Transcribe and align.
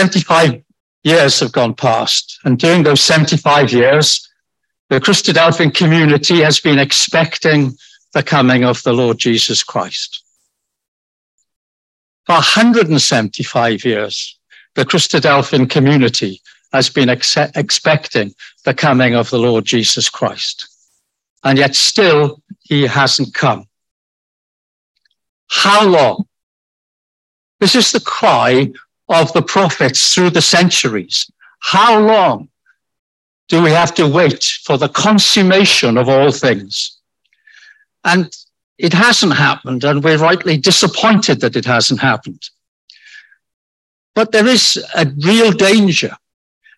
75 0.00 0.62
years 1.04 1.40
have 1.40 1.52
gone 1.52 1.74
past. 1.74 2.38
And 2.44 2.58
during 2.58 2.84
those 2.84 3.02
75 3.02 3.70
years, 3.70 4.26
the 4.88 4.98
Christadelphian 4.98 5.74
community 5.74 6.40
has 6.40 6.58
been 6.58 6.78
expecting 6.78 7.76
the 8.14 8.22
coming 8.22 8.64
of 8.64 8.82
the 8.82 8.94
Lord 8.94 9.18
Jesus 9.18 9.62
Christ. 9.62 10.24
For 12.24 12.32
175 12.32 13.84
years, 13.84 14.38
the 14.74 14.86
Christadelphian 14.86 15.68
community 15.68 16.40
has 16.72 16.88
been 16.88 17.10
ex- 17.10 17.36
expecting 17.54 18.32
the 18.64 18.72
coming 18.72 19.14
of 19.14 19.28
the 19.28 19.38
Lord 19.38 19.66
Jesus 19.66 20.08
Christ. 20.08 20.66
And 21.44 21.58
yet 21.58 21.74
still 21.74 22.40
he 22.62 22.86
hasn't 22.86 23.34
come. 23.34 23.66
How 25.48 25.86
long? 25.86 26.24
This 27.58 27.74
is 27.74 27.92
the 27.92 28.00
cry 28.00 28.72
of 29.10 29.32
the 29.32 29.42
prophets 29.42 30.14
through 30.14 30.30
the 30.30 30.40
centuries. 30.40 31.30
How 31.58 32.00
long 32.00 32.48
do 33.48 33.62
we 33.62 33.70
have 33.70 33.92
to 33.96 34.06
wait 34.08 34.44
for 34.64 34.78
the 34.78 34.88
consummation 34.88 35.98
of 35.98 36.08
all 36.08 36.30
things? 36.30 36.98
And 38.04 38.34
it 38.78 38.94
hasn't 38.94 39.34
happened, 39.34 39.84
and 39.84 40.02
we're 40.02 40.16
rightly 40.16 40.56
disappointed 40.56 41.40
that 41.40 41.56
it 41.56 41.66
hasn't 41.66 42.00
happened. 42.00 42.48
But 44.14 44.32
there 44.32 44.46
is 44.46 44.82
a 44.94 45.06
real 45.18 45.52
danger 45.52 46.16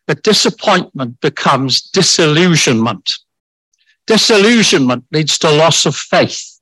that 0.07 0.23
disappointment 0.23 1.21
becomes 1.21 1.83
disillusionment. 1.83 3.13
Disillusionment 4.07 5.05
leads 5.13 5.39
to 5.39 5.51
loss 5.51 5.87
of 5.87 5.95
faith. 5.95 6.59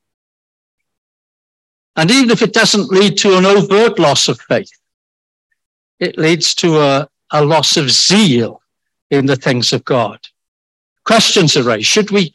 And 1.96 2.10
even 2.10 2.30
if 2.30 2.42
it 2.42 2.52
doesn't 2.52 2.90
lead 2.90 3.16
to 3.18 3.38
an 3.38 3.46
overt 3.46 3.98
loss 3.98 4.28
of 4.28 4.38
faith, 4.40 4.70
it 6.00 6.18
leads 6.18 6.54
to 6.56 6.80
a, 6.80 7.08
a 7.30 7.44
loss 7.44 7.76
of 7.76 7.90
zeal 7.90 8.62
in 9.10 9.26
the 9.26 9.36
things 9.36 9.72
of 9.72 9.84
God. 9.84 10.18
Questions 11.04 11.56
are 11.56 11.62
raised. 11.62 11.86
Should 11.86 12.10
we 12.10 12.34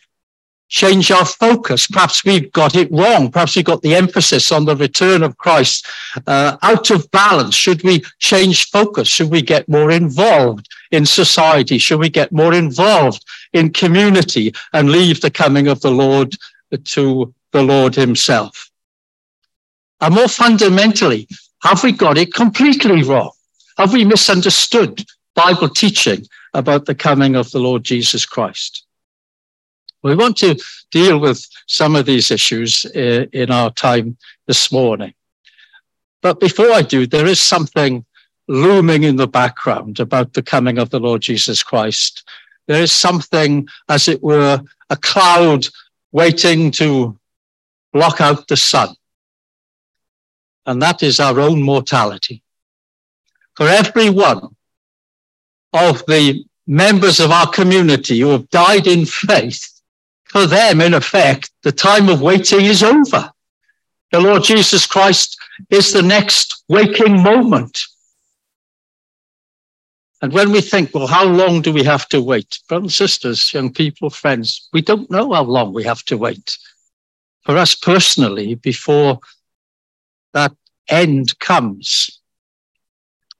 change 0.67 1.11
our 1.11 1.25
focus? 1.25 1.87
Perhaps 1.87 2.25
we've 2.25 2.51
got 2.51 2.75
it 2.75 2.91
wrong. 2.91 3.31
Perhaps 3.31 3.55
we've 3.55 3.65
got 3.65 3.81
the 3.81 3.95
emphasis 3.95 4.51
on 4.51 4.65
the 4.65 4.75
return 4.75 5.23
of 5.23 5.37
Christ 5.37 5.87
uh, 6.27 6.57
out 6.61 6.89
of 6.91 7.09
balance. 7.11 7.55
Should 7.55 7.83
we 7.83 8.03
change 8.19 8.69
focus? 8.69 9.07
Should 9.07 9.29
we 9.29 9.41
get 9.41 9.69
more 9.69 9.91
involved 9.91 10.67
in 10.91 11.05
society? 11.05 11.77
Should 11.77 11.99
we 11.99 12.09
get 12.09 12.31
more 12.31 12.53
involved 12.53 13.23
in 13.53 13.71
community 13.71 14.53
and 14.73 14.91
leave 14.91 15.21
the 15.21 15.31
coming 15.31 15.67
of 15.67 15.81
the 15.81 15.91
Lord 15.91 16.35
to 16.83 17.33
the 17.51 17.63
Lord 17.63 17.95
himself? 17.95 18.69
And 20.01 20.15
more 20.15 20.27
fundamentally, 20.27 21.27
have 21.61 21.83
we 21.83 21.91
got 21.91 22.17
it 22.17 22.33
completely 22.33 23.01
wrong? 23.03 23.31
Have 23.77 23.91
we 23.91 24.05
misunderstood 24.05 25.05
Bible 25.35 25.67
teaching 25.67 26.25
about 26.53 26.85
the 26.85 26.95
coming 26.95 27.35
of 27.35 27.51
the 27.51 27.59
Lord 27.59 27.83
Jesus 27.83 28.25
Christ? 28.25 28.85
We 30.01 30.15
want 30.15 30.37
to 30.37 30.57
deal 30.91 31.19
with 31.19 31.45
some 31.67 31.95
of 31.95 32.05
these 32.05 32.31
issues 32.31 32.85
uh, 32.95 33.25
in 33.33 33.51
our 33.51 33.71
time 33.71 34.17
this 34.47 34.71
morning. 34.71 35.13
But 36.21 36.39
before 36.39 36.71
I 36.71 36.83
do, 36.83 37.05
there 37.05 37.25
is 37.25 37.41
something 37.41 38.05
looming 38.47 39.03
in 39.03 39.17
the 39.17 39.27
background 39.27 39.99
about 39.99 40.33
the 40.33 40.43
coming 40.43 40.77
of 40.77 40.89
the 40.89 40.99
Lord 40.99 41.21
Jesus 41.21 41.61
Christ. 41.61 42.23
There 42.67 42.81
is 42.81 42.93
something, 42.93 43.67
as 43.89 44.07
it 44.07 44.23
were, 44.23 44.61
a 44.89 44.95
cloud 44.95 45.67
waiting 46.13 46.71
to 46.71 47.19
block 47.91 48.21
out 48.21 48.47
the 48.47 48.57
sun. 48.57 48.95
And 50.65 50.81
that 50.81 51.03
is 51.03 51.19
our 51.19 51.41
own 51.41 51.61
mortality 51.61 52.41
for 53.55 53.67
every 53.67 54.09
one 54.09 54.55
of 55.73 56.05
the 56.05 56.45
members 56.67 57.19
of 57.19 57.31
our 57.31 57.49
community 57.49 58.19
who 58.19 58.29
have 58.29 58.49
died 58.49 58.87
in 58.87 59.05
faith, 59.05 59.81
for 60.25 60.45
them, 60.45 60.81
in 60.81 60.93
effect, 60.93 61.51
the 61.63 61.71
time 61.71 62.09
of 62.09 62.21
waiting 62.21 62.65
is 62.65 62.83
over. 62.83 63.31
The 64.11 64.19
Lord 64.19 64.43
Jesus 64.43 64.85
Christ 64.85 65.37
is 65.69 65.91
the 65.91 66.01
next 66.01 66.63
waking 66.67 67.21
moment. 67.21 67.83
And 70.21 70.33
when 70.33 70.51
we 70.51 70.61
think, 70.61 70.93
well, 70.93 71.07
how 71.07 71.25
long 71.25 71.61
do 71.61 71.71
we 71.71 71.83
have 71.83 72.07
to 72.09 72.21
wait? 72.21 72.59
Brothers 72.67 72.83
and 72.83 72.91
sisters, 72.91 73.53
young 73.53 73.71
people, 73.71 74.09
friends, 74.09 74.69
we 74.73 74.81
don't 74.81 75.11
know 75.11 75.33
how 75.33 75.43
long 75.43 75.73
we 75.73 75.83
have 75.83 76.03
to 76.05 76.17
wait. 76.17 76.57
For 77.43 77.57
us 77.57 77.75
personally, 77.75 78.55
before 78.55 79.19
that 80.33 80.53
end 80.87 81.37
comes. 81.39 82.14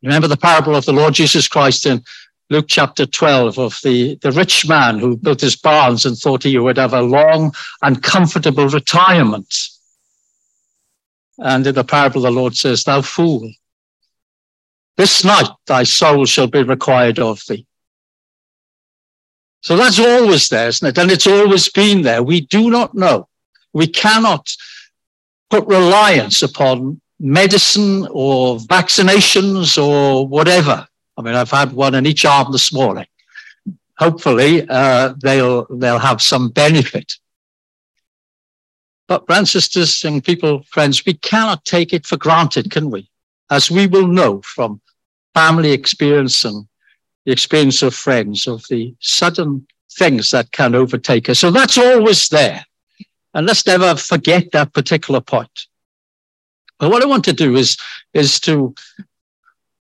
Remember 0.06 0.28
the 0.28 0.38
parable 0.38 0.76
of 0.76 0.86
the 0.86 0.94
Lord 0.94 1.16
Jesus 1.16 1.48
Christ 1.48 1.88
in 1.88 2.04
Luke 2.52 2.68
chapter 2.68 3.08
12 3.08 3.58
of 3.58 3.80
the, 3.84 4.16
the 4.22 4.32
rich 4.32 4.70
man 4.70 5.00
who 5.00 5.18
built 5.18 5.42
his 5.42 5.56
barns 5.56 6.06
and 6.06 6.16
thought 6.16 6.44
he 6.44 6.60
would 6.60 6.78
have 6.78 6.94
a 6.94 7.02
long 7.02 7.52
and 7.82 8.04
comfortable 8.04 8.68
retirement. 8.68 9.52
And 11.40 11.66
in 11.66 11.74
the 11.74 11.84
parable, 11.84 12.22
the 12.22 12.30
Lord 12.30 12.56
says, 12.56 12.84
Thou 12.84 13.02
fool, 13.02 13.52
this 14.96 15.26
night 15.26 15.50
thy 15.66 15.84
soul 15.84 16.26
shall 16.26 16.48
be 16.48 16.62
required 16.62 17.18
of 17.18 17.42
thee. 17.50 17.66
So 19.62 19.76
that's 19.76 20.00
always 20.00 20.48
there, 20.50 20.68
isn't 20.68 20.88
it? 20.88 21.00
And 21.00 21.10
it's 21.10 21.26
always 21.26 21.68
been 21.70 22.04
there. 22.04 22.22
We 22.22 22.42
do 22.42 22.70
not 22.70 22.94
know. 22.94 23.28
We 23.74 23.88
cannot 23.88 24.56
put 25.50 25.66
reliance 25.66 26.44
upon 26.44 27.02
medicine 27.20 28.08
or 28.12 28.58
vaccinations 28.58 29.82
or 29.82 30.28
whatever. 30.28 30.88
I 31.18 31.22
mean, 31.22 31.36
I've 31.36 31.52
had 31.52 31.72
one 31.72 31.96
in 31.96 32.06
each 32.06 32.26
arm 32.26 32.52
this 32.52 32.74
morning. 32.74 33.08
Hopefully, 33.98 34.68
uh, 34.68 35.14
they'll 35.22 35.66
they'll 35.70 36.00
have 36.00 36.22
some 36.22 36.50
benefit. 36.50 37.14
But, 39.08 39.28
brothers 39.28 39.52
sisters, 39.52 40.04
and 40.04 40.24
people, 40.24 40.64
friends, 40.64 41.06
we 41.06 41.14
cannot 41.14 41.64
take 41.64 41.94
it 41.94 42.06
for 42.06 42.18
granted, 42.18 42.72
can 42.72 42.90
we? 42.90 43.10
As 43.50 43.70
we 43.70 43.86
will 43.86 44.08
know 44.08 44.42
from 44.42 44.82
family 45.36 45.72
experience 45.72 46.44
and 46.44 46.68
the 47.26 47.32
experience 47.32 47.84
of 47.84 47.94
friends 47.94 48.48
of 48.48 48.64
the 48.70 48.96
sudden 49.00 49.68
things 49.94 50.32
that 50.32 50.52
can 50.52 50.76
overtake 50.76 51.30
us. 51.30 51.40
So 51.40 51.52
that's 51.52 51.78
always 51.78 52.28
there. 52.30 52.66
And 53.34 53.46
let's 53.46 53.66
never 53.68 53.96
forget 53.96 54.52
that 54.52 54.74
particular 54.74 55.22
point. 55.22 55.68
But 56.80 56.92
what 56.92 57.04
I 57.04 57.08
want 57.08 57.24
to 57.26 57.34
do 57.34 57.56
is, 57.56 57.78
is 58.14 58.40
to 58.42 58.76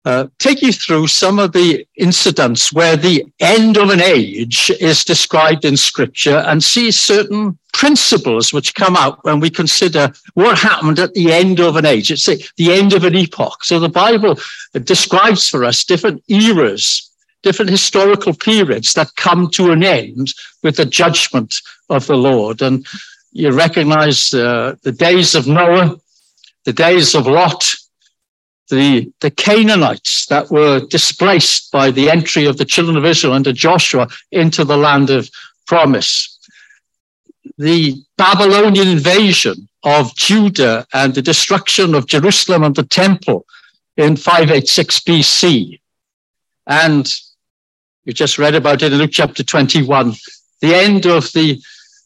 uh, 0.04 0.26
take 0.38 0.62
you 0.62 0.72
through 0.72 1.06
some 1.06 1.38
of 1.38 1.52
the 1.52 1.86
incidents 1.96 2.72
where 2.72 2.96
the 2.96 3.24
end 3.38 3.76
of 3.76 3.90
an 3.90 4.00
age 4.00 4.70
is 4.80 5.04
described 5.04 5.64
in 5.64 5.76
scripture 5.76 6.38
and 6.38 6.62
see 6.62 6.90
certain 6.90 7.56
principles 7.72 8.52
which 8.52 8.74
come 8.74 8.96
out 8.96 9.24
when 9.24 9.38
we 9.38 9.48
consider 9.48 10.12
what 10.34 10.58
happened 10.58 10.98
at 10.98 11.14
the 11.14 11.32
end 11.32 11.60
of 11.60 11.76
an 11.76 11.86
age. 11.86 12.10
It's 12.10 12.26
the 12.26 12.72
end 12.72 12.92
of 12.94 13.04
an 13.04 13.14
epoch. 13.14 13.64
So 13.64 13.78
the 13.78 13.88
Bible 13.88 14.38
describes 14.82 15.48
for 15.48 15.64
us 15.64 15.84
different 15.84 16.22
eras, 16.28 17.10
different 17.42 17.70
historical 17.70 18.34
periods 18.34 18.94
that 18.94 19.14
come 19.16 19.50
to 19.50 19.70
an 19.70 19.84
end 19.84 20.32
with 20.62 20.76
the 20.76 20.84
judgment 20.84 21.54
of 21.88 22.06
the 22.06 22.16
Lord. 22.16 22.60
And 22.60 22.84
you 23.30 23.52
recognize 23.52 24.34
uh, 24.34 24.74
the 24.82 24.92
days 24.92 25.34
of 25.34 25.46
Noah, 25.46 25.96
the 26.64 26.72
days 26.72 27.14
of 27.14 27.26
Lot, 27.26 27.64
the, 28.70 29.12
the 29.20 29.30
Canaanites 29.30 30.26
that 30.26 30.50
were 30.50 30.80
displaced 30.80 31.70
by 31.72 31.90
the 31.90 32.08
entry 32.08 32.46
of 32.46 32.56
the 32.56 32.64
children 32.64 32.96
of 32.96 33.04
Israel 33.04 33.34
under 33.34 33.52
Joshua 33.52 34.08
into 34.30 34.64
the 34.64 34.76
land 34.76 35.10
of 35.10 35.28
promise, 35.66 36.38
the 37.58 38.02
Babylonian 38.16 38.88
invasion 38.88 39.68
of 39.82 40.14
Judah 40.14 40.86
and 40.92 41.14
the 41.14 41.22
destruction 41.22 41.94
of 41.94 42.06
Jerusalem 42.06 42.62
and 42.62 42.74
the 42.74 42.84
temple 42.84 43.44
in 43.96 44.16
586 44.16 45.00
BC. 45.00 45.80
And 46.66 47.12
we 48.06 48.12
just 48.12 48.38
read 48.38 48.54
about 48.54 48.82
it 48.82 48.92
in 48.92 48.98
Luke 48.98 49.10
chapter 49.12 49.42
21, 49.42 50.14
the 50.60 50.74
end 50.74 51.06
of 51.06 51.32
the 51.32 51.60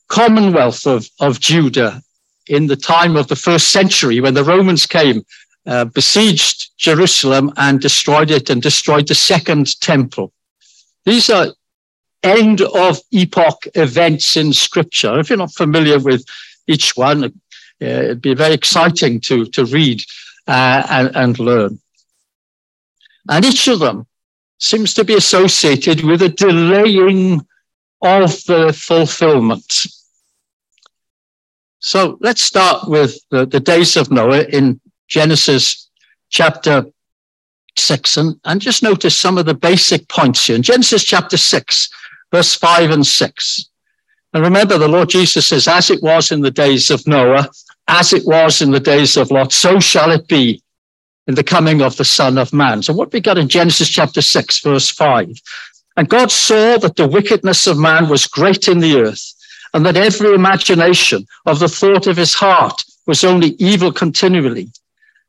commonwealth 0.09 0.87
of, 0.87 1.09
of 1.21 1.41
Judah 1.41 2.03
in 2.49 2.67
the 2.67 2.77
time 2.77 3.17
of 3.17 3.29
the 3.29 3.37
first 3.37 3.71
century 3.71 4.21
when 4.21 4.35
the 4.35 4.45
Romans 4.45 4.87
came, 4.87 5.25
uh, 5.67 5.85
besieged 5.85 6.71
Jerusalem 6.79 7.53
and 7.57 7.81
destroyed 7.81 8.31
it 8.31 8.51
and 8.51 8.63
destroyed 8.63 9.09
the 9.09 9.15
second 9.15 9.81
temple. 9.81 10.33
These 11.05 11.29
are 11.31 11.49
end 12.23 12.61
of 12.61 13.01
epoch 13.13 13.67
events 13.75 14.37
in 14.37 14.53
scripture. 14.53 15.19
If 15.19 15.29
you're 15.29 15.39
not 15.39 15.55
familiar 15.55 15.99
with 15.99 16.25
each 16.67 16.97
one, 16.97 17.25
uh, 17.25 17.31
it'd 17.81 18.23
be 18.23 18.35
very 18.35 18.55
exciting 18.55 19.21
to, 19.23 19.47
to 19.47 19.65
read 19.67 20.03
uh, 20.47 20.87
and, 20.89 21.17
and 21.17 21.39
learn. 21.39 21.79
And 23.29 23.45
each 23.45 23.69
of 23.69 23.81
them 23.81 24.07
seems 24.59 24.95
to 24.95 25.05
be 25.05 25.15
associated 25.15 26.03
with 26.05 26.23
a 26.23 26.29
delaying 26.29 27.47
of 28.03 28.31
the 28.45 28.73
fulfillment. 28.77 29.87
So 31.81 32.19
let's 32.21 32.43
start 32.43 32.89
with 32.89 33.17
the, 33.31 33.47
the 33.47 33.61
days 33.61 33.97
of 33.97 34.11
Noah 34.11 34.45
in 34.45 34.81
Genesis 35.09 35.89
chapter 36.31 36.87
6 37.77 38.17
and, 38.17 38.41
and 38.45 38.61
just 38.61 38.83
notice 38.83 39.19
some 39.19 39.39
of 39.39 39.47
the 39.47 39.55
basic 39.55 40.09
points 40.09 40.47
here. 40.47 40.57
In 40.57 40.63
Genesis 40.63 41.05
chapter 41.05 41.37
6, 41.37 41.89
verse 42.33 42.55
5 42.55 42.91
and 42.91 43.07
6. 43.07 43.71
And 44.33 44.43
remember, 44.43 44.79
the 44.79 44.89
Lord 44.89 45.09
Jesus 45.09 45.47
says, 45.47 45.69
as 45.69 45.91
it 45.91 46.03
was 46.03 46.33
in 46.33 46.41
the 46.41 46.51
days 46.51 46.91
of 46.91 47.07
Noah, 47.07 47.49
as 47.89 48.13
it 48.13 48.27
was 48.27 48.61
in 48.63 48.71
the 48.71 48.81
days 48.81 49.17
of 49.17 49.31
Lot, 49.31 49.53
so 49.53 49.79
shall 49.79 50.11
it 50.11 50.27
be 50.29 50.63
in 51.27 51.35
the 51.35 51.45
coming 51.45 51.83
of 51.83 51.97
the 51.97 52.05
Son 52.05 52.39
of 52.39 52.53
Man. 52.53 52.83
So 52.83 52.93
what 52.93 53.13
we 53.13 53.21
got 53.21 53.39
in 53.39 53.49
Genesis 53.49 53.89
chapter 53.89 54.23
6, 54.23 54.61
verse 54.61 54.91
5. 54.91 55.31
And 55.97 56.09
God 56.09 56.31
saw 56.31 56.77
that 56.79 56.97
the 56.97 57.09
wickedness 57.09 57.67
of 57.67 57.79
man 57.79 58.09
was 58.09 58.27
great 58.27 58.69
in 58.69 58.81
the 58.81 59.01
earth, 59.01 59.35
and 59.77 59.85
that 59.85 59.99
every 59.99 60.33
imagination 60.35 61.27
of 61.45 61.59
the 61.59 61.69
thought 61.69 62.07
of 62.07 62.17
his 62.17 62.33
heart 62.33 62.83
was 63.07 63.23
only 63.23 63.49
evil 63.59 63.93
continually. 63.93 64.71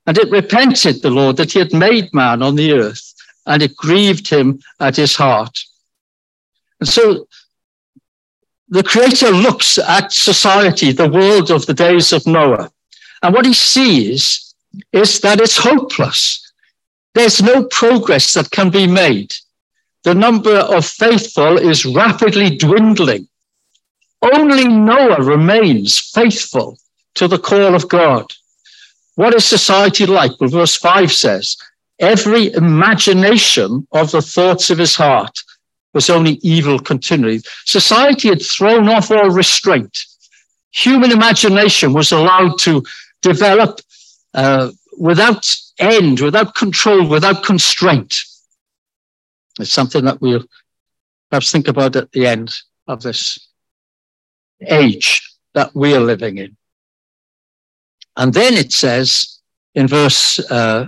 And 0.05 0.17
it 0.17 0.31
repented 0.31 1.01
the 1.01 1.09
Lord 1.09 1.35
that 1.35 1.51
he 1.51 1.59
had 1.59 1.73
made 1.73 2.13
man 2.13 2.41
on 2.41 2.55
the 2.55 2.71
earth, 2.71 3.13
and 3.45 3.61
it 3.61 3.75
grieved 3.75 4.29
him 4.29 4.61
at 4.79 4.95
his 4.95 5.17
heart. 5.17 5.59
And 6.79 6.87
so 6.87 7.27
the 8.69 8.83
Creator 8.83 9.31
looks 9.31 9.77
at 9.77 10.13
society, 10.13 10.93
the 10.93 11.09
world 11.09 11.51
of 11.51 11.65
the 11.65 11.73
days 11.73 12.13
of 12.13 12.25
Noah, 12.25 12.71
and 13.23 13.33
what 13.33 13.45
he 13.45 13.53
sees 13.53 14.55
is 14.93 15.19
that 15.19 15.41
it's 15.41 15.57
hopeless. 15.57 16.53
There's 17.15 17.41
no 17.41 17.65
progress 17.65 18.33
that 18.35 18.51
can 18.51 18.69
be 18.69 18.87
made. 18.87 19.33
The 20.05 20.15
number 20.15 20.55
of 20.55 20.85
faithful 20.85 21.57
is 21.57 21.85
rapidly 21.85 22.55
dwindling. 22.55 23.27
Only 24.21 24.67
Noah 24.67 25.21
remains 25.21 25.99
faithful 25.99 26.77
to 27.15 27.27
the 27.27 27.39
call 27.39 27.75
of 27.75 27.87
God. 27.89 28.33
What 29.15 29.33
is 29.33 29.45
society 29.45 30.05
like? 30.05 30.31
Well, 30.39 30.49
verse 30.49 30.75
5 30.75 31.11
says, 31.11 31.57
Every 31.99 32.53
imagination 32.53 33.87
of 33.91 34.11
the 34.11 34.21
thoughts 34.21 34.69
of 34.69 34.77
his 34.77 34.95
heart 34.95 35.39
was 35.93 36.09
only 36.09 36.33
evil 36.43 36.77
continually. 36.77 37.41
Society 37.65 38.29
had 38.29 38.41
thrown 38.41 38.87
off 38.87 39.09
all 39.09 39.31
restraint. 39.31 40.05
Human 40.71 41.11
imagination 41.11 41.93
was 41.93 42.11
allowed 42.11 42.59
to 42.59 42.83
develop 43.23 43.79
uh, 44.35 44.69
without 44.99 45.51
end, 45.79 46.19
without 46.19 46.53
control, 46.53 47.07
without 47.07 47.43
constraint. 47.43 48.23
It's 49.59 49.71
something 49.71 50.05
that 50.05 50.21
we'll 50.21 50.45
perhaps 51.31 51.51
think 51.51 51.67
about 51.67 51.95
at 51.95 52.11
the 52.11 52.27
end 52.27 52.53
of 52.87 53.01
this 53.01 53.46
age 54.61 55.21
that 55.53 55.73
we 55.75 55.93
are 55.95 55.99
living 55.99 56.37
in. 56.37 56.55
And 58.15 58.33
then 58.33 58.53
it 58.53 58.71
says 58.71 59.39
in 59.75 59.87
verse, 59.87 60.39
uh, 60.51 60.87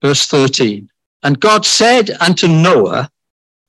verse 0.00 0.26
13, 0.26 0.88
and 1.22 1.38
God 1.38 1.64
said 1.64 2.10
unto 2.20 2.48
Noah, 2.48 3.10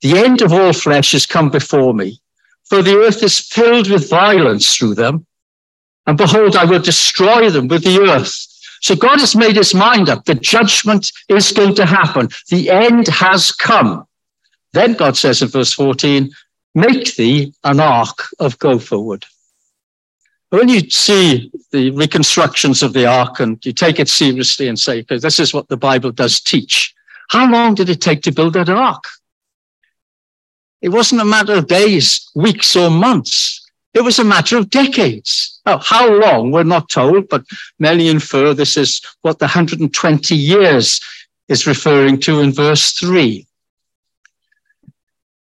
the 0.00 0.18
end 0.18 0.42
of 0.42 0.52
all 0.52 0.72
flesh 0.72 1.12
has 1.12 1.26
come 1.26 1.50
before 1.50 1.94
me, 1.94 2.20
for 2.64 2.82
the 2.82 2.96
earth 2.96 3.22
is 3.22 3.38
filled 3.38 3.90
with 3.90 4.10
violence 4.10 4.76
through 4.76 4.94
them. 4.94 5.26
And 6.06 6.18
behold, 6.18 6.56
I 6.56 6.64
will 6.64 6.80
destroy 6.80 7.48
them 7.50 7.68
with 7.68 7.84
the 7.84 8.00
earth. 8.00 8.46
So 8.82 8.94
God 8.94 9.20
has 9.20 9.34
made 9.34 9.56
his 9.56 9.72
mind 9.72 10.10
up. 10.10 10.26
The 10.26 10.34
judgment 10.34 11.10
is 11.28 11.52
going 11.52 11.74
to 11.76 11.86
happen. 11.86 12.28
The 12.50 12.68
end 12.68 13.08
has 13.08 13.50
come. 13.50 14.06
Then 14.74 14.92
God 14.92 15.16
says 15.16 15.40
in 15.40 15.48
verse 15.48 15.72
14, 15.72 16.30
make 16.74 17.14
thee 17.16 17.54
an 17.64 17.80
ark 17.80 18.24
of 18.38 18.58
gopher 18.58 18.98
wood. 18.98 19.24
When 20.50 20.68
you 20.68 20.88
see 20.88 21.50
the 21.72 21.90
reconstructions 21.90 22.82
of 22.82 22.92
the 22.92 23.06
ark 23.06 23.40
and 23.40 23.64
you 23.64 23.72
take 23.72 23.98
it 23.98 24.08
seriously 24.08 24.68
and 24.68 24.78
say, 24.78 25.02
this 25.02 25.40
is 25.40 25.52
what 25.52 25.68
the 25.68 25.76
Bible 25.76 26.12
does 26.12 26.40
teach, 26.40 26.94
how 27.30 27.50
long 27.50 27.74
did 27.74 27.88
it 27.88 28.00
take 28.00 28.22
to 28.22 28.32
build 28.32 28.54
that 28.54 28.68
ark? 28.68 29.04
It 30.80 30.90
wasn't 30.90 31.22
a 31.22 31.24
matter 31.24 31.54
of 31.54 31.66
days, 31.66 32.28
weeks, 32.34 32.76
or 32.76 32.90
months. 32.90 33.64
It 33.94 34.02
was 34.02 34.18
a 34.18 34.24
matter 34.24 34.58
of 34.58 34.70
decades. 34.70 35.60
Now, 35.64 35.78
how 35.78 36.12
long, 36.12 36.50
we're 36.50 36.64
not 36.64 36.90
told, 36.90 37.28
but 37.28 37.44
many 37.78 38.08
infer 38.08 38.52
this 38.52 38.76
is 38.76 39.00
what 39.22 39.38
the 39.38 39.46
120 39.46 40.34
years 40.36 41.00
is 41.48 41.66
referring 41.66 42.20
to 42.20 42.40
in 42.40 42.52
verse 42.52 42.92
3. 42.92 43.46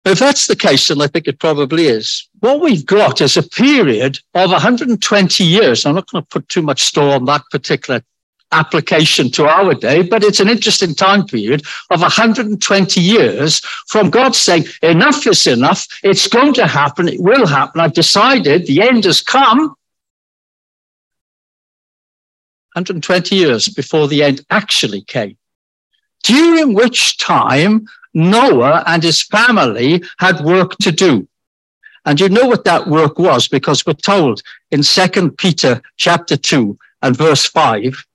If 0.10 0.18
that's 0.18 0.48
the 0.48 0.56
case, 0.56 0.90
and 0.90 1.04
I 1.04 1.08
think 1.08 1.28
it 1.28 1.40
probably 1.40 1.86
is, 1.86 2.28
what 2.40 2.62
we've 2.62 2.84
got 2.86 3.22
is 3.22 3.38
a 3.38 3.44
period 3.44 4.18
of 4.34 4.50
120 4.50 5.44
years. 5.44 5.86
I'm 5.86 5.94
not 5.94 6.10
going 6.10 6.24
to 6.24 6.28
put 6.28 6.50
too 6.50 6.64
much 6.64 6.82
store 6.82 7.14
on 7.14 7.26
that 7.26 7.44
particular 7.52 8.02
application 8.52 9.30
to 9.30 9.46
our 9.46 9.76
day, 9.76 10.02
but 10.02 10.24
it's 10.24 10.40
an 10.40 10.50
interesting 10.50 10.96
time 10.96 11.26
period 11.26 11.62
of 11.92 12.02
120 12.02 13.00
years 13.00 13.60
from 13.88 14.10
God 14.10 14.36
saying, 14.36 14.66
enough 14.82 15.28
is 15.28 15.46
enough. 15.46 15.86
It's 16.02 16.28
going 16.28 16.56
to 16.56 16.66
happen. 16.66 17.08
It 17.08 17.22
will 17.22 17.46
happen. 17.46 17.80
I've 17.80 17.94
decided 17.94 18.66
the 18.66 18.82
end 18.82 19.04
has 19.04 19.22
come. 19.22 19.76
120 22.74 23.36
years 23.36 23.68
before 23.68 24.08
the 24.08 24.24
end 24.24 24.42
actually 24.50 25.02
came, 25.02 25.38
during 26.24 26.74
which 26.74 27.18
time 27.18 27.88
Noah 28.14 28.84
and 28.88 29.04
his 29.04 29.22
family 29.22 30.04
had 30.20 30.42
work 30.42 30.78
to 30.78 30.92
do. 30.92 31.28
And 32.06 32.20
you 32.20 32.30
know 32.30 32.48
what 32.48 32.64
that 32.66 32.88
work 32.88 33.20
was 33.20 33.48
because 33.48 33.86
we're 33.86 33.94
told 33.94 34.42
in 34.72 34.84
Second 34.84 35.38
Peter 35.38 35.82
chapter 35.98 36.38
2 36.38 36.78
and 37.02 37.16
verse 37.16 37.46
5 37.46 38.06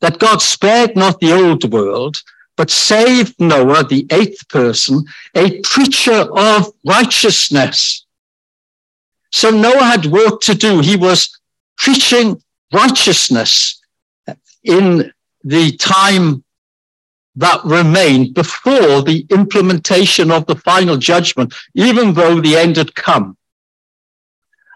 that 0.00 0.18
God 0.18 0.40
spared 0.40 0.94
not 0.94 1.20
the 1.20 1.32
old 1.32 1.70
world, 1.72 2.22
but 2.56 2.70
saved 2.70 3.34
Noah, 3.40 3.84
the 3.84 4.06
eighth 4.10 4.48
person, 4.48 5.04
a 5.34 5.60
preacher 5.62 6.26
of 6.36 6.72
righteousness. 6.84 8.04
So 9.30 9.50
Noah 9.50 9.84
had 9.84 10.06
work 10.06 10.40
to 10.42 10.54
do. 10.54 10.80
He 10.80 10.96
was 10.96 11.36
preaching 11.76 12.40
righteousness 12.72 13.80
in 14.62 15.12
the 15.48 15.74
time 15.78 16.44
that 17.36 17.64
remained 17.64 18.34
before 18.34 19.00
the 19.02 19.26
implementation 19.30 20.30
of 20.30 20.44
the 20.46 20.56
final 20.56 20.98
judgment, 20.98 21.54
even 21.74 22.12
though 22.12 22.38
the 22.40 22.56
end 22.56 22.76
had 22.76 22.94
come. 22.94 23.36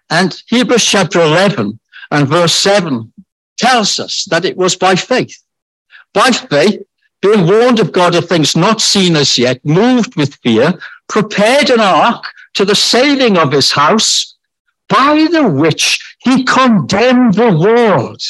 And 0.08 0.34
Hebrews 0.46 0.84
chapter 0.84 1.20
11 1.20 1.78
and 2.10 2.28
verse 2.28 2.54
7 2.54 3.12
tells 3.58 3.98
us 3.98 4.24
that 4.30 4.46
it 4.46 4.56
was 4.56 4.74
by 4.74 4.94
faith. 4.94 5.36
By 6.14 6.30
faith, 6.30 6.82
being 7.20 7.46
warned 7.46 7.78
of 7.78 7.92
God 7.92 8.14
of 8.14 8.26
things 8.26 8.56
not 8.56 8.80
seen 8.80 9.14
as 9.14 9.36
yet, 9.36 9.64
moved 9.64 10.16
with 10.16 10.36
fear, 10.36 10.72
prepared 11.08 11.68
an 11.68 11.80
ark 11.80 12.24
to 12.54 12.64
the 12.64 12.74
saving 12.74 13.36
of 13.36 13.52
his 13.52 13.70
house, 13.70 14.36
by 14.88 15.28
the 15.30 15.46
which 15.46 16.16
he 16.20 16.44
condemned 16.44 17.34
the 17.34 17.56
world. 17.56 18.22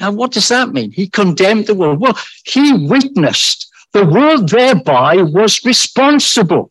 Now, 0.00 0.12
what 0.12 0.32
does 0.32 0.48
that 0.48 0.72
mean? 0.72 0.92
He 0.92 1.08
condemned 1.08 1.66
the 1.66 1.74
world. 1.74 2.00
Well, 2.00 2.18
he 2.44 2.72
witnessed. 2.86 3.70
The 3.92 4.04
world 4.04 4.48
thereby 4.48 5.16
was 5.22 5.64
responsible. 5.64 6.70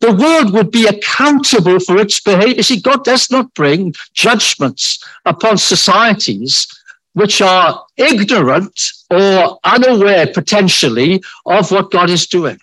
The 0.00 0.14
world 0.14 0.52
would 0.52 0.70
be 0.70 0.86
accountable 0.86 1.80
for 1.80 1.98
its 1.98 2.20
behavior. 2.20 2.62
See, 2.62 2.80
God 2.80 3.04
does 3.04 3.30
not 3.30 3.52
bring 3.54 3.94
judgments 4.12 5.02
upon 5.24 5.58
societies 5.58 6.66
which 7.14 7.40
are 7.40 7.84
ignorant 7.96 8.78
or 9.10 9.58
unaware 9.64 10.26
potentially 10.26 11.22
of 11.46 11.70
what 11.70 11.90
God 11.90 12.10
is 12.10 12.26
doing. 12.26 12.58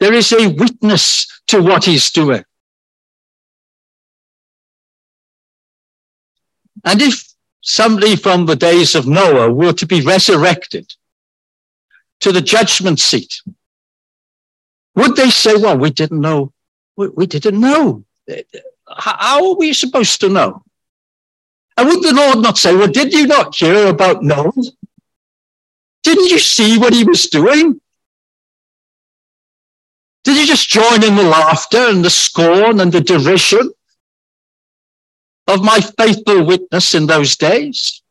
There 0.00 0.12
is 0.12 0.32
a 0.32 0.48
witness 0.48 1.40
to 1.46 1.62
what 1.62 1.84
he's 1.84 2.10
doing. 2.10 2.44
And 6.84 7.00
if 7.00 7.31
somebody 7.62 8.16
from 8.16 8.44
the 8.44 8.56
days 8.56 8.94
of 8.94 9.06
Noah 9.06 9.50
were 9.50 9.72
to 9.72 9.86
be 9.86 10.02
resurrected 10.02 10.92
to 12.20 12.32
the 12.32 12.40
judgment 12.40 13.00
seat, 13.00 13.40
would 14.94 15.16
they 15.16 15.30
say, 15.30 15.54
well, 15.54 15.78
we 15.78 15.90
didn't 15.90 16.20
know, 16.20 16.52
we, 16.96 17.26
didn't 17.26 17.58
know. 17.58 18.04
How 18.86 19.50
are 19.50 19.56
we 19.56 19.72
supposed 19.72 20.20
to 20.20 20.28
know? 20.28 20.62
And 21.76 21.88
would 21.88 22.02
the 22.02 22.12
Lord 22.12 22.38
not 22.38 22.58
say, 22.58 22.76
well, 22.76 22.88
did 22.88 23.12
you 23.14 23.26
not 23.26 23.54
hear 23.54 23.86
about 23.86 24.22
Noah? 24.22 24.52
Didn't 26.02 26.30
you 26.30 26.38
see 26.38 26.78
what 26.78 26.92
he 26.92 27.04
was 27.04 27.26
doing? 27.26 27.80
Did 30.24 30.36
you 30.36 30.46
just 30.46 30.68
join 30.68 31.02
in 31.02 31.16
the 31.16 31.22
laughter 31.22 31.88
and 31.88 32.04
the 32.04 32.10
scorn 32.10 32.80
and 32.80 32.92
the 32.92 33.00
derision 33.00 33.72
of 35.52 35.64
my 35.64 35.80
faithful 35.80 36.44
witness 36.44 36.94
in 36.94 37.06
those 37.06 37.36
days? 37.36 38.02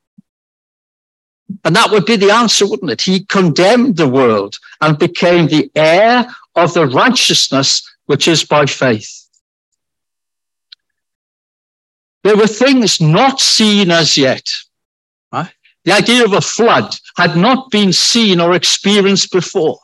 And 1.64 1.76
that 1.76 1.92
would 1.92 2.06
be 2.06 2.16
the 2.16 2.32
answer, 2.32 2.68
wouldn't 2.68 2.92
it? 2.92 3.02
He 3.02 3.26
condemned 3.26 3.98
the 3.98 4.08
world 4.08 4.58
and 4.80 4.98
became 4.98 5.48
the 5.48 5.70
heir 5.76 6.28
of 6.56 6.74
the 6.74 6.88
righteousness 6.88 7.88
which 8.06 8.28
is 8.28 8.44
by 8.44 8.66
faith. 8.66 9.28
There 12.24 12.38
were 12.38 12.48
things 12.48 13.02
not 13.02 13.40
seen 13.40 13.92
as 13.92 14.18
yet. 14.18 14.48
Right? 15.32 15.52
The 15.86 15.94
idea 15.94 16.24
of 16.24 16.34
a 16.34 16.42
flood 16.42 16.96
had 17.18 17.36
not 17.36 17.72
been 17.72 17.92
seen 17.92 18.40
or 18.40 18.54
experienced 18.54 19.32
before. 19.32 19.80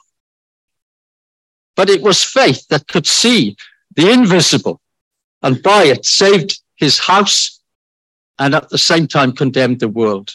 But 1.76 1.90
it 1.90 2.02
was 2.02 2.24
faith 2.24 2.68
that 2.68 2.88
could 2.88 3.08
see 3.08 3.58
the 3.96 4.12
invisible 4.12 4.80
and 5.42 5.62
by 5.62 5.86
it 5.86 6.06
saved 6.06 6.60
his 6.78 6.98
house 6.98 7.60
and 8.40 8.56
at 8.56 8.70
the 8.70 8.78
same 8.78 9.08
time 9.08 9.32
condemned 9.34 9.80
the 9.80 9.90
world. 9.90 10.32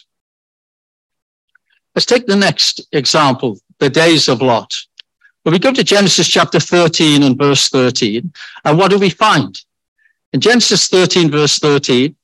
Let's 1.94 2.06
take 2.06 2.26
the 2.26 2.36
next 2.36 2.80
example, 2.92 3.58
the 3.78 3.90
days 3.90 4.28
of 4.28 4.42
Lot. 4.42 4.72
When 5.42 5.52
we 5.52 5.58
go 5.58 5.72
to 5.72 5.84
Genesis 5.84 6.28
chapter 6.28 6.60
13 6.60 7.22
and 7.22 7.36
verse 7.36 7.68
13, 7.68 8.32
and 8.64 8.78
what 8.78 8.90
do 8.90 8.98
we 8.98 9.10
find? 9.10 9.58
In 10.32 10.40
Genesis 10.40 10.88
13, 10.88 11.30
verse 11.30 11.58
13, 11.58 12.14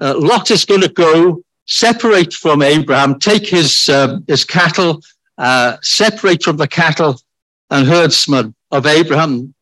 uh, 0.00 0.14
Lot 0.18 0.50
is 0.50 0.64
going 0.64 0.82
to 0.82 0.88
go 0.88 1.42
separate 1.66 2.32
from 2.32 2.62
Abraham, 2.62 3.18
take 3.18 3.46
his, 3.46 3.88
uh, 3.88 4.18
his 4.26 4.44
cattle, 4.44 5.00
uh, 5.38 5.76
separate 5.82 6.42
from 6.42 6.56
the 6.56 6.68
cattle 6.68 7.20
and 7.70 7.86
herdsmen 7.86 8.54
of 8.70 8.86
Abraham. 8.86 9.54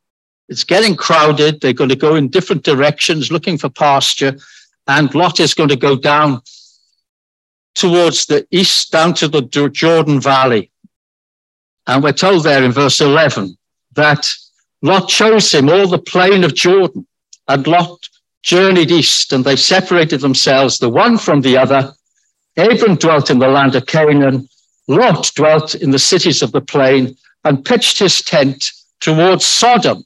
It's 0.49 0.65
getting 0.65 0.97
crowded. 0.97 1.61
They're 1.61 1.73
going 1.73 1.91
to 1.91 1.97
go 1.97 2.15
in 2.15 2.29
different 2.29 2.65
directions 2.65 3.33
looking 3.33 3.59
for 3.59 3.71
pasture. 3.71 4.37
And 4.87 5.15
Lot 5.15 5.41
is 5.41 5.55
going 5.55 5.71
to 5.71 5.77
go 5.77 5.97
down 5.97 6.43
towards 7.75 8.27
the 8.27 8.47
east, 8.51 8.93
down 8.93 9.15
to 9.15 9.29
the 9.29 9.43
Jordan 9.43 10.21
Valley. 10.21 10.71
And 11.87 12.03
we're 12.03 12.13
told 12.13 12.45
there 12.45 12.63
in 12.63 12.73
verse 12.73 13.01
11 13.01 13.57
that 13.95 14.31
Lot 14.83 15.09
chose 15.09 15.53
him 15.53 15.69
all 15.69 15.89
the 15.89 15.99
plain 15.99 16.45
of 16.45 16.55
Jordan. 16.55 17.07
And 17.49 17.67
Lot 17.67 18.09
journeyed 18.43 18.91
east 18.91 19.33
and 19.33 19.45
they 19.45 19.57
separated 19.57 20.21
themselves, 20.21 20.79
the 20.79 20.89
one 20.89 21.19
from 21.19 21.41
the 21.41 21.57
other. 21.57 21.93
Abram 22.57 22.97
dwelt 22.97 23.31
in 23.31 23.39
the 23.39 23.49
land 23.49 23.75
of 23.75 23.87
Canaan. 23.87 24.49
Lot 24.87 25.31
dwelt 25.35 25.75
in 25.75 25.91
the 25.91 25.99
cities 25.99 26.43
of 26.43 26.53
the 26.53 26.61
plain 26.61 27.17
and 27.45 27.65
pitched 27.65 27.99
his 27.99 28.23
tent 28.23 28.71
towards 29.01 29.45
Sodom. 29.45 30.05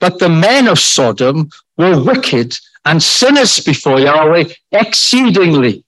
But 0.00 0.18
the 0.18 0.28
men 0.28 0.68
of 0.68 0.78
Sodom 0.78 1.50
were 1.76 2.02
wicked 2.02 2.58
and 2.84 3.02
sinners 3.02 3.60
before 3.60 4.00
Yahweh 4.00 4.44
exceedingly. 4.72 5.84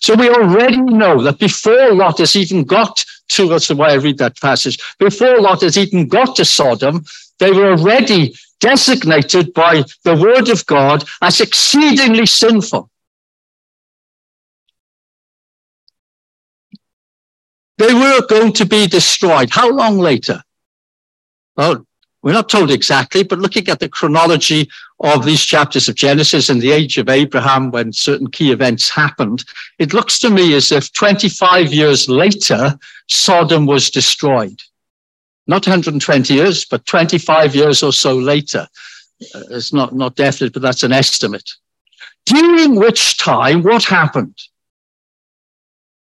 So 0.00 0.14
we 0.16 0.28
already 0.28 0.80
know 0.80 1.22
that 1.22 1.38
before 1.38 1.94
Lot 1.94 2.18
has 2.18 2.34
even 2.34 2.64
got 2.64 3.04
to, 3.28 3.48
that's 3.48 3.68
the 3.68 3.76
way 3.76 3.90
I 3.90 3.94
read 3.94 4.18
that 4.18 4.40
passage, 4.40 4.78
before 4.98 5.40
Lot 5.40 5.60
has 5.60 5.78
even 5.78 6.08
got 6.08 6.34
to 6.36 6.44
Sodom, 6.44 7.04
they 7.38 7.52
were 7.52 7.72
already 7.72 8.34
designated 8.60 9.52
by 9.54 9.84
the 10.04 10.16
word 10.16 10.48
of 10.48 10.66
God 10.66 11.04
as 11.20 11.40
exceedingly 11.40 12.26
sinful. 12.26 12.90
They 17.78 17.94
were 17.94 18.26
going 18.28 18.52
to 18.54 18.64
be 18.64 18.86
destroyed. 18.86 19.50
How 19.50 19.70
long 19.70 19.98
later? 19.98 20.42
Oh, 21.56 21.84
we're 22.22 22.32
not 22.32 22.48
told 22.48 22.70
exactly, 22.70 23.24
but 23.24 23.40
looking 23.40 23.68
at 23.68 23.80
the 23.80 23.88
chronology 23.88 24.70
of 25.00 25.24
these 25.24 25.44
chapters 25.44 25.88
of 25.88 25.96
Genesis 25.96 26.48
and 26.48 26.62
the 26.62 26.70
age 26.70 26.96
of 26.96 27.08
Abraham 27.08 27.72
when 27.72 27.92
certain 27.92 28.30
key 28.30 28.52
events 28.52 28.88
happened, 28.88 29.44
it 29.80 29.92
looks 29.92 30.20
to 30.20 30.30
me 30.30 30.54
as 30.54 30.70
if 30.70 30.92
25 30.92 31.72
years 31.72 32.08
later, 32.08 32.78
Sodom 33.08 33.66
was 33.66 33.90
destroyed. 33.90 34.62
Not 35.48 35.66
120 35.66 36.32
years, 36.32 36.64
but 36.64 36.86
25 36.86 37.56
years 37.56 37.82
or 37.82 37.92
so 37.92 38.14
later. 38.14 38.68
Uh, 39.34 39.42
it's 39.50 39.72
not, 39.72 39.92
not 39.92 40.14
definite, 40.14 40.52
but 40.52 40.62
that's 40.62 40.84
an 40.84 40.92
estimate. 40.92 41.50
During 42.26 42.76
which 42.76 43.18
time, 43.18 43.64
what 43.64 43.82
happened? 43.82 44.38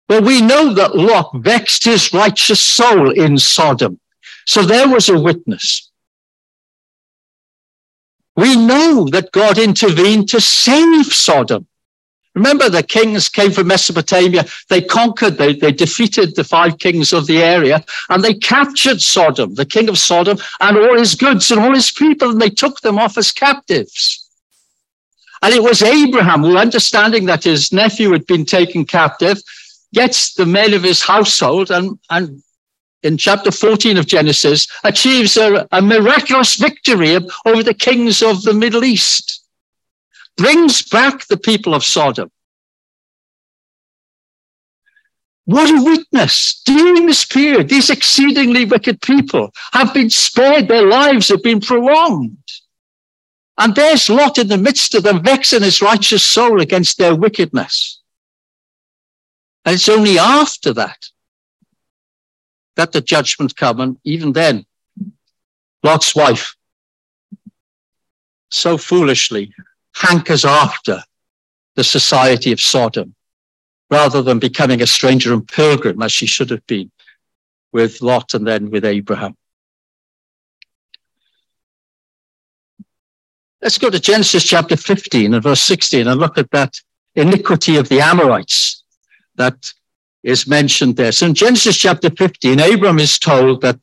Well, 0.09 0.21
we 0.21 0.41
know 0.41 0.73
that 0.73 0.95
Lot 0.95 1.31
vexed 1.35 1.85
his 1.85 2.13
righteous 2.13 2.59
soul 2.59 3.11
in 3.11 3.37
Sodom. 3.37 4.01
So 4.45 4.63
there 4.63 4.89
was 4.89 5.07
a 5.07 5.17
witness. 5.17 5.89
We 8.35 8.55
know 8.55 9.07
that 9.11 9.31
God 9.31 9.57
intervened 9.57 10.29
to 10.29 10.41
save 10.41 11.05
Sodom. 11.05 11.67
Remember, 12.35 12.67
the 12.67 12.81
kings 12.81 13.29
came 13.29 13.51
from 13.51 13.67
Mesopotamia. 13.67 14.45
They 14.69 14.81
conquered, 14.81 15.37
they, 15.37 15.53
they 15.53 15.71
defeated 15.71 16.35
the 16.35 16.43
five 16.43 16.79
kings 16.79 17.13
of 17.13 17.27
the 17.27 17.43
area, 17.43 17.85
and 18.09 18.23
they 18.23 18.33
captured 18.33 19.01
Sodom, 19.01 19.53
the 19.53 19.65
king 19.65 19.87
of 19.87 19.99
Sodom, 19.99 20.39
and 20.59 20.77
all 20.77 20.97
his 20.97 21.13
goods 21.13 21.51
and 21.51 21.59
all 21.61 21.75
his 21.75 21.91
people, 21.91 22.31
and 22.31 22.41
they 22.41 22.49
took 22.49 22.81
them 22.81 22.97
off 22.97 23.19
as 23.19 23.31
captives. 23.31 24.27
And 25.43 25.53
it 25.53 25.61
was 25.61 25.83
Abraham 25.83 26.41
who, 26.41 26.57
understanding 26.57 27.25
that 27.25 27.43
his 27.43 27.71
nephew 27.71 28.11
had 28.11 28.25
been 28.25 28.45
taken 28.45 28.85
captive, 28.85 29.39
gets 29.93 30.33
the 30.33 30.45
men 30.45 30.73
of 30.73 30.81
his 30.81 31.03
household 31.03 31.69
and, 31.69 31.99
and 32.09 32.41
in 33.03 33.17
chapter 33.17 33.51
14 33.51 33.97
of 33.97 34.07
Genesis, 34.07 34.67
achieves 34.83 35.37
a, 35.37 35.67
a 35.71 35.81
miraculous 35.81 36.55
victory 36.55 37.17
over 37.45 37.63
the 37.63 37.73
kings 37.73 38.21
of 38.21 38.41
the 38.43 38.53
Middle 38.53 38.83
East, 38.83 39.43
brings 40.37 40.81
back 40.81 41.27
the 41.27 41.37
people 41.37 41.73
of 41.75 41.83
Sodom. 41.83 42.31
What 45.45 45.69
a 45.69 45.83
witness. 45.83 46.61
During 46.65 47.05
this 47.05 47.25
period, 47.25 47.67
these 47.67 47.89
exceedingly 47.89 48.63
wicked 48.63 49.01
people 49.01 49.51
have 49.73 49.93
been 49.93 50.09
spared, 50.09 50.69
their 50.69 50.87
lives 50.87 51.27
have 51.27 51.43
been 51.43 51.59
prolonged. 51.59 52.37
And 53.57 53.75
there's 53.75 54.09
Lot 54.09 54.37
in 54.37 54.47
the 54.47 54.57
midst 54.57 54.95
of 54.95 55.03
them, 55.03 55.21
vexing 55.21 55.61
his 55.61 55.81
righteous 55.81 56.23
soul 56.23 56.61
against 56.61 56.97
their 56.97 57.13
wickedness. 57.13 58.01
And 59.65 59.75
it's 59.75 59.89
only 59.89 60.17
after 60.17 60.73
that 60.73 61.09
that 62.75 62.91
the 62.91 63.01
judgment 63.01 63.55
come. 63.55 63.79
And 63.79 63.97
even 64.03 64.33
then, 64.33 64.65
Lot's 65.83 66.15
wife 66.15 66.55
so 68.49 68.77
foolishly 68.77 69.53
hankers 69.95 70.45
after 70.45 71.03
the 71.75 71.83
society 71.83 72.51
of 72.51 72.61
Sodom 72.61 73.15
rather 73.89 74.21
than 74.21 74.39
becoming 74.39 74.81
a 74.81 74.87
stranger 74.87 75.33
and 75.33 75.47
pilgrim 75.47 76.01
as 76.01 76.11
she 76.11 76.25
should 76.25 76.49
have 76.49 76.65
been 76.67 76.91
with 77.71 78.01
Lot 78.01 78.33
and 78.33 78.47
then 78.47 78.69
with 78.69 78.85
Abraham. 78.85 79.35
Let's 83.61 83.77
go 83.77 83.89
to 83.89 83.99
Genesis 83.99 84.43
chapter 84.43 84.75
15 84.75 85.33
and 85.33 85.43
verse 85.43 85.61
16 85.61 86.07
and 86.07 86.19
look 86.19 86.37
at 86.37 86.51
that 86.51 86.73
iniquity 87.15 87.77
of 87.77 87.87
the 87.89 88.01
Amorites 88.01 88.83
that 89.35 89.73
is 90.23 90.47
mentioned 90.47 90.95
there. 90.95 91.11
So 91.11 91.27
in 91.27 91.33
Genesis 91.33 91.77
chapter 91.77 92.09
15, 92.09 92.59
Abram 92.59 92.99
is 92.99 93.19
told 93.19 93.61
that, 93.61 93.79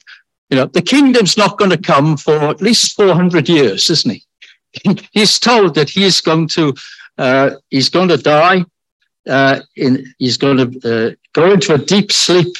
you 0.49 0.57
know, 0.57 0.67
the 0.67 0.83
kingdom's 0.83 1.37
not 1.37 1.59
going 1.59 1.71
to 1.71 1.79
come 1.79 2.17
for 2.17 2.35
at 2.35 2.63
least 2.63 2.97
400 2.97 3.49
years, 3.49 3.91
isn't 3.91 4.11
he? 4.11 4.25
he's 5.13 5.39
told 5.39 5.75
that 5.75 5.91
he 5.91 6.05
is 6.05 6.21
going 6.21 6.49
to, 6.49 6.75
uh, 7.19 7.51
he's 7.69 7.91
going 7.91 8.09
to 8.09 8.17
die. 8.17 8.65
Uh, 9.29 9.61
in, 9.77 10.13
he's 10.19 10.39
going 10.39 10.57
to 10.57 11.09
uh, 11.09 11.15
go 11.35 11.53
into 11.53 11.75
a 11.75 11.79
deep 11.79 12.11
sleep. 12.11 12.57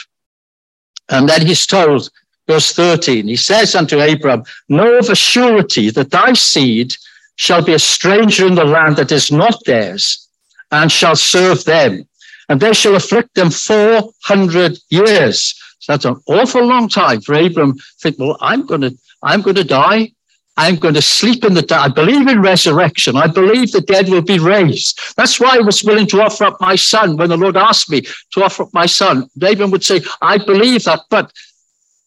And 1.09 1.29
then 1.29 1.47
he's 1.47 1.67
told, 1.67 2.11
verse 2.47 2.73
13, 2.73 3.27
he 3.27 3.37
says 3.37 3.75
unto 3.75 3.99
Abram, 3.99 4.45
Know 4.69 4.99
of 4.99 5.09
a 5.09 5.17
surety 5.17 5.91
that 5.91 6.11
thy 6.11 6.35
seed 6.35 6.95
shall 7.37 7.65
be 7.65 7.73
a 7.73 7.79
stranger 7.79 8.47
in 8.47 8.55
the 8.55 8.65
land 8.65 8.97
that 8.97 9.11
is 9.11 9.33
not 9.33 9.59
theirs, 9.65 10.29
and 10.71 10.93
shall 10.93 11.17
serve 11.17 11.65
them 11.65 12.07
and 12.51 12.61
they 12.61 12.75
shall 12.75 12.97
afflict 12.97 13.37
them 13.37 13.49
400 13.49 14.77
years. 14.91 15.55
So 15.79 15.93
that's 15.93 16.05
an 16.05 16.21
awful 16.27 16.67
long 16.67 16.89
time 16.89 17.21
for 17.21 17.35
Abram 17.35 17.75
to 17.75 17.83
think, 18.03 18.19
well, 18.19 18.37
I'm 18.41 18.67
going 18.67 18.81
to, 18.81 18.99
I'm 19.23 19.41
going 19.41 19.55
to 19.57 19.65
die. 19.65 20.13
I'm 20.57 20.77
going 20.77 20.95
to 20.95 21.01
sleep 21.01 21.45
in 21.45 21.55
the. 21.55 21.65
I 21.71 21.89
believe 21.89 22.27
in 22.27 22.43
resurrection. 22.43 23.17
I 23.17 23.29
believe 23.29 23.71
the 23.71 23.81
dead 23.81 24.09
will 24.09 24.21
be 24.21 24.41
raised. 24.41 25.01
That's 25.17 25.39
why 25.41 25.57
I 25.57 25.61
was 25.61 25.85
willing 25.85 26.09
to 26.09 26.21
offer 26.21 26.45
up 26.45 26.61
my 26.61 26.75
son 26.75 27.17
when 27.17 27.31
the 27.31 27.37
Lord 27.37 27.57
asked 27.57 27.89
me 27.89 28.03
to 28.33 28.43
offer 28.43 28.65
up 28.65 28.75
my 28.75 28.85
son. 28.85 29.31
David 29.39 29.71
would 29.71 29.85
say, 29.85 30.03
I 30.21 30.37
believe 30.37 30.85
that, 30.85 31.03
but 31.09 31.33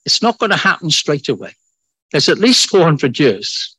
it's 0.06 0.22
not 0.22 0.38
going 0.38 0.52
to 0.52 0.58
happen 0.58 0.92
straight 0.92 1.30
away. 1.30 1.56
There's 2.12 2.30
at 2.30 2.38
least 2.38 2.70
400 2.70 3.18
years. 3.18 3.73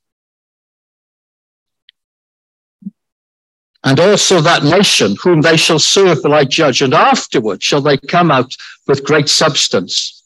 And 3.84 4.00
also 4.00 4.40
that 4.40 4.64
nation 4.64 5.14
whom 5.22 5.42
they 5.42 5.56
shall 5.56 5.78
serve 5.78 6.18
will 6.24 6.34
I 6.34 6.44
judge, 6.44 6.80
and 6.80 6.94
afterward 6.94 7.62
shall 7.62 7.82
they 7.82 7.98
come 7.98 8.30
out 8.30 8.56
with 8.86 9.04
great 9.04 9.28
substance. 9.28 10.22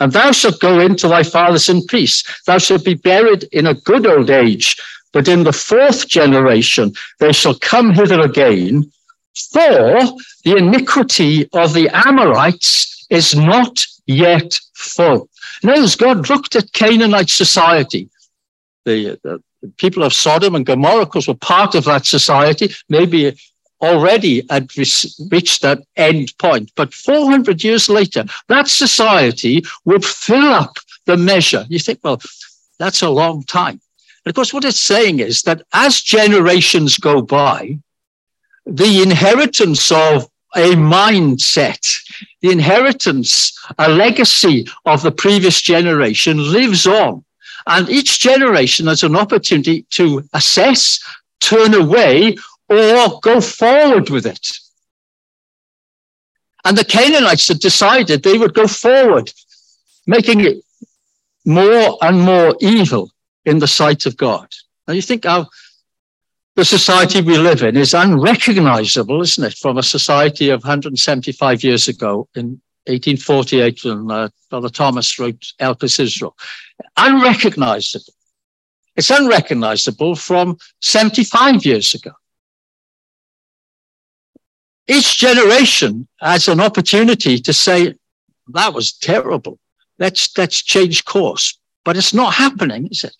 And 0.00 0.12
thou 0.12 0.32
shalt 0.32 0.60
go 0.60 0.80
into 0.80 1.08
thy 1.08 1.22
fathers 1.22 1.68
in 1.68 1.86
peace. 1.86 2.24
Thou 2.46 2.58
shalt 2.58 2.84
be 2.84 2.94
buried 2.94 3.44
in 3.52 3.66
a 3.66 3.74
good 3.74 4.06
old 4.06 4.30
age, 4.30 4.76
but 5.12 5.28
in 5.28 5.44
the 5.44 5.52
fourth 5.52 6.08
generation 6.08 6.92
they 7.20 7.32
shall 7.32 7.54
come 7.54 7.94
hither 7.94 8.20
again, 8.20 8.90
for 9.52 10.00
the 10.44 10.56
iniquity 10.56 11.48
of 11.52 11.74
the 11.74 11.88
Amorites 12.06 13.06
is 13.10 13.36
not 13.36 13.86
yet 14.06 14.58
full. 14.74 15.28
Notice 15.62 15.94
God 15.94 16.28
looked 16.28 16.56
at 16.56 16.72
Canaanite 16.72 17.28
society, 17.28 18.08
the, 18.84 19.18
the, 19.22 19.42
people 19.76 20.02
of 20.02 20.12
Sodom 20.12 20.54
and 20.54 20.66
Gomorrah, 20.66 21.08
were 21.26 21.34
part 21.34 21.74
of 21.74 21.84
that 21.84 22.06
society, 22.06 22.72
maybe 22.88 23.36
already 23.80 24.44
had 24.50 24.70
reached 24.76 25.62
that 25.62 25.82
end 25.96 26.32
point. 26.38 26.70
But 26.76 26.92
400 26.92 27.64
years 27.64 27.88
later, 27.88 28.24
that 28.48 28.68
society 28.68 29.62
would 29.84 30.04
fill 30.04 30.48
up 30.48 30.76
the 31.06 31.16
measure. 31.16 31.64
You 31.68 31.78
think, 31.78 32.00
well, 32.02 32.20
that's 32.78 33.02
a 33.02 33.10
long 33.10 33.42
time. 33.44 33.80
And 34.24 34.30
of 34.30 34.34
course, 34.34 34.52
what 34.52 34.64
it's 34.64 34.80
saying 34.80 35.20
is 35.20 35.42
that 35.42 35.62
as 35.72 36.02
generations 36.02 36.98
go 36.98 37.22
by, 37.22 37.78
the 38.66 39.02
inheritance 39.02 39.90
of 39.90 40.28
a 40.56 40.74
mindset, 40.74 41.80
the 42.42 42.50
inheritance, 42.50 43.58
a 43.78 43.88
legacy 43.88 44.66
of 44.84 45.02
the 45.02 45.12
previous 45.12 45.60
generation 45.62 46.52
lives 46.52 46.86
on. 46.86 47.24
And 47.70 47.88
each 47.88 48.18
generation 48.18 48.88
has 48.88 49.04
an 49.04 49.14
opportunity 49.14 49.82
to 49.90 50.24
assess, 50.32 50.98
turn 51.38 51.72
away, 51.72 52.36
or 52.68 53.20
go 53.20 53.40
forward 53.40 54.10
with 54.10 54.26
it. 54.26 54.58
And 56.64 56.76
the 56.76 56.84
Canaanites 56.84 57.46
had 57.46 57.60
decided 57.60 58.24
they 58.24 58.38
would 58.38 58.54
go 58.54 58.66
forward, 58.66 59.32
making 60.04 60.40
it 60.40 60.56
more 61.46 61.96
and 62.02 62.20
more 62.20 62.56
evil 62.60 63.12
in 63.44 63.60
the 63.60 63.68
sight 63.68 64.04
of 64.04 64.16
God. 64.16 64.48
Now 64.88 64.94
you 64.94 65.02
think 65.02 65.24
how 65.24 65.48
the 66.56 66.64
society 66.64 67.20
we 67.20 67.38
live 67.38 67.62
in 67.62 67.76
is 67.76 67.94
unrecognizable, 67.94 69.22
isn't 69.22 69.44
it, 69.44 69.54
from 69.54 69.78
a 69.78 69.82
society 69.84 70.50
of 70.50 70.64
175 70.64 71.62
years 71.62 71.86
ago 71.86 72.28
in 72.34 72.60
1848 72.86 73.84
and 73.84 74.10
uh, 74.10 74.28
Brother 74.48 74.68
Thomas 74.68 75.18
wrote 75.18 75.52
Elpis 75.60 76.00
Israel. 76.00 76.36
Unrecognizable. 76.96 78.14
It's 78.96 79.10
unrecognizable 79.10 80.16
from 80.16 80.58
75 80.80 81.64
years 81.64 81.94
ago. 81.94 82.12
Each 84.88 85.18
generation 85.18 86.08
has 86.20 86.48
an 86.48 86.60
opportunity 86.60 87.38
to 87.38 87.52
say, 87.52 87.94
that 88.48 88.74
was 88.74 88.92
terrible. 88.92 89.58
Let's, 89.98 90.36
let's 90.36 90.62
change 90.62 91.04
course. 91.04 91.58
But 91.84 91.96
it's 91.96 92.12
not 92.12 92.34
happening, 92.34 92.88
is 92.88 93.04
it? 93.04 93.16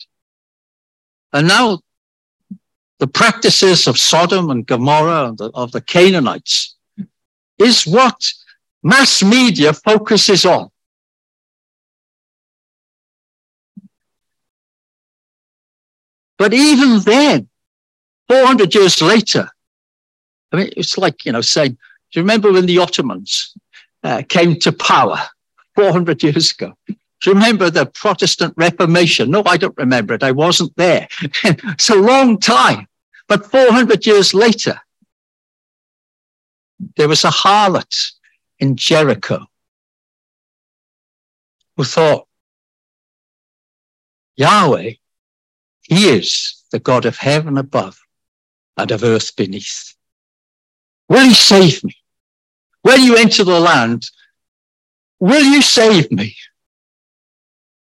And 1.32 1.46
now 1.46 1.80
the 2.98 3.06
practices 3.06 3.86
of 3.86 3.98
Sodom 3.98 4.50
and 4.50 4.66
Gomorrah 4.66 5.28
and 5.28 5.38
the, 5.38 5.50
of 5.54 5.72
the 5.72 5.80
Canaanites 5.80 6.76
is 7.58 7.86
what 7.86 8.32
mass 8.82 9.22
media 9.22 9.72
focuses 9.72 10.44
on. 10.44 10.70
But 16.38 16.54
even 16.54 17.00
then, 17.00 17.48
400 18.28 18.74
years 18.74 19.02
later, 19.02 19.50
I 20.52 20.56
mean, 20.56 20.70
it's 20.76 20.96
like, 20.96 21.24
you 21.26 21.32
know, 21.32 21.42
saying, 21.42 21.72
do 21.72 22.20
you 22.20 22.22
remember 22.22 22.50
when 22.50 22.66
the 22.66 22.78
Ottomans 22.78 23.54
uh, 24.02 24.22
came 24.28 24.58
to 24.60 24.72
power 24.72 25.18
400 25.76 26.22
years 26.22 26.52
ago? 26.52 26.72
Do 26.86 26.94
you 27.26 27.34
remember 27.34 27.68
the 27.68 27.84
Protestant 27.86 28.54
Reformation? 28.56 29.30
No, 29.30 29.42
I 29.44 29.58
don't 29.58 29.76
remember 29.76 30.14
it. 30.14 30.22
I 30.22 30.32
wasn't 30.32 30.74
there. 30.76 31.06
it's 31.44 31.90
a 31.90 31.94
long 31.94 32.38
time. 32.38 32.88
But 33.28 33.46
400 33.50 34.06
years 34.06 34.32
later, 34.32 34.80
there 36.96 37.08
was 37.08 37.24
a 37.24 37.28
harlot 37.28 37.94
in 38.60 38.76
Jericho 38.76 39.46
who 41.76 41.84
thought, 41.84 42.28
Yahweh, 44.36 44.92
He 45.82 46.08
is 46.08 46.62
the 46.70 46.78
God 46.78 47.06
of 47.06 47.16
heaven 47.16 47.58
above 47.58 47.98
and 48.76 48.90
of 48.90 49.02
earth 49.02 49.34
beneath. 49.34 49.94
Will 51.08 51.24
He 51.24 51.34
save 51.34 51.82
me? 51.82 51.96
When 52.82 53.02
you 53.02 53.16
enter 53.16 53.44
the 53.44 53.60
land, 53.60 54.04
will 55.18 55.44
you 55.44 55.62
save 55.62 56.10
me? 56.12 56.36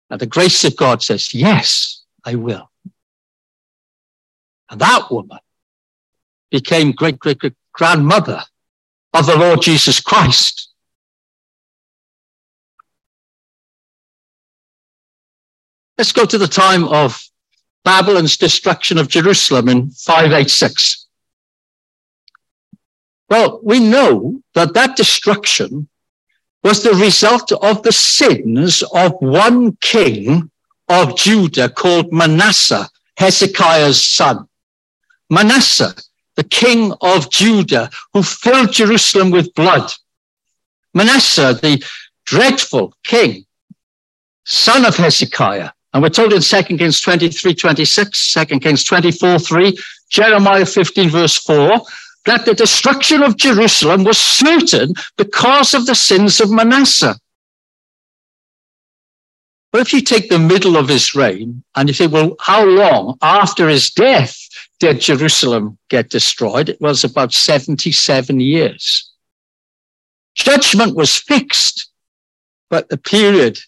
And 0.10 0.19
the 0.19 0.27
grace 0.27 0.63
of 0.63 0.75
God 0.75 1.01
says, 1.01 1.33
Yes, 1.33 2.03
I 2.24 2.35
will. 2.35 2.70
And 4.70 4.81
that 4.81 5.11
woman 5.11 5.39
became 6.51 6.92
great 6.92 7.20
great 7.20 7.39
great 7.39 7.55
grandmother 7.74 8.44
of 9.15 9.25
the 9.25 9.37
Lord 9.37 9.61
Jesus 9.61 10.01
Christ. 10.01 10.73
Let's 15.97 16.11
go 16.11 16.25
to 16.25 16.37
the 16.37 16.47
time 16.47 16.83
of 16.83 17.21
Babylon's 17.85 18.35
destruction 18.35 18.97
of 18.97 19.07
Jerusalem 19.07 19.69
in 19.69 19.89
586. 19.91 21.07
Well, 23.29 23.61
we 23.63 23.79
know 23.79 24.41
that 24.53 24.73
that 24.73 24.97
destruction 24.97 25.87
was 26.61 26.83
the 26.83 26.95
result 26.95 27.53
of 27.53 27.83
the 27.83 27.93
sins 27.93 28.83
of 28.93 29.13
one 29.19 29.77
king 29.77 30.51
of 30.89 31.15
Judah 31.15 31.69
called 31.69 32.11
Manasseh, 32.11 32.89
Hezekiah's 33.17 34.05
son. 34.05 34.49
Manasseh, 35.29 35.95
the 36.35 36.43
king 36.43 36.93
of 37.01 37.29
Judah, 37.29 37.89
who 38.13 38.24
filled 38.24 38.71
Jerusalem 38.71 39.31
with 39.31 39.53
blood. 39.55 39.91
Manasseh, 40.93 41.57
the 41.61 41.83
dreadful 42.25 42.93
king, 43.03 43.45
son 44.45 44.85
of 44.85 44.95
Hezekiah. 44.95 45.71
And 45.93 46.03
we're 46.03 46.09
told 46.09 46.33
in 46.33 46.41
2 46.41 46.63
Kings 46.63 47.00
23, 47.00 47.55
26, 47.55 48.33
2 48.33 48.45
Kings 48.59 48.83
24, 48.83 49.39
3, 49.39 49.77
Jeremiah 50.09 50.65
15, 50.65 51.09
verse 51.09 51.37
4, 51.37 51.81
that 52.25 52.45
the 52.45 52.53
destruction 52.53 53.24
of 53.24 53.37
Jerusalem 53.37 54.03
was 54.03 54.17
certain 54.17 54.93
because 55.17 55.74
of 55.74 55.85
the 55.85 55.95
sins 55.95 56.41
of 56.41 56.51
Manasseh. 56.51 57.15
But 59.71 59.81
if 59.81 59.93
you 59.93 60.01
take 60.01 60.29
the 60.29 60.39
middle 60.39 60.77
of 60.77 60.87
his 60.87 61.15
reign 61.15 61.63
and 61.75 61.89
you 61.89 61.93
say, 61.93 62.07
well, 62.07 62.35
how 62.39 62.63
long 62.63 63.17
after 63.21 63.67
his 63.67 63.91
death 63.91 64.37
did 64.79 65.00
Jerusalem 65.00 65.77
get 65.90 66.09
destroyed? 66.09 66.70
It 66.70 66.81
was 66.81 67.03
about 67.03 67.33
77 67.33 68.40
years. 68.40 69.11
Judgment 70.35 70.96
was 70.96 71.18
fixed, 71.18 71.90
but 72.70 72.90
the 72.90 72.98
period 72.98 73.59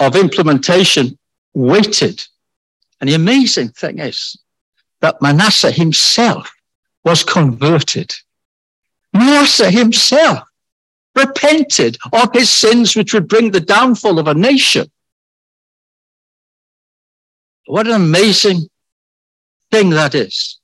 of 0.00 0.16
implementation 0.16 1.18
waited. 1.54 2.24
And 3.00 3.08
the 3.08 3.14
amazing 3.14 3.68
thing 3.68 3.98
is 4.00 4.36
that 5.00 5.22
Manasseh 5.22 5.70
himself 5.70 6.52
was 7.04 7.22
converted. 7.22 8.12
Manasseh 9.12 9.70
himself 9.70 10.40
repented 11.14 11.96
of 12.12 12.32
his 12.32 12.50
sins, 12.50 12.96
which 12.96 13.14
would 13.14 13.28
bring 13.28 13.50
the 13.50 13.60
downfall 13.60 14.18
of 14.18 14.28
a 14.28 14.34
nation. 14.34 14.90
What 17.66 17.86
an 17.86 17.92
amazing 17.92 18.69
thing 19.70 19.90
that 19.90 20.14
is. 20.14 20.58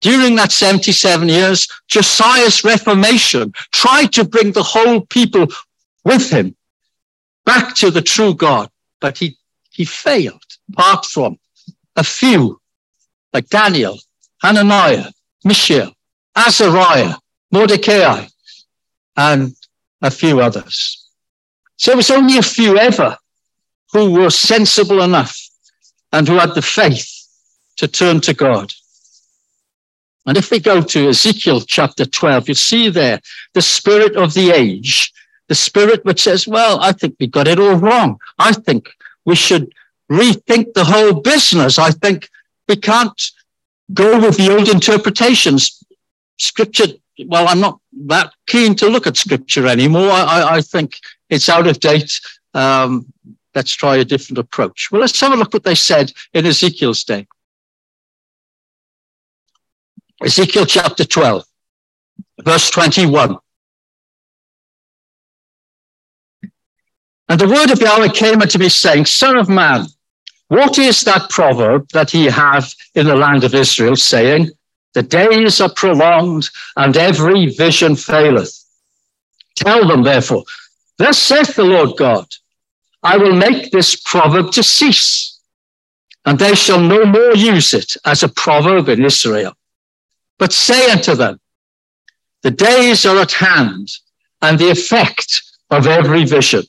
During 0.00 0.34
that 0.36 0.50
77 0.50 1.28
years, 1.28 1.68
Josiah's 1.88 2.64
reformation 2.64 3.52
tried 3.72 4.12
to 4.14 4.24
bring 4.24 4.52
the 4.52 4.62
whole 4.62 5.02
people 5.06 5.46
with 6.04 6.30
him 6.30 6.56
back 7.44 7.74
to 7.76 7.90
the 7.90 8.00
true 8.00 8.34
God, 8.34 8.70
but 9.00 9.18
he, 9.18 9.36
he 9.70 9.84
failed, 9.84 10.42
apart 10.72 11.04
from 11.04 11.38
a 11.96 12.04
few 12.04 12.60
like 13.32 13.48
Daniel, 13.48 13.98
Hananiah, 14.42 15.06
Mishael, 15.44 15.92
Azariah, 16.34 17.14
Mordecai, 17.52 18.26
and 19.16 19.54
a 20.02 20.10
few 20.10 20.40
others. 20.40 21.06
So 21.76 21.92
it 21.92 21.96
was 21.96 22.10
only 22.10 22.38
a 22.38 22.42
few 22.42 22.78
ever 22.78 23.16
who 23.92 24.12
were 24.12 24.30
sensible 24.30 25.02
enough 25.02 25.36
and 26.12 26.26
who 26.26 26.38
had 26.38 26.54
the 26.54 26.62
faith 26.62 27.19
to 27.80 27.88
turn 27.88 28.20
to 28.20 28.34
God. 28.34 28.72
And 30.26 30.36
if 30.36 30.50
we 30.50 30.60
go 30.60 30.82
to 30.82 31.08
Ezekiel 31.08 31.62
chapter 31.62 32.04
12, 32.04 32.48
you 32.50 32.54
see 32.54 32.90
there 32.90 33.20
the 33.54 33.62
spirit 33.62 34.16
of 34.16 34.34
the 34.34 34.50
age, 34.50 35.10
the 35.48 35.54
spirit 35.54 36.04
which 36.04 36.22
says, 36.22 36.46
well, 36.46 36.78
I 36.80 36.92
think 36.92 37.16
we 37.18 37.26
got 37.26 37.48
it 37.48 37.58
all 37.58 37.76
wrong. 37.76 38.18
I 38.38 38.52
think 38.52 38.90
we 39.24 39.34
should 39.34 39.72
rethink 40.12 40.74
the 40.74 40.84
whole 40.84 41.14
business. 41.22 41.78
I 41.78 41.90
think 41.90 42.28
we 42.68 42.76
can't 42.76 43.18
go 43.94 44.20
with 44.20 44.36
the 44.36 44.54
old 44.54 44.68
interpretations. 44.68 45.82
Scripture, 46.36 46.88
well, 47.26 47.48
I'm 47.48 47.60
not 47.60 47.80
that 48.08 48.34
keen 48.46 48.74
to 48.76 48.90
look 48.90 49.06
at 49.06 49.16
scripture 49.16 49.66
anymore. 49.66 50.10
I, 50.10 50.56
I 50.56 50.60
think 50.60 50.98
it's 51.30 51.48
out 51.48 51.66
of 51.66 51.80
date. 51.80 52.20
Um, 52.52 53.10
let's 53.54 53.72
try 53.72 53.96
a 53.96 54.04
different 54.04 54.38
approach. 54.38 54.90
Well, 54.92 55.00
let's 55.00 55.18
have 55.20 55.32
a 55.32 55.36
look 55.36 55.54
what 55.54 55.64
they 55.64 55.74
said 55.74 56.12
in 56.34 56.44
Ezekiel's 56.44 57.04
day. 57.04 57.26
Ezekiel 60.22 60.66
chapter 60.66 61.04
12, 61.04 61.44
verse 62.42 62.70
21. 62.70 63.36
And 67.30 67.40
the 67.40 67.48
word 67.48 67.70
of 67.70 67.80
Yahweh 67.80 68.08
came 68.08 68.42
unto 68.42 68.58
me, 68.58 68.68
saying, 68.68 69.06
Son 69.06 69.38
of 69.38 69.48
man, 69.48 69.86
what 70.48 70.78
is 70.78 71.02
that 71.02 71.30
proverb 71.30 71.88
that 71.92 72.12
ye 72.12 72.26
have 72.26 72.74
in 72.94 73.06
the 73.06 73.14
land 73.14 73.44
of 73.44 73.54
Israel, 73.54 73.96
saying, 73.96 74.50
The 74.94 75.04
days 75.04 75.60
are 75.60 75.72
prolonged 75.72 76.50
and 76.76 76.96
every 76.96 77.46
vision 77.46 77.96
faileth. 77.96 78.64
Tell 79.54 79.86
them, 79.86 80.02
therefore, 80.02 80.44
thus 80.98 81.18
saith 81.18 81.54
the 81.54 81.64
Lord 81.64 81.96
God, 81.96 82.26
I 83.02 83.16
will 83.16 83.34
make 83.34 83.70
this 83.70 83.96
proverb 83.96 84.50
to 84.52 84.62
cease, 84.62 85.40
and 86.26 86.38
they 86.38 86.54
shall 86.54 86.80
no 86.80 87.06
more 87.06 87.34
use 87.34 87.72
it 87.72 87.96
as 88.04 88.22
a 88.22 88.28
proverb 88.28 88.88
in 88.88 89.04
Israel. 89.04 89.54
But 90.40 90.52
say 90.52 90.90
unto 90.90 91.14
them, 91.14 91.38
the 92.42 92.50
days 92.50 93.04
are 93.04 93.18
at 93.18 93.32
hand, 93.32 93.88
and 94.40 94.58
the 94.58 94.70
effect 94.70 95.42
of 95.70 95.86
every 95.86 96.24
vision. 96.24 96.62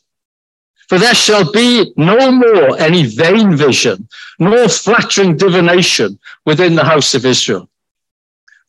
For 0.89 0.99
there 0.99 1.15
shall 1.15 1.49
be 1.49 1.93
no 1.95 2.33
more 2.33 2.77
any 2.77 3.03
vain 3.05 3.55
vision, 3.55 4.09
nor 4.39 4.67
flattering 4.67 5.37
divination 5.37 6.19
within 6.45 6.75
the 6.75 6.83
house 6.83 7.15
of 7.15 7.25
Israel. 7.25 7.69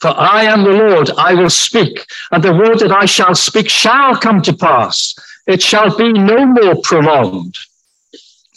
For 0.01 0.15
I 0.17 0.45
am 0.45 0.63
the 0.63 0.71
Lord, 0.71 1.11
I 1.19 1.35
will 1.35 1.51
speak, 1.51 2.07
and 2.31 2.41
the 2.41 2.55
word 2.55 2.79
that 2.79 2.93
I 2.93 3.07
shall 3.07 3.35
speak 3.35 3.69
shall 3.69 4.17
come 4.17 4.41
to 4.43 4.53
pass. 4.53 5.17
It 5.49 5.61
shall 5.61 5.97
be 5.97 6.13
no 6.13 6.47
more 6.47 6.77
prolonged. 6.85 7.59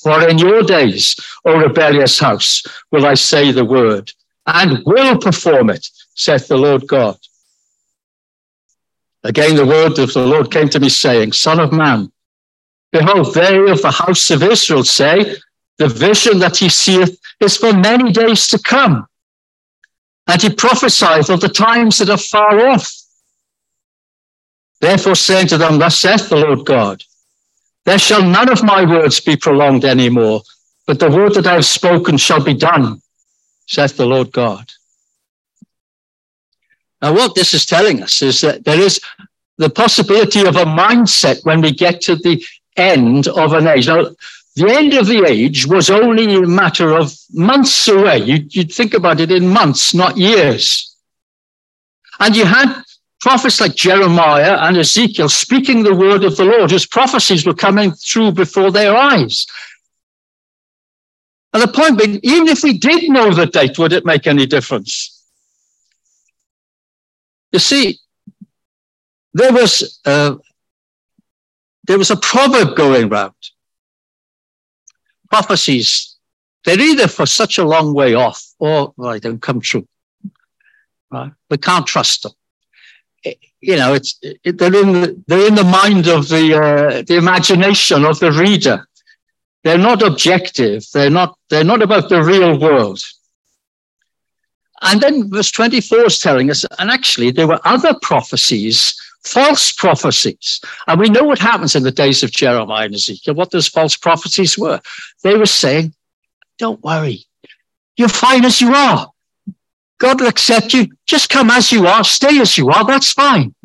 For 0.04 0.30
in 0.30 0.38
your 0.38 0.62
days, 0.62 1.16
O 1.44 1.58
rebellious 1.58 2.20
house, 2.20 2.62
will 2.92 3.08
I 3.08 3.16
say 3.16 3.52
the 3.52 3.66
word, 3.66 4.12
and 4.46 4.84
will 4.86 5.18
perform 5.18 5.72
it, 5.72 5.90
saith 6.16 6.48
the 6.48 6.58
Lord 6.58 6.88
God. 6.88 7.18
Again, 9.24 9.56
the 9.56 9.66
word 9.66 10.00
of 10.00 10.14
the 10.14 10.26
Lord 10.26 10.52
came 10.52 10.70
to 10.70 10.80
me, 10.80 10.90
saying, 10.90 11.34
Son 11.34 11.60
of 11.60 11.72
man, 11.72 12.12
behold, 12.92 13.34
they 13.34 13.58
of 13.70 13.82
the 13.82 13.92
house 13.92 14.30
of 14.32 14.44
Israel 14.44 14.84
say, 14.84 15.36
The 15.78 15.88
vision 15.88 16.40
that 16.40 16.58
he 16.58 16.70
seeth 16.70 17.20
is 17.40 17.58
for 17.58 17.74
many 17.74 18.12
days 18.12 18.48
to 18.48 18.60
come. 18.60 19.08
And 20.28 20.42
he 20.42 20.50
prophesieth 20.50 21.30
of 21.30 21.42
the 21.42 21.50
times 21.50 21.98
that 21.98 22.10
are 22.10 22.18
far 22.18 22.68
off. 22.68 22.92
Therefore, 24.80 25.16
saying 25.16 25.48
to 25.48 25.58
them, 25.58 25.80
Thus 25.80 26.00
saith 26.00 26.30
the 26.30 26.38
Lord 26.38 26.66
God, 26.66 27.04
There 27.86 28.00
shall 28.00 28.24
none 28.24 28.50
of 28.50 28.64
my 28.64 28.86
words 28.86 29.20
be 29.20 29.36
prolonged 29.36 29.86
any 29.86 30.10
more, 30.10 30.42
but 30.88 31.00
the 31.00 31.10
word 31.10 31.34
that 31.34 31.48
I 31.48 31.56
have 31.56 31.66
spoken 31.66 32.18
shall 32.18 32.44
be 32.44 32.54
done, 32.54 33.02
saith 33.68 33.98
the 33.98 34.06
Lord 34.06 34.32
God. 34.32 34.72
Now, 37.06 37.14
what 37.14 37.36
this 37.36 37.54
is 37.54 37.68
telling 37.68 38.02
us 38.02 38.24
is 38.24 38.42
that 38.42 38.66
there 38.66 38.80
is 38.80 39.00
the 39.60 39.70
possibility 39.70 40.42
of 40.44 40.56
a 40.56 40.66
mindset 40.66 41.46
when 41.46 41.62
we 41.62 41.72
get 41.72 42.02
to 42.02 42.16
the 42.16 42.44
end 42.78 43.28
of 43.28 43.54
an 43.54 43.68
age. 43.68 43.86
Now, 43.86 44.08
the 44.56 44.72
end 44.72 44.96
of 44.96 45.06
the 45.06 45.24
age 45.24 45.68
was 45.68 45.92
only 45.92 46.34
a 46.34 46.42
matter 46.42 46.98
of 46.98 47.16
months 47.32 47.88
away. 47.88 48.24
You'd, 48.24 48.56
you'd 48.56 48.74
think 48.74 48.96
about 48.96 49.20
it 49.20 49.32
in 49.32 49.48
months, 49.48 49.94
not 49.94 50.18
years. 50.18 50.96
And 52.20 52.36
you 52.36 52.44
had 52.44 52.82
prophets 53.20 53.62
like 53.62 53.76
Jeremiah 53.76 54.58
and 54.62 54.76
Ezekiel 54.76 55.30
speaking 55.30 55.84
the 55.84 55.94
word 55.94 56.24
of 56.24 56.36
the 56.38 56.46
Lord, 56.46 56.72
whose 56.72 56.88
prophecies 56.88 57.46
were 57.46 57.54
coming 57.54 57.92
through 57.92 58.32
before 58.32 58.72
their 58.72 58.96
eyes. 58.96 59.46
And 61.54 61.62
the 61.62 61.68
point 61.68 62.00
being, 62.00 62.20
even 62.24 62.48
if 62.48 62.64
we 62.64 62.80
did 62.80 63.12
know 63.12 63.32
the 63.32 63.46
date, 63.46 63.78
would 63.78 63.94
it 63.94 64.08
make 64.08 64.26
any 64.26 64.48
difference? 64.48 65.15
You 67.56 67.60
see, 67.60 68.00
there 69.34 69.54
was 69.54 70.02
uh, 70.04 70.36
there 71.86 71.98
was 71.98 72.12
a 72.12 72.18
proverb 72.18 72.76
going 72.76 73.08
round. 73.08 73.42
Prophecies, 75.30 76.18
they're 76.66 76.82
either 76.82 77.08
for 77.08 77.26
such 77.26 77.58
a 77.58 77.64
long 77.64 77.94
way 77.94 78.14
off 78.14 78.44
or 78.60 78.94
well, 78.98 79.14
they 79.14 79.22
don't 79.22 79.42
come 79.42 79.62
true. 79.62 79.88
Right? 81.10 81.32
We 81.50 81.58
can't 81.58 81.88
trust 81.88 82.24
them. 82.24 82.34
It, 83.24 83.38
you 83.62 83.78
know, 83.78 83.94
it's 83.94 84.20
it, 84.22 84.58
they're 84.58 84.76
in 84.76 84.92
the, 84.92 85.24
they're 85.26 85.48
in 85.48 85.56
the 85.56 85.64
mind 85.64 86.10
of 86.10 86.28
the 86.28 86.62
uh, 86.62 87.04
the 87.04 87.16
imagination 87.16 88.04
of 88.04 88.20
the 88.20 88.34
reader. 88.34 88.86
They're 89.64 89.78
not 89.78 90.02
objective. 90.02 90.84
They're 90.94 91.10
not 91.10 91.38
they're 91.50 91.64
not 91.64 91.82
about 91.82 92.10
the 92.10 92.22
real 92.22 92.60
world. 92.60 93.02
And 94.86 95.02
then 95.02 95.30
verse 95.30 95.52
24 95.52 96.06
is 96.06 96.20
telling 96.20 96.52
us, 96.52 96.64
and 96.78 96.92
actually 96.92 97.32
there 97.32 97.48
were 97.48 97.60
other 97.66 97.96
prophecies, 98.02 98.96
false 99.24 99.72
prophecies. 99.72 100.62
And 100.88 101.00
we 101.00 101.10
know 101.10 101.24
what 101.24 101.40
happens 101.40 101.76
in 101.76 101.84
the 101.84 101.92
days 101.92 102.22
of 102.22 102.32
Jeremiah 102.32 102.86
and 102.86 102.94
Ezekiel, 102.94 103.34
what 103.34 103.52
those 103.52 103.68
false 103.68 103.96
prophecies 103.98 104.58
were. 104.58 104.80
They 105.24 105.36
were 105.36 105.48
saying, 105.48 105.94
don't 106.60 106.82
worry, 106.84 107.26
you're 107.98 108.10
fine 108.10 108.46
as 108.46 108.62
you 108.62 108.74
are. 108.74 109.12
God 109.98 110.20
will 110.20 110.28
accept 110.28 110.74
you. 110.74 110.88
Just 111.08 111.30
come 111.30 111.50
as 111.50 111.72
you 111.72 111.88
are, 111.88 112.04
stay 112.04 112.40
as 112.40 112.58
you 112.58 112.70
are, 112.70 112.86
that's 112.86 113.12
fine. 113.12 113.56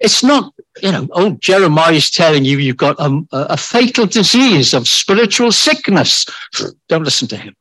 It's 0.00 0.24
not, 0.24 0.54
you 0.82 0.90
know, 0.90 1.06
oh, 1.12 1.32
Jeremiah 1.32 1.92
is 1.92 2.10
telling 2.10 2.44
you 2.44 2.58
you've 2.58 2.78
got 2.78 2.96
a, 2.98 3.22
a 3.32 3.56
fatal 3.56 4.06
disease 4.06 4.72
of 4.72 4.88
spiritual 4.88 5.52
sickness. 5.52 6.24
Don't 6.88 7.04
listen 7.04 7.28
to 7.28 7.36
him. 7.36 7.54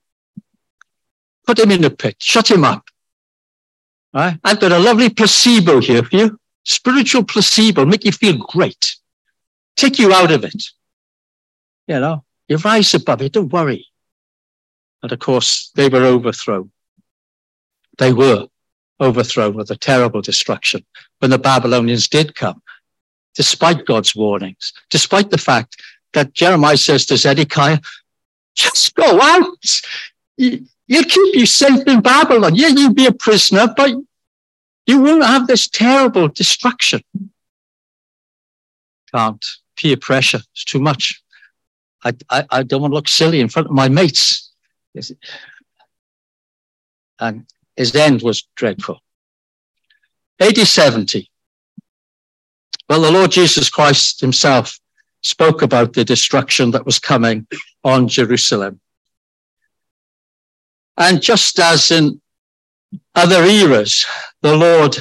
Put 1.49 1.57
him 1.57 1.71
in 1.71 1.81
the 1.81 1.89
pit, 1.89 2.15
shut 2.19 2.51
him 2.51 2.63
up. 2.63 2.87
I've 4.43 4.59
got 4.59 4.71
a 4.71 4.77
lovely 4.77 5.09
placebo 5.09 5.81
here 5.81 6.03
for 6.03 6.15
you. 6.15 6.39
Spiritual 6.63 7.23
placebo, 7.23 7.87
make 7.87 8.05
you 8.05 8.11
feel 8.11 8.37
great. 8.37 8.95
Take 9.75 9.97
you 9.97 10.13
out 10.13 10.29
of 10.29 10.43
it. 10.43 10.63
You 11.87 12.01
know, 12.01 12.23
you 12.47 12.57
rise 12.57 12.93
above 12.93 13.23
it, 13.23 13.31
don't 13.31 13.51
worry. 13.51 13.87
And 15.01 15.11
of 15.11 15.17
course, 15.17 15.71
they 15.73 15.89
were 15.89 16.03
overthrown. 16.03 16.69
They 17.97 18.13
were 18.13 18.45
overthrown 19.01 19.55
with 19.55 19.71
a 19.71 19.75
terrible 19.75 20.21
destruction 20.21 20.85
when 21.17 21.31
the 21.31 21.39
Babylonians 21.39 22.07
did 22.07 22.35
come, 22.35 22.61
despite 23.33 23.87
God's 23.87 24.15
warnings, 24.15 24.71
despite 24.91 25.31
the 25.31 25.39
fact 25.39 25.81
that 26.13 26.35
Jeremiah 26.35 26.77
says 26.77 27.07
to 27.07 27.17
Zedekiah, 27.17 27.79
just 28.53 28.93
go 28.93 29.19
out. 29.19 29.81
He'll 30.89 31.03
keep 31.03 31.35
you 31.35 31.45
safe 31.45 31.85
in 31.85 32.01
Babylon. 32.01 32.55
Yeah, 32.55 32.69
you'll 32.69 32.95
be 32.95 33.05
a 33.05 33.11
prisoner, 33.11 33.71
but 33.77 33.91
you 34.87 35.01
won't 35.01 35.23
have 35.23 35.45
this 35.45 35.67
terrible 35.67 36.29
destruction. 36.29 37.01
Can't. 39.13 39.45
Peer 39.77 39.97
pressure. 39.97 40.41
It's 40.51 40.65
too 40.65 40.79
much. 40.79 41.21
I, 42.03 42.13
I, 42.29 42.45
I 42.49 42.63
don't 42.63 42.81
want 42.81 42.91
to 42.91 42.95
look 42.95 43.07
silly 43.07 43.39
in 43.39 43.49
front 43.49 43.67
of 43.67 43.73
my 43.75 43.87
mates. 43.87 44.51
And 47.19 47.45
his 47.75 47.95
end 47.95 48.23
was 48.23 48.47
dreadful. 48.55 48.99
AD 50.39 50.57
70. 50.57 51.29
Well, 52.89 53.01
the 53.01 53.11
Lord 53.11 53.29
Jesus 53.29 53.69
Christ 53.69 54.21
himself 54.21 54.79
spoke 55.21 55.61
about 55.61 55.93
the 55.93 56.03
destruction 56.03 56.71
that 56.71 56.87
was 56.87 56.97
coming 56.97 57.45
on 57.83 58.07
Jerusalem. 58.07 58.79
And 60.99 61.21
just 61.21 61.57
as 61.59 61.91
in 61.91 62.21
other 63.15 63.43
eras, 63.45 64.05
the 64.41 64.55
Lord 64.55 64.97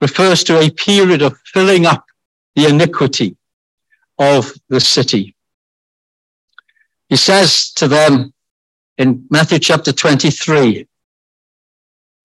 refers 0.00 0.42
to 0.44 0.58
a 0.60 0.70
period 0.70 1.22
of 1.22 1.38
filling 1.46 1.86
up 1.86 2.04
the 2.56 2.66
iniquity 2.66 3.36
of 4.18 4.52
the 4.68 4.80
city. 4.80 5.36
He 7.08 7.16
says 7.16 7.70
to 7.74 7.86
them 7.86 8.34
in 8.98 9.26
Matthew 9.30 9.60
chapter 9.60 9.92
23 9.92 10.86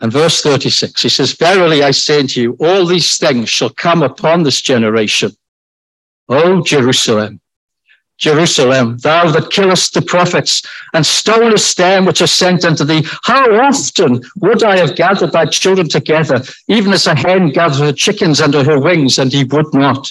and 0.01 0.11
verse 0.11 0.41
36, 0.41 1.01
he 1.01 1.09
says, 1.09 1.33
Verily 1.33 1.83
I 1.83 1.91
say 1.91 2.19
unto 2.19 2.41
you, 2.41 2.57
all 2.59 2.85
these 2.85 3.17
things 3.17 3.49
shall 3.49 3.69
come 3.69 4.01
upon 4.01 4.43
this 4.43 4.61
generation. 4.61 5.31
O 6.27 6.61
Jerusalem, 6.63 7.39
Jerusalem, 8.23 8.97
thou 8.99 9.29
that 9.31 9.51
killest 9.51 9.93
the 9.93 10.01
prophets 10.01 10.61
and 10.93 11.05
stonest 11.05 11.75
them 11.75 12.05
which 12.05 12.21
are 12.21 12.37
sent 12.41 12.63
unto 12.63 12.85
thee, 12.85 13.05
how 13.23 13.43
often 13.59 14.21
would 14.37 14.63
I 14.63 14.77
have 14.77 14.95
gathered 14.95 15.33
thy 15.33 15.45
children 15.47 15.89
together, 15.89 16.41
even 16.69 16.93
as 16.93 17.05
a 17.05 17.15
hen 17.15 17.49
gathers 17.49 17.79
her 17.79 17.91
chickens 17.91 18.39
under 18.39 18.63
her 18.63 18.79
wings, 18.79 19.19
and 19.19 19.29
he 19.29 19.43
would 19.43 19.73
not? 19.73 20.09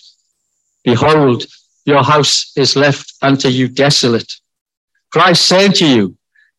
Behold, 0.84 1.46
your 1.86 2.02
house 2.02 2.52
is 2.54 2.76
left 2.76 3.14
unto 3.22 3.48
you 3.48 3.66
desolate. 3.66 4.30
Christ 5.10 5.50
I 5.50 5.68
to 5.68 5.86
you, 5.86 6.14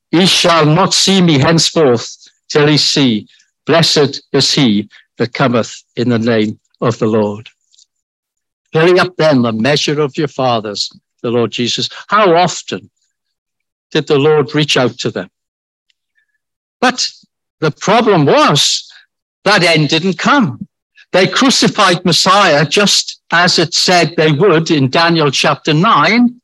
ye 0.09 0.25
shall 0.25 0.65
not 0.65 0.91
see 0.91 1.21
me 1.21 1.37
henceforth 1.37 2.17
till 2.49 2.67
ye 2.67 2.77
see, 2.77 3.27
blessed 3.67 4.23
is 4.31 4.51
he 4.51 4.89
that 5.19 5.33
cometh 5.33 5.83
in 5.95 6.09
the 6.09 6.17
name 6.17 6.59
of 6.81 6.97
the 6.97 7.05
Lord. 7.05 7.47
Filling 8.71 8.97
up 8.97 9.15
then 9.17 9.43
the 9.43 9.53
measure 9.53 10.01
of 10.01 10.17
your 10.17 10.27
fathers 10.27 10.91
the 11.23 11.31
Lord 11.31 11.51
Jesus. 11.51 11.89
How 12.07 12.36
often 12.36 12.91
did 13.89 14.05
the 14.05 14.19
Lord 14.19 14.53
reach 14.53 14.77
out 14.77 14.99
to 14.99 15.09
them? 15.09 15.29
But 16.79 17.09
the 17.59 17.71
problem 17.71 18.25
was 18.25 18.91
that 19.45 19.63
end 19.63 19.89
didn't 19.89 20.19
come. 20.19 20.67
They 21.12 21.27
crucified 21.27 22.05
Messiah 22.05 22.65
just 22.65 23.21
as 23.31 23.57
it 23.57 23.73
said 23.73 24.15
they 24.15 24.31
would 24.31 24.69
in 24.69 24.89
Daniel 24.89 25.31
chapter 25.31 25.73
9. 25.73 26.41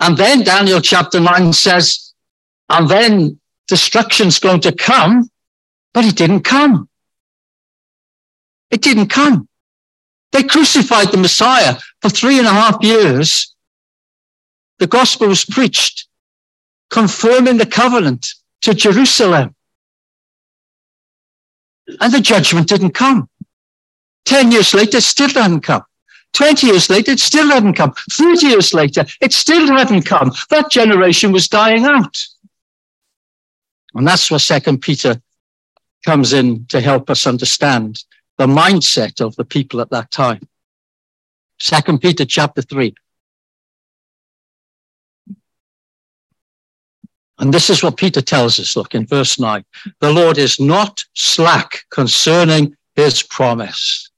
And 0.00 0.16
then 0.16 0.42
Daniel 0.42 0.80
chapter 0.80 1.20
9 1.20 1.52
says, 1.52 2.12
and 2.68 2.88
then 2.88 3.40
destruction's 3.68 4.38
going 4.38 4.60
to 4.60 4.72
come, 4.72 5.30
but 5.92 6.04
it 6.04 6.16
didn't 6.16 6.42
come. 6.42 6.88
It 8.70 8.82
didn't 8.82 9.08
come. 9.08 9.48
They 10.32 10.42
crucified 10.42 11.08
the 11.08 11.18
Messiah 11.18 11.76
for 12.02 12.08
three 12.08 12.38
and 12.38 12.46
a 12.46 12.50
half 12.50 12.82
years. 12.82 13.54
The 14.78 14.86
gospel 14.86 15.28
was 15.28 15.44
preached, 15.44 16.08
confirming 16.88 17.58
the 17.58 17.66
covenant 17.66 18.34
to 18.62 18.74
Jerusalem. 18.74 19.54
And 22.00 22.12
the 22.12 22.20
judgment 22.20 22.68
didn't 22.68 22.92
come. 22.92 23.28
Ten 24.24 24.52
years 24.52 24.72
later, 24.74 24.98
it 24.98 25.02
still 25.02 25.30
hadn't 25.30 25.62
come. 25.62 25.84
20 26.32 26.66
years 26.68 26.88
later, 26.88 27.12
it 27.12 27.20
still 27.20 27.48
hadn't 27.48 27.74
come. 27.74 27.92
30 28.10 28.46
years 28.46 28.72
later, 28.72 29.04
it 29.20 29.32
still 29.32 29.66
hadn't 29.66 30.02
come. 30.02 30.30
That 30.50 30.70
generation 30.70 31.32
was 31.32 31.48
dying 31.48 31.84
out. 31.84 32.24
And 33.94 34.06
that's 34.06 34.30
where 34.30 34.38
Second 34.38 34.80
Peter 34.80 35.20
comes 36.04 36.32
in 36.32 36.66
to 36.66 36.80
help 36.80 37.10
us 37.10 37.26
understand 37.26 38.04
the 38.38 38.46
mindset 38.46 39.20
of 39.20 39.34
the 39.36 39.44
people 39.44 39.80
at 39.80 39.90
that 39.90 40.10
time. 40.10 40.48
Second 41.60 42.00
Peter 42.00 42.24
chapter 42.24 42.62
3. 42.62 42.94
And 47.38 47.54
this 47.54 47.70
is 47.70 47.82
what 47.82 47.96
Peter 47.96 48.20
tells 48.20 48.58
us, 48.58 48.76
look, 48.76 48.94
in 48.94 49.06
verse 49.06 49.38
9. 49.38 49.64
The 50.00 50.12
Lord 50.12 50.36
is 50.36 50.60
not 50.60 51.04
slack 51.14 51.84
concerning 51.90 52.76
his 52.96 53.22
promise. 53.22 54.10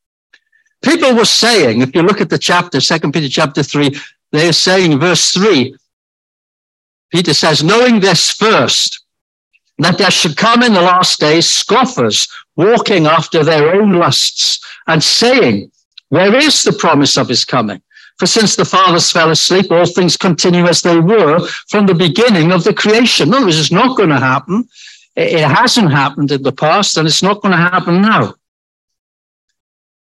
People 0.82 1.14
were 1.14 1.24
saying, 1.24 1.82
if 1.82 1.94
you 1.94 2.02
look 2.02 2.20
at 2.20 2.30
the 2.30 2.38
chapter, 2.38 2.80
Second 2.80 3.12
Peter 3.12 3.28
chapter 3.28 3.62
3, 3.62 3.96
they're 4.32 4.52
saying 4.52 4.98
verse 4.98 5.30
3, 5.32 5.76
Peter 7.10 7.34
says, 7.34 7.62
knowing 7.62 8.00
this 8.00 8.30
first, 8.30 9.04
that 9.78 9.98
there 9.98 10.10
should 10.10 10.36
come 10.36 10.62
in 10.62 10.72
the 10.72 10.80
last 10.80 11.20
days 11.20 11.48
scoffers 11.48 12.28
walking 12.56 13.06
after 13.06 13.44
their 13.44 13.74
own 13.74 13.92
lusts 13.92 14.60
and 14.86 15.02
saying, 15.02 15.71
Where 16.12 16.36
is 16.36 16.62
the 16.62 16.74
promise 16.74 17.16
of 17.16 17.28
his 17.28 17.42
coming? 17.42 17.80
For 18.18 18.26
since 18.26 18.54
the 18.54 18.66
fathers 18.66 19.10
fell 19.10 19.30
asleep, 19.30 19.72
all 19.72 19.86
things 19.86 20.14
continue 20.14 20.66
as 20.66 20.82
they 20.82 21.00
were 21.00 21.40
from 21.70 21.86
the 21.86 21.94
beginning 21.94 22.52
of 22.52 22.64
the 22.64 22.74
creation. 22.74 23.30
No, 23.30 23.46
this 23.46 23.56
is 23.56 23.72
not 23.72 23.96
going 23.96 24.10
to 24.10 24.18
happen. 24.18 24.68
It 25.16 25.48
hasn't 25.48 25.90
happened 25.90 26.30
in 26.30 26.42
the 26.42 26.52
past, 26.52 26.98
and 26.98 27.08
it's 27.08 27.22
not 27.22 27.40
going 27.40 27.52
to 27.52 27.56
happen 27.56 28.02
now. 28.02 28.34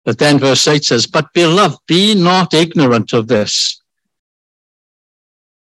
But 0.04 0.18
then 0.18 0.40
verse 0.40 0.66
8 0.66 0.84
says, 0.84 1.06
But 1.06 1.32
beloved, 1.32 1.78
be 1.86 2.16
not 2.16 2.54
ignorant 2.54 3.12
of 3.12 3.28
this, 3.28 3.80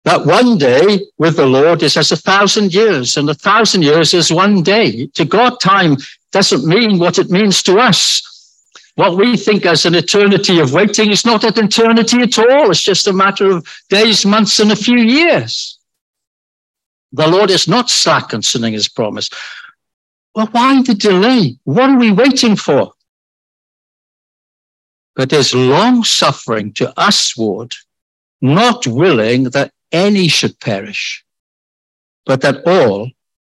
that 0.05 0.27
one 0.27 0.59
day 0.59 1.01
with 1.19 1.35
the 1.35 1.47
Lord 1.47 1.83
is 1.83 1.97
as 1.97 2.13
a 2.13 2.17
thousand 2.17 2.73
years, 2.73 3.17
and 3.17 3.29
a 3.29 3.35
thousand 3.35 3.83
years 3.83 4.15
is 4.15 4.31
one 4.31 4.63
day. 4.63 5.09
To 5.09 5.25
God, 5.25 5.59
time 5.59 5.97
doesn't 6.31 6.65
mean 6.65 7.01
what 7.01 7.19
it 7.19 7.31
means 7.31 7.65
to 7.65 7.81
us. 7.81 8.30
What 9.01 9.17
we 9.17 9.35
think 9.35 9.65
as 9.65 9.87
an 9.87 9.95
eternity 9.95 10.61
of 10.61 10.75
waiting 10.75 11.11
is 11.11 11.25
not 11.25 11.43
an 11.43 11.65
eternity 11.65 12.21
at 12.21 12.39
all. 12.39 12.71
It's 12.71 12.83
just 12.83 13.07
a 13.07 13.15
matter 13.15 13.51
of 13.51 13.67
days, 13.89 14.27
months, 14.27 14.61
and 14.61 14.73
a 14.73 14.77
few 14.77 14.99
years. 14.99 15.79
The 17.13 17.27
Lord 17.27 17.51
is 17.51 17.67
not 17.67 17.89
slack 17.89 18.29
concerning 18.29 18.75
his 18.75 18.91
promise. 18.91 19.31
Well, 20.35 20.49
why 20.49 20.83
the 20.83 20.93
delay? 20.93 21.57
What 21.65 21.89
are 21.89 21.99
we 21.99 22.13
waiting 22.13 22.57
for? 22.57 22.93
But 25.17 25.33
is 25.33 25.55
long 25.55 26.05
suffering 26.05 26.75
to 26.75 26.93
us, 27.01 27.35
usward, 27.39 27.75
not 28.43 28.87
willing 28.87 29.45
that 29.45 29.73
any 29.93 30.29
should 30.29 30.61
perish, 30.61 31.25
but 32.27 32.43
that 32.43 32.67
all 32.67 33.11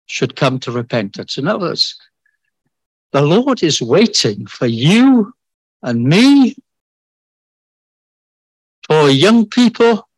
should 0.07 0.37
come 0.37 0.59
to 0.61 0.73
repentance. 0.73 1.37
In 1.37 1.47
other 1.47 1.67
words, 1.67 2.01
the 3.13 3.21
Lord 3.21 3.63
is 3.63 3.83
waiting 3.83 4.47
for 4.47 4.67
you 4.67 5.34
and 5.85 6.03
me, 6.03 6.57
for 8.89 9.09
young 9.09 9.47
people, 9.47 10.09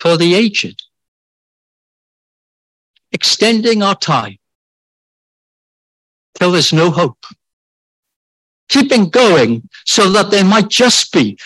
for 0.00 0.16
the 0.16 0.34
aged, 0.34 0.82
extending 3.12 3.82
our 3.82 3.94
time 3.94 4.38
till 6.38 6.52
there's 6.52 6.72
no 6.72 6.90
hope, 6.90 7.22
keeping 8.70 9.10
going 9.10 9.68
so 9.84 10.08
that 10.10 10.30
there 10.30 10.44
might 10.44 10.68
just 10.68 11.12
be 11.12 11.38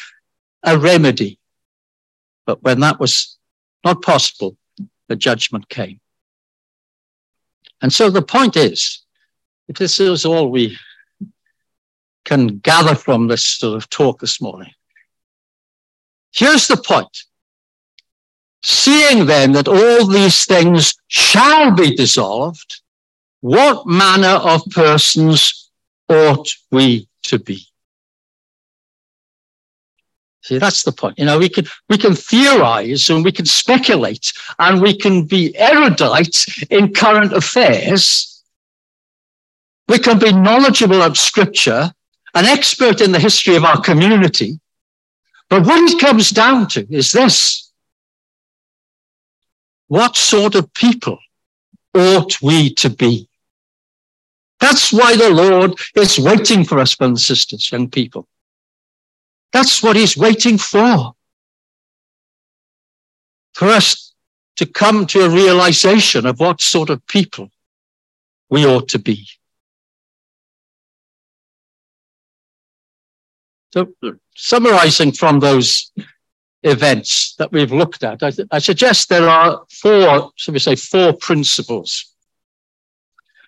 a 0.62 0.78
remedy 0.78 1.38
but 2.48 2.62
when 2.62 2.80
that 2.80 2.98
was 2.98 3.36
not 3.84 4.00
possible, 4.00 4.56
the 5.08 5.16
judgment 5.16 5.68
came. 5.68 6.00
And 7.82 7.92
so 7.92 8.08
the 8.08 8.22
point 8.22 8.56
is, 8.56 9.04
if 9.68 9.76
this 9.76 10.00
is 10.00 10.24
all 10.24 10.50
we 10.50 10.78
can 12.28 12.58
gather 12.58 12.94
from 12.94 13.26
this 13.26 13.42
sort 13.42 13.74
of 13.74 13.88
talk 13.88 14.20
this 14.20 14.38
morning, 14.38 14.70
here's 16.32 16.68
the 16.68 16.76
point. 16.76 17.24
Seeing 18.62 19.24
then 19.24 19.52
that 19.52 19.66
all 19.66 20.06
these 20.06 20.44
things 20.44 20.94
shall 21.06 21.74
be 21.74 21.94
dissolved, 21.94 22.82
what 23.40 23.86
manner 23.86 24.36
of 24.52 24.62
persons 24.70 25.70
ought 26.08 26.48
we 26.70 27.08
to 27.22 27.38
be? 27.38 27.64
See, 30.42 30.58
that's 30.58 30.82
the 30.82 30.92
point. 30.92 31.18
You 31.18 31.24
know, 31.24 31.38
we 31.38 31.48
can 31.48 31.66
we 31.88 31.96
can 31.96 32.14
theorize 32.14 33.08
and 33.10 33.24
we 33.24 33.32
can 33.32 33.46
speculate 33.46 34.32
and 34.58 34.82
we 34.82 34.96
can 34.96 35.24
be 35.24 35.56
erudite 35.56 36.46
in 36.68 36.92
current 36.92 37.32
affairs. 37.32 38.42
We 39.88 39.98
can 39.98 40.18
be 40.18 40.32
knowledgeable 40.32 41.00
of 41.00 41.16
scripture, 41.16 41.92
an 42.34 42.44
expert 42.44 43.00
in 43.00 43.12
the 43.12 43.18
history 43.18 43.56
of 43.56 43.64
our 43.64 43.80
community. 43.80 44.60
But 45.48 45.66
what 45.66 45.90
it 45.90 45.98
comes 45.98 46.30
down 46.30 46.68
to 46.68 46.86
is 46.92 47.12
this. 47.12 47.72
What 49.86 50.16
sort 50.16 50.54
of 50.54 50.72
people 50.74 51.18
ought 51.94 52.40
we 52.42 52.74
to 52.74 52.90
be? 52.90 53.28
That's 54.60 54.92
why 54.92 55.16
the 55.16 55.30
Lord 55.30 55.78
is 55.94 56.18
waiting 56.18 56.64
for 56.64 56.78
us, 56.78 56.94
brothers 56.94 57.10
and 57.10 57.20
sisters, 57.20 57.72
young 57.72 57.88
people. 57.88 58.28
That's 59.52 59.82
what 59.82 59.96
he's 59.96 60.16
waiting 60.16 60.58
for. 60.58 61.14
For 63.54 63.68
us 63.68 64.14
to 64.56 64.66
come 64.66 65.06
to 65.06 65.24
a 65.24 65.30
realization 65.30 66.26
of 66.26 66.40
what 66.40 66.60
sort 66.60 66.90
of 66.90 67.06
people 67.06 67.50
we 68.50 68.66
ought 68.66 68.88
to 68.88 68.98
be. 68.98 69.26
So, 73.72 73.92
summarizing 74.34 75.12
from 75.12 75.40
those 75.40 75.92
events 76.62 77.34
that 77.38 77.52
we've 77.52 77.72
looked 77.72 78.02
at, 78.02 78.22
I, 78.22 78.32
I 78.50 78.58
suggest 78.58 79.08
there 79.08 79.28
are 79.28 79.62
four, 79.70 80.32
so 80.36 80.52
we 80.52 80.58
say, 80.58 80.76
four 80.76 81.12
principles. 81.12 82.12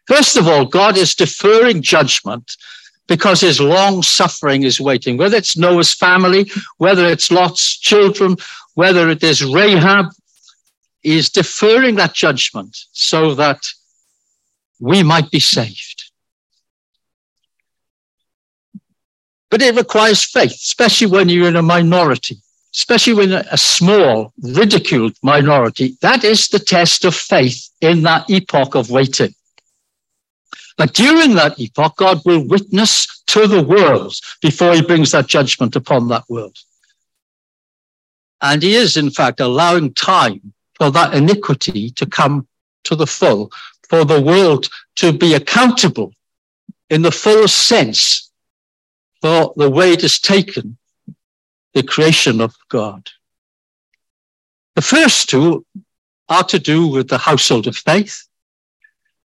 First 0.07 0.37
of 0.37 0.49
all, 0.49 0.67
God 0.67 0.97
is 0.97 1.15
deferring 1.15 1.83
judgment 1.83 2.57
because 3.07 3.41
his 3.41 3.61
long 3.61 4.03
suffering 4.03 4.63
is 4.63 4.81
waiting, 4.81 5.17
whether 5.17 5.37
it's 5.37 5.57
Noah's 5.57 5.95
family, 5.95 6.51
whether 6.79 7.07
it's 7.07 7.31
Lot's 7.31 7.79
children, 7.79 8.37
whether 8.75 9.09
it 9.09 9.23
is 9.23 9.45
Rahab, 9.45 10.07
is 11.03 11.31
deferring 11.31 11.97
that 11.97 12.15
judgment 12.15 12.77
so 12.93 13.35
that 13.35 13.67
we 14.79 15.03
might 15.03 15.31
be 15.31 15.41
saved. 15.41 16.00
But 19.51 19.63
it 19.63 19.75
requires 19.75 20.25
faith, 20.25 20.53
especially 20.53 21.09
when 21.09 21.29
you're 21.29 21.49
in 21.49 21.57
a 21.57 21.63
minority, 21.63 22.41
especially 22.75 23.15
when 23.15 23.33
a 23.33 23.57
small, 23.57 24.33
ridiculed 24.43 25.17
minority. 25.23 25.97
That 26.03 26.25
is 26.25 26.49
the 26.49 26.61
test 26.61 27.05
of 27.05 27.15
faith 27.15 27.69
in 27.81 28.03
that 28.03 28.31
epoch 28.31 28.77
of 28.77 28.91
waiting. 28.91 29.35
But 30.77 30.95
during 30.95 31.35
that 31.35 31.59
epoch, 31.59 31.97
God 31.97 32.23
will 32.25 32.47
witness 32.47 33.23
to 33.27 33.47
the 33.47 33.63
world 33.63 34.15
before 34.41 34.75
he 34.75 34.83
brings 34.83 35.11
that 35.11 35.27
judgment 35.27 35.77
upon 35.77 36.09
that 36.09 36.25
world. 36.29 36.57
And 38.41 38.63
he 38.63 38.75
is, 38.75 38.97
in 38.97 39.11
fact, 39.11 39.41
allowing 39.41 39.93
time 39.93 40.53
for 40.75 40.91
that 40.91 41.13
iniquity 41.13 41.91
to 41.91 42.07
come 42.07 42.47
to 42.85 42.95
the 42.95 43.07
full, 43.07 43.53
for 43.89 44.05
the 44.05 44.21
world 44.21 44.69
to 44.97 45.13
be 45.13 45.35
accountable 45.35 46.15
in 46.89 47.03
the 47.03 47.13
fullest 47.13 47.67
sense 47.67 48.30
for 49.21 49.53
the 49.57 49.71
way 49.71 49.93
it 49.93 50.03
has 50.03 50.19
taken 50.19 50.77
the 51.75 51.83
creation 51.83 52.41
of 52.41 52.55
God. 52.69 53.11
The 54.77 54.83
first 54.83 55.29
two 55.29 55.65
are 56.29 56.45
to 56.45 56.59
do 56.59 56.87
with 56.87 57.09
the 57.09 57.19
household 57.19 57.67
of 57.67 57.77
faith. 57.77 58.27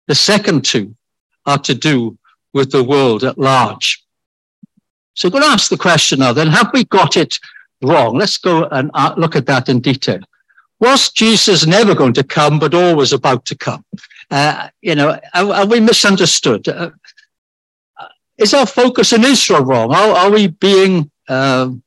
The 0.07 0.15
second 0.15 0.65
two 0.65 0.97
are 1.47 1.59
to 1.59 1.75
do 1.75 2.19
with 2.53 2.71
the 2.71 2.85
world 2.85 3.25
at 3.25 3.39
large. 3.39 4.05
So 5.15 5.29
I'm 5.29 5.33
going 5.33 5.45
to 5.45 5.51
ask 5.51 5.69
the 5.69 5.77
question 5.77 6.21
now 6.21 6.33
then, 6.33 6.49
have 6.49 6.71
we 6.73 6.85
got 6.85 7.17
it 7.17 7.39
wrong? 7.83 8.17
Let's 8.17 8.39
go 8.39 8.65
and 8.65 8.91
uh, 8.95 9.15
look 9.17 9.37
at 9.37 9.47
that 9.47 9.69
in 9.69 9.81
detail. 9.81 10.21
Was 10.81 11.11
Jesus 11.11 11.67
never 11.67 11.95
going 11.95 12.15
to 12.15 12.25
come, 12.25 12.59
but 12.59 12.75
always 12.75 13.13
about 13.13 13.45
to 13.47 13.57
come? 13.57 13.85
Uh, 14.31 14.69
you 14.81 14.95
know, 14.95 15.19
are, 15.35 15.53
are 15.53 15.67
we 15.67 15.79
misunderstood? 15.81 16.67
Uh, 16.67 16.91
is 18.43 18.55
our 18.55 18.67
focus 18.67 19.13
in 19.13 19.25
Israel 19.25 19.65
wrong? 19.65 19.95
Are, 19.95 20.13
are 20.13 20.31
we 20.31 20.49
being 20.49 21.11
um, 21.29 21.83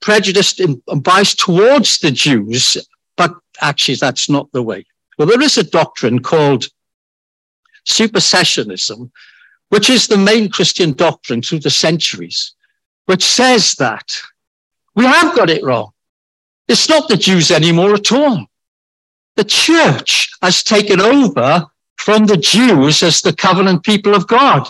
prejudiced 0.00 0.60
and 0.60 0.80
biased 1.02 1.38
towards 1.38 1.98
the 1.98 2.10
Jews? 2.10 2.76
But 3.16 3.34
actually, 3.60 3.96
that's 3.96 4.28
not 4.28 4.50
the 4.52 4.62
way. 4.62 4.84
Well, 5.18 5.28
there 5.28 5.42
is 5.42 5.56
a 5.56 5.62
doctrine 5.62 6.20
called 6.20 6.66
supersessionism, 7.86 9.10
which 9.70 9.88
is 9.88 10.06
the 10.06 10.18
main 10.18 10.50
Christian 10.50 10.92
doctrine 10.92 11.42
through 11.42 11.60
the 11.60 11.70
centuries, 11.70 12.54
which 13.06 13.24
says 13.24 13.74
that 13.74 14.12
we 14.94 15.04
have 15.04 15.34
got 15.34 15.50
it 15.50 15.64
wrong. 15.64 15.90
It's 16.68 16.88
not 16.88 17.08
the 17.08 17.16
Jews 17.16 17.50
anymore 17.50 17.94
at 17.94 18.12
all. 18.12 18.46
The 19.36 19.44
church 19.44 20.30
has 20.42 20.62
taken 20.62 21.00
over 21.00 21.66
from 21.96 22.26
the 22.26 22.36
Jews 22.36 23.02
as 23.02 23.20
the 23.20 23.34
covenant 23.34 23.84
people 23.84 24.14
of 24.14 24.26
God. 24.26 24.68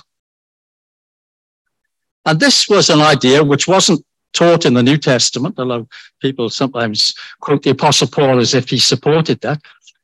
And 2.27 2.41
this 2.41 2.69
was 2.69 2.91
an 2.91 3.01
idea 3.01 3.43
which 3.43 3.67
wasn't 3.67 4.05
taught 4.33 4.67
in 4.67 4.75
the 4.75 4.83
New 4.83 4.99
Testament, 4.99 5.55
although 5.59 5.89
people 6.21 6.51
sometimes 6.51 7.15
quote 7.41 7.63
the 7.63 7.71
Apostle 7.71 8.09
Paul 8.09 8.39
as 8.39 8.53
if 8.53 8.69
he 8.69 8.79
supported 8.79 9.41
that. 9.41 9.63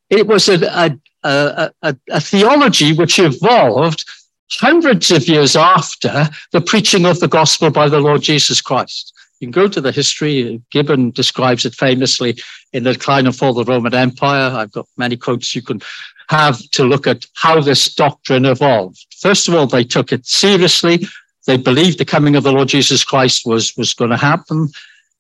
It 0.09 0.27
was 0.27 0.49
a, 0.49 0.99
a, 1.25 1.71
a, 1.83 1.97
a 2.11 2.21
theology 2.21 2.93
which 2.95 3.19
evolved 3.19 4.05
hundreds 4.51 5.11
of 5.11 5.27
years 5.29 5.57
after 5.57 6.29
the 6.53 6.61
preaching 6.61 7.07
of 7.07 7.21
the 7.21 7.29
gospel 7.29 7.71
by 7.71 7.89
the 7.89 8.01
Lord 8.01 8.23
Jesus 8.23 8.61
Christ. 8.61 9.13
You 9.41 9.47
can 9.47 9.63
go 9.63 9.67
to 9.67 9.81
the 9.81 9.91
history. 9.91 10.63
Gibbon 10.71 11.11
describes 11.11 11.65
it 11.65 11.75
famously 11.75 12.39
in 12.73 12.85
the 12.85 12.93
decline 12.93 13.27
and 13.27 13.35
fall 13.35 13.59
of 13.59 13.67
the 13.67 13.73
Roman 13.73 13.95
Empire. 13.95 14.57
I've 14.57 14.71
got 14.71 14.87
many 14.97 15.17
quotes 15.17 15.57
you 15.57 15.63
can 15.63 15.81
have 16.29 16.59
to 16.71 16.85
look 16.85 17.07
at 17.07 17.27
how 17.35 17.61
this 17.61 17.93
doctrine 17.93 18.45
evolved. 18.45 19.05
First 19.21 19.49
of 19.49 19.55
all, 19.55 19.67
they 19.67 19.85
took 19.85 20.13
it 20.13 20.27
seriously. 20.27 21.07
They 21.46 21.57
believed 21.57 21.98
the 21.98 22.05
coming 22.05 22.37
of 22.37 22.44
the 22.44 22.52
Lord 22.52 22.68
Jesus 22.68 23.05
Christ 23.05 23.46
was, 23.46 23.76
was 23.76 23.94
going 23.94 24.11
to 24.11 24.16
happen. 24.16 24.68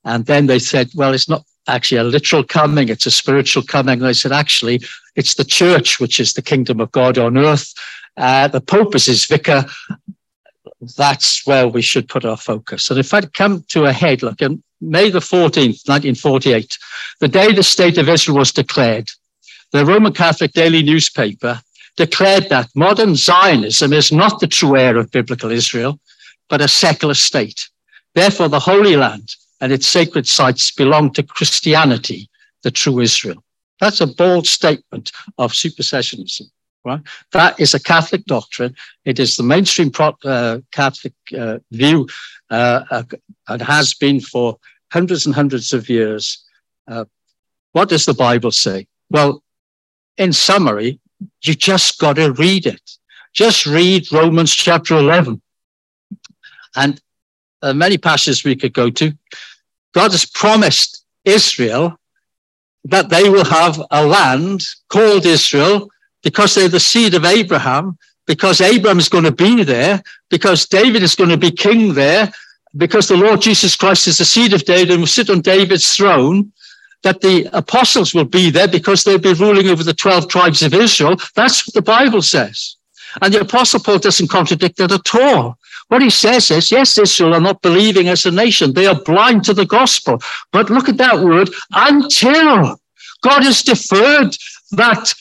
And 0.04 0.26
then 0.26 0.46
they 0.46 0.58
said, 0.58 0.90
well, 0.94 1.14
it's 1.14 1.28
not 1.28 1.44
actually 1.68 1.98
a 1.98 2.04
literal 2.04 2.44
coming, 2.44 2.88
it's 2.88 3.06
a 3.06 3.10
spiritual 3.10 3.62
coming. 3.62 3.94
And 3.94 4.02
they 4.02 4.12
said, 4.12 4.32
actually, 4.32 4.80
it's 5.16 5.34
the 5.34 5.44
church, 5.44 6.00
which 6.00 6.18
is 6.20 6.32
the 6.32 6.42
kingdom 6.42 6.80
of 6.80 6.92
God 6.92 7.18
on 7.18 7.36
earth. 7.36 7.72
Uh, 8.16 8.48
the 8.48 8.60
Pope 8.60 8.94
is 8.94 9.06
his 9.06 9.24
vicar, 9.24 9.64
that's 10.96 11.46
where 11.46 11.68
we 11.68 11.82
should 11.82 12.08
put 12.08 12.24
our 12.24 12.36
focus. 12.36 12.90
And 12.90 12.98
if 12.98 13.14
I'd 13.14 13.32
come 13.34 13.64
to 13.68 13.84
a 13.84 13.92
head, 13.92 14.22
like 14.22 14.40
May 14.80 15.10
the 15.10 15.20
14th, 15.20 15.86
1948, 15.88 16.78
the 17.20 17.28
day 17.28 17.52
the 17.52 17.62
state 17.62 17.98
of 17.98 18.08
Israel 18.08 18.38
was 18.38 18.52
declared, 18.52 19.08
the 19.70 19.86
Roman 19.86 20.12
Catholic 20.12 20.52
daily 20.52 20.82
newspaper 20.82 21.60
declared 21.96 22.48
that 22.48 22.70
modern 22.74 23.14
Zionism 23.14 23.92
is 23.92 24.10
not 24.10 24.40
the 24.40 24.46
true 24.46 24.76
heir 24.76 24.96
of 24.96 25.10
biblical 25.10 25.50
Israel, 25.50 26.00
but 26.52 26.60
a 26.60 26.68
secular 26.68 27.14
state. 27.14 27.70
Therefore, 28.14 28.46
the 28.46 28.60
Holy 28.60 28.94
Land 28.94 29.36
and 29.62 29.72
its 29.72 29.86
sacred 29.88 30.26
sites 30.26 30.70
belong 30.70 31.10
to 31.14 31.22
Christianity, 31.22 32.28
the 32.62 32.70
true 32.70 33.00
Israel. 33.00 33.42
That's 33.80 34.02
a 34.02 34.06
bold 34.06 34.46
statement 34.46 35.12
of 35.38 35.52
supersessionism. 35.52 36.42
Right? 36.84 37.00
That 37.32 37.58
is 37.58 37.72
a 37.72 37.80
Catholic 37.80 38.26
doctrine. 38.26 38.76
It 39.06 39.18
is 39.18 39.36
the 39.36 39.42
mainstream 39.44 39.90
pro- 39.90 40.18
uh, 40.24 40.58
Catholic 40.72 41.14
uh, 41.34 41.60
view 41.70 42.06
uh, 42.50 42.84
uh 42.90 43.04
and 43.48 43.62
has 43.62 43.94
been 43.94 44.20
for 44.20 44.58
hundreds 44.92 45.24
and 45.24 45.34
hundreds 45.34 45.72
of 45.72 45.88
years. 45.88 46.44
Uh, 46.86 47.06
what 47.72 47.88
does 47.88 48.04
the 48.04 48.14
Bible 48.28 48.50
say? 48.50 48.86
Well, 49.08 49.42
in 50.18 50.34
summary, 50.34 51.00
you 51.44 51.54
just 51.54 51.98
got 51.98 52.16
to 52.16 52.32
read 52.32 52.66
it. 52.66 52.98
Just 53.32 53.64
read 53.64 54.12
Romans 54.12 54.52
chapter 54.54 54.96
11. 54.96 55.40
And 56.76 57.00
uh, 57.62 57.72
many 57.72 57.98
passages 57.98 58.44
we 58.44 58.56
could 58.56 58.72
go 58.72 58.90
to. 58.90 59.12
God 59.94 60.10
has 60.12 60.24
promised 60.24 61.04
Israel 61.24 61.98
that 62.84 63.08
they 63.08 63.28
will 63.28 63.44
have 63.44 63.80
a 63.90 64.04
land 64.04 64.64
called 64.88 65.24
Israel 65.24 65.88
because 66.22 66.54
they're 66.54 66.68
the 66.68 66.80
seed 66.80 67.14
of 67.14 67.24
Abraham, 67.24 67.98
because 68.26 68.60
Abraham 68.60 68.98
is 68.98 69.08
going 69.08 69.24
to 69.24 69.32
be 69.32 69.62
there, 69.62 70.02
because 70.30 70.66
David 70.66 71.02
is 71.02 71.14
going 71.14 71.30
to 71.30 71.36
be 71.36 71.50
king 71.50 71.94
there, 71.94 72.32
because 72.76 73.08
the 73.08 73.16
Lord 73.16 73.40
Jesus 73.40 73.76
Christ 73.76 74.08
is 74.08 74.18
the 74.18 74.24
seed 74.24 74.52
of 74.54 74.64
David 74.64 74.92
and 74.92 75.00
will 75.00 75.06
sit 75.06 75.30
on 75.30 75.40
David's 75.40 75.94
throne, 75.94 76.52
that 77.02 77.20
the 77.20 77.48
apostles 77.52 78.14
will 78.14 78.24
be 78.24 78.50
there 78.50 78.68
because 78.68 79.02
they'll 79.02 79.18
be 79.18 79.34
ruling 79.34 79.68
over 79.68 79.82
the 79.82 79.94
12 79.94 80.28
tribes 80.28 80.62
of 80.62 80.72
Israel. 80.72 81.16
That's 81.34 81.66
what 81.66 81.74
the 81.74 81.82
Bible 81.82 82.22
says. 82.22 82.76
And 83.20 83.34
the 83.34 83.40
apostle 83.40 83.80
Paul 83.80 83.98
doesn't 83.98 84.28
contradict 84.28 84.78
that 84.78 84.92
at 84.92 85.14
all. 85.14 85.58
What 85.92 86.00
he 86.00 86.08
says 86.08 86.50
is, 86.50 86.72
yes, 86.72 86.96
Israel 86.96 87.34
are 87.34 87.40
not 87.40 87.60
believing 87.60 88.08
as 88.08 88.24
a 88.24 88.30
nation. 88.30 88.72
They 88.72 88.86
are 88.86 88.98
blind 89.02 89.44
to 89.44 89.52
the 89.52 89.66
gospel. 89.66 90.22
But 90.50 90.70
look 90.70 90.88
at 90.88 90.96
that 90.96 91.20
word, 91.20 91.50
until 91.70 92.80
God 93.20 93.42
has 93.42 93.60
deferred 93.60 94.34
that 94.70 95.12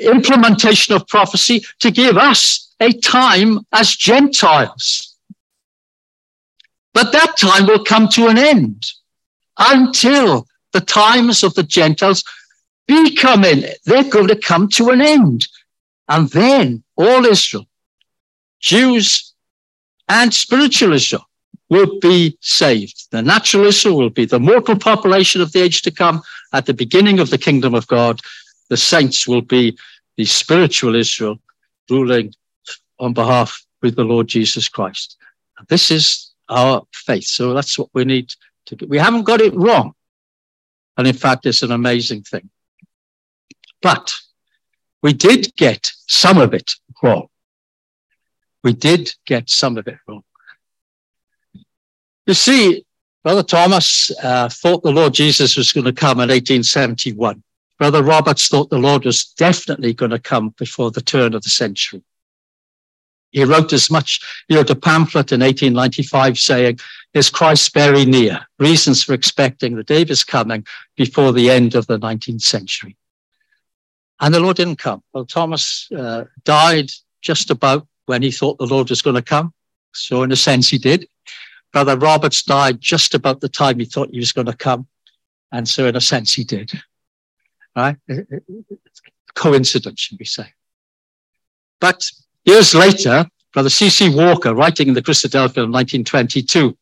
implementation 0.00 0.94
of 0.94 1.08
prophecy 1.08 1.64
to 1.80 1.90
give 1.90 2.16
us 2.16 2.72
a 2.78 2.92
time 2.92 3.66
as 3.72 3.96
Gentiles. 3.96 5.16
But 6.94 7.10
that 7.10 7.36
time 7.36 7.66
will 7.66 7.82
come 7.82 8.06
to 8.10 8.28
an 8.28 8.38
end 8.38 8.86
until 9.58 10.46
the 10.70 10.80
times 10.80 11.42
of 11.42 11.54
the 11.54 11.64
Gentiles 11.64 12.22
be 12.86 13.16
coming. 13.16 13.64
They're 13.84 14.08
going 14.08 14.28
to 14.28 14.36
come 14.36 14.68
to 14.68 14.90
an 14.90 15.00
end. 15.00 15.48
And 16.08 16.30
then 16.30 16.84
all 16.96 17.26
Israel, 17.26 17.66
Jews 18.60 19.29
and 20.10 20.34
spiritual 20.34 20.92
Israel, 20.92 21.24
will 21.70 21.98
be 22.00 22.36
saved. 22.40 23.06
The 23.10 23.22
natural 23.22 23.64
Israel 23.64 23.96
will 23.96 24.10
be 24.10 24.26
the 24.26 24.40
mortal 24.40 24.76
population 24.76 25.40
of 25.40 25.52
the 25.52 25.62
age 25.62 25.82
to 25.82 25.90
come 25.90 26.20
at 26.52 26.66
the 26.66 26.74
beginning 26.74 27.20
of 27.20 27.30
the 27.30 27.38
kingdom 27.38 27.74
of 27.74 27.86
God 27.86 28.20
the 28.70 28.76
saints 28.76 29.28
will 29.28 29.42
be 29.42 29.76
the 30.16 30.24
spiritual 30.24 30.94
Israel 30.94 31.38
ruling 31.90 32.32
on 32.98 33.12
behalf 33.12 33.66
with 33.82 33.96
the 33.96 34.04
Lord 34.04 34.28
Jesus 34.28 34.68
Christ. 34.68 35.16
And 35.58 35.66
this 35.68 35.90
is 35.90 36.30
our 36.48 36.86
faith. 36.92 37.24
So 37.24 37.52
that's 37.52 37.78
what 37.78 37.90
we 37.92 38.04
need 38.04 38.30
to 38.66 38.76
get. 38.76 38.88
We 38.88 38.98
haven't 38.98 39.24
got 39.24 39.40
it 39.40 39.54
wrong. 39.54 39.92
And 40.96 41.06
in 41.06 41.14
fact, 41.14 41.46
it's 41.46 41.62
an 41.62 41.72
amazing 41.72 42.22
thing. 42.22 42.48
But 43.82 44.14
we 45.02 45.12
did 45.12 45.54
get 45.56 45.90
some 46.06 46.38
of 46.38 46.54
it 46.54 46.72
wrong. 47.02 47.26
We 48.62 48.72
did 48.72 49.14
get 49.26 49.48
some 49.48 49.78
of 49.78 49.86
it 49.86 49.98
wrong. 50.06 50.22
You 52.26 52.34
see, 52.34 52.84
Brother 53.22 53.42
Thomas 53.42 54.10
uh, 54.22 54.48
thought 54.48 54.82
the 54.82 54.92
Lord 54.92 55.14
Jesus 55.14 55.56
was 55.56 55.72
going 55.72 55.86
to 55.86 55.92
come 55.92 56.18
in 56.18 56.28
1871. 56.28 57.42
Brother 57.78 58.02
Roberts 58.02 58.48
thought 58.48 58.70
the 58.70 58.78
Lord 58.78 59.04
was 59.04 59.24
definitely 59.24 59.94
going 59.94 60.10
to 60.10 60.18
come 60.18 60.50
before 60.58 60.90
the 60.90 61.00
turn 61.00 61.34
of 61.34 61.42
the 61.42 61.50
century. 61.50 62.02
He 63.30 63.44
wrote 63.44 63.72
as 63.72 63.90
much, 63.90 64.20
he 64.48 64.56
wrote 64.56 64.70
a 64.70 64.76
pamphlet 64.76 65.32
in 65.32 65.40
1895 65.40 66.38
saying, 66.38 66.80
Is 67.14 67.30
Christ 67.30 67.72
very 67.72 68.04
near? 68.04 68.40
Reasons 68.58 69.02
for 69.02 69.14
expecting 69.14 69.76
the 69.76 69.84
day 69.84 70.02
is 70.02 70.24
coming 70.24 70.66
before 70.96 71.32
the 71.32 71.48
end 71.48 71.74
of 71.74 71.86
the 71.86 71.98
19th 71.98 72.42
century. 72.42 72.96
And 74.20 74.34
the 74.34 74.40
Lord 74.40 74.56
didn't 74.56 74.76
come. 74.76 75.02
Well, 75.12 75.24
Thomas 75.24 75.88
uh, 75.92 76.24
died 76.44 76.90
just 77.22 77.50
about 77.50 77.86
when 78.10 78.22
he 78.22 78.30
thought 78.30 78.58
the 78.58 78.66
Lord 78.66 78.90
was 78.90 79.02
going 79.02 79.16
to 79.16 79.22
come. 79.22 79.54
So, 79.92 80.22
in 80.22 80.32
a 80.32 80.36
sense, 80.36 80.68
he 80.68 80.78
did. 80.78 81.08
Brother 81.72 81.96
Roberts 81.96 82.42
died 82.42 82.80
just 82.80 83.14
about 83.14 83.40
the 83.40 83.48
time 83.48 83.78
he 83.78 83.86
thought 83.86 84.10
he 84.12 84.18
was 84.18 84.32
going 84.32 84.46
to 84.46 84.56
come. 84.56 84.86
And 85.50 85.68
so, 85.68 85.86
in 85.86 85.96
a 85.96 86.00
sense, 86.00 86.34
he 86.34 86.44
did 86.44 86.70
right? 87.76 87.96
Coincidence, 89.34 90.00
should 90.00 90.18
we 90.18 90.24
say. 90.24 90.52
But 91.80 92.04
years 92.44 92.74
later, 92.74 93.26
Brother 93.52 93.70
C.C. 93.70 94.14
Walker, 94.14 94.54
writing 94.54 94.88
in 94.88 94.94
the 94.94 95.02
Christadelphian 95.02 95.64
in 95.64 95.72
1922, 95.72 96.76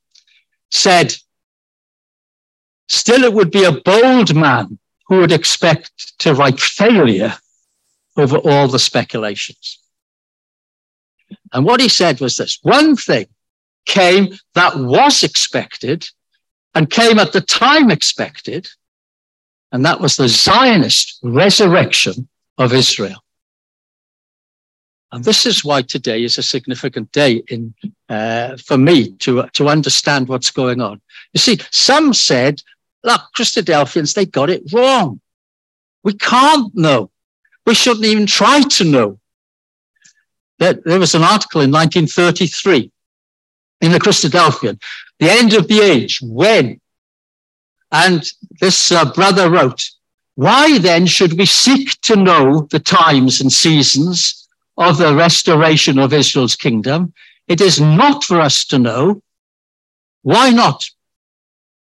said, 0.70 1.14
Still, 2.88 3.24
it 3.24 3.32
would 3.32 3.50
be 3.50 3.64
a 3.64 3.72
bold 3.72 4.34
man 4.34 4.78
who 5.06 5.20
would 5.20 5.32
expect 5.32 6.18
to 6.20 6.34
write 6.34 6.58
failure 6.58 7.34
over 8.16 8.38
all 8.38 8.66
the 8.66 8.78
speculations. 8.78 9.78
And 11.52 11.64
what 11.64 11.80
he 11.80 11.88
said 11.88 12.20
was 12.20 12.36
this 12.36 12.58
one 12.62 12.96
thing 12.96 13.26
came 13.86 14.34
that 14.54 14.76
was 14.76 15.22
expected 15.22 16.08
and 16.74 16.90
came 16.90 17.18
at 17.18 17.32
the 17.32 17.40
time 17.40 17.90
expected, 17.90 18.68
and 19.72 19.84
that 19.84 20.00
was 20.00 20.16
the 20.16 20.28
Zionist 20.28 21.18
resurrection 21.22 22.28
of 22.58 22.72
Israel. 22.72 23.22
And 25.10 25.24
this 25.24 25.46
is 25.46 25.64
why 25.64 25.82
today 25.82 26.22
is 26.22 26.36
a 26.36 26.42
significant 26.42 27.10
day 27.12 27.42
in, 27.48 27.74
uh, 28.10 28.58
for 28.58 28.76
me 28.76 29.12
to, 29.12 29.48
to 29.54 29.68
understand 29.68 30.28
what's 30.28 30.50
going 30.50 30.82
on. 30.82 31.00
You 31.32 31.40
see, 31.40 31.58
some 31.70 32.12
said, 32.12 32.60
look, 33.02 33.22
Christadelphians, 33.36 34.14
they 34.14 34.26
got 34.26 34.50
it 34.50 34.70
wrong. 34.72 35.20
We 36.02 36.12
can't 36.12 36.74
know. 36.74 37.10
We 37.64 37.74
shouldn't 37.74 38.04
even 38.04 38.26
try 38.26 38.60
to 38.60 38.84
know. 38.84 39.18
There, 40.58 40.74
there 40.84 40.98
was 40.98 41.14
an 41.14 41.22
article 41.22 41.60
in 41.60 41.70
1933 41.70 42.90
in 43.80 43.92
the 43.92 44.00
Christadelphian, 44.00 44.80
the 45.18 45.30
end 45.30 45.54
of 45.54 45.68
the 45.68 45.80
age, 45.80 46.20
when? 46.22 46.80
And 47.92 48.24
this 48.60 48.90
uh, 48.90 49.12
brother 49.12 49.50
wrote, 49.50 49.88
why 50.34 50.78
then 50.78 51.06
should 51.06 51.36
we 51.38 51.46
seek 51.46 52.00
to 52.02 52.16
know 52.16 52.68
the 52.70 52.78
times 52.78 53.40
and 53.40 53.52
seasons 53.52 54.48
of 54.76 54.98
the 54.98 55.14
restoration 55.14 55.98
of 55.98 56.12
Israel's 56.12 56.54
kingdom? 56.54 57.12
It 57.48 57.60
is 57.60 57.80
not 57.80 58.24
for 58.24 58.40
us 58.40 58.64
to 58.66 58.78
know. 58.78 59.22
Why 60.22 60.50
not? 60.50 60.84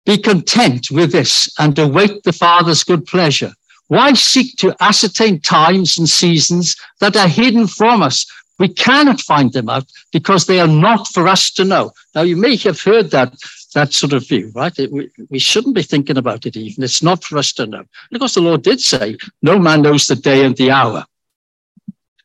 Be 0.06 0.16
content 0.16 0.90
with 0.90 1.12
this 1.12 1.52
and 1.58 1.78
await 1.78 2.22
the 2.22 2.32
Father's 2.32 2.84
good 2.84 3.04
pleasure. 3.06 3.52
Why 3.88 4.12
seek 4.14 4.56
to 4.58 4.74
ascertain 4.80 5.40
times 5.40 5.98
and 5.98 6.08
seasons 6.08 6.76
that 7.00 7.16
are 7.16 7.28
hidden 7.28 7.66
from 7.66 8.02
us? 8.02 8.24
We 8.58 8.68
cannot 8.68 9.20
find 9.20 9.52
them 9.52 9.68
out 9.68 9.84
because 10.12 10.46
they 10.46 10.60
are 10.60 10.68
not 10.68 11.08
for 11.08 11.28
us 11.28 11.50
to 11.52 11.64
know. 11.64 11.92
Now, 12.14 12.22
you 12.22 12.36
may 12.36 12.56
have 12.56 12.80
heard 12.80 13.10
that, 13.10 13.34
that 13.74 13.92
sort 13.92 14.14
of 14.14 14.26
view, 14.26 14.50
right? 14.54 14.76
It, 14.78 14.90
we, 14.90 15.10
we 15.28 15.38
shouldn't 15.38 15.74
be 15.74 15.82
thinking 15.82 16.16
about 16.16 16.46
it 16.46 16.56
even. 16.56 16.82
It's 16.82 17.02
not 17.02 17.22
for 17.22 17.36
us 17.36 17.52
to 17.54 17.66
know. 17.66 17.84
Because 18.10 18.34
the 18.34 18.40
Lord 18.40 18.62
did 18.62 18.80
say, 18.80 19.16
no 19.42 19.58
man 19.58 19.82
knows 19.82 20.06
the 20.06 20.16
day 20.16 20.44
and 20.44 20.56
the 20.56 20.70
hour. 20.70 21.04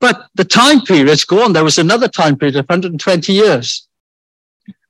But 0.00 0.26
the 0.34 0.44
time 0.44 0.82
period's 0.82 1.24
gone. 1.24 1.52
There 1.52 1.64
was 1.64 1.78
another 1.78 2.08
time 2.08 2.36
period 2.36 2.56
of 2.56 2.66
120 2.66 3.32
years. 3.32 3.88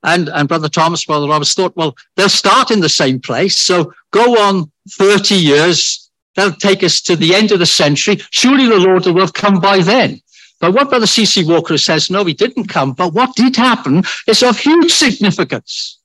And, 0.03 0.29
and 0.29 0.49
Brother 0.49 0.69
Thomas, 0.69 1.05
Brother 1.05 1.29
Roberts 1.29 1.55
thought, 1.55 1.77
well, 1.77 1.97
they'll 2.17 2.29
start 2.29 2.71
in 2.71 2.81
the 2.81 2.89
same 2.89 3.21
place. 3.21 3.57
So 3.59 3.93
go 4.11 4.39
on 4.41 4.71
30 4.91 5.35
years. 5.35 6.11
That'll 6.35 6.53
take 6.53 6.83
us 6.83 7.01
to 7.03 7.17
the 7.17 7.35
end 7.35 7.53
of 7.53 7.59
the 7.59 7.67
century. 7.67 8.21
Surely 8.31 8.67
the 8.67 8.79
Lord 8.79 9.07
will 9.07 9.21
have 9.21 9.33
come 9.33 9.61
by 9.61 9.79
then. 9.81 10.21
But 10.61 10.75
what 10.75 10.89
Brother 10.89 11.07
C.C. 11.07 11.45
Walker 11.45 11.79
says, 11.79 12.11
no, 12.11 12.25
he 12.25 12.35
didn't 12.35 12.69
come. 12.69 12.93
But 12.93 13.15
what 13.15 13.37
did 13.37 13.57
happen 13.57 14.03
is 14.27 14.43
of 14.43 14.59
huge 14.59 14.93
significance. 14.93 16.01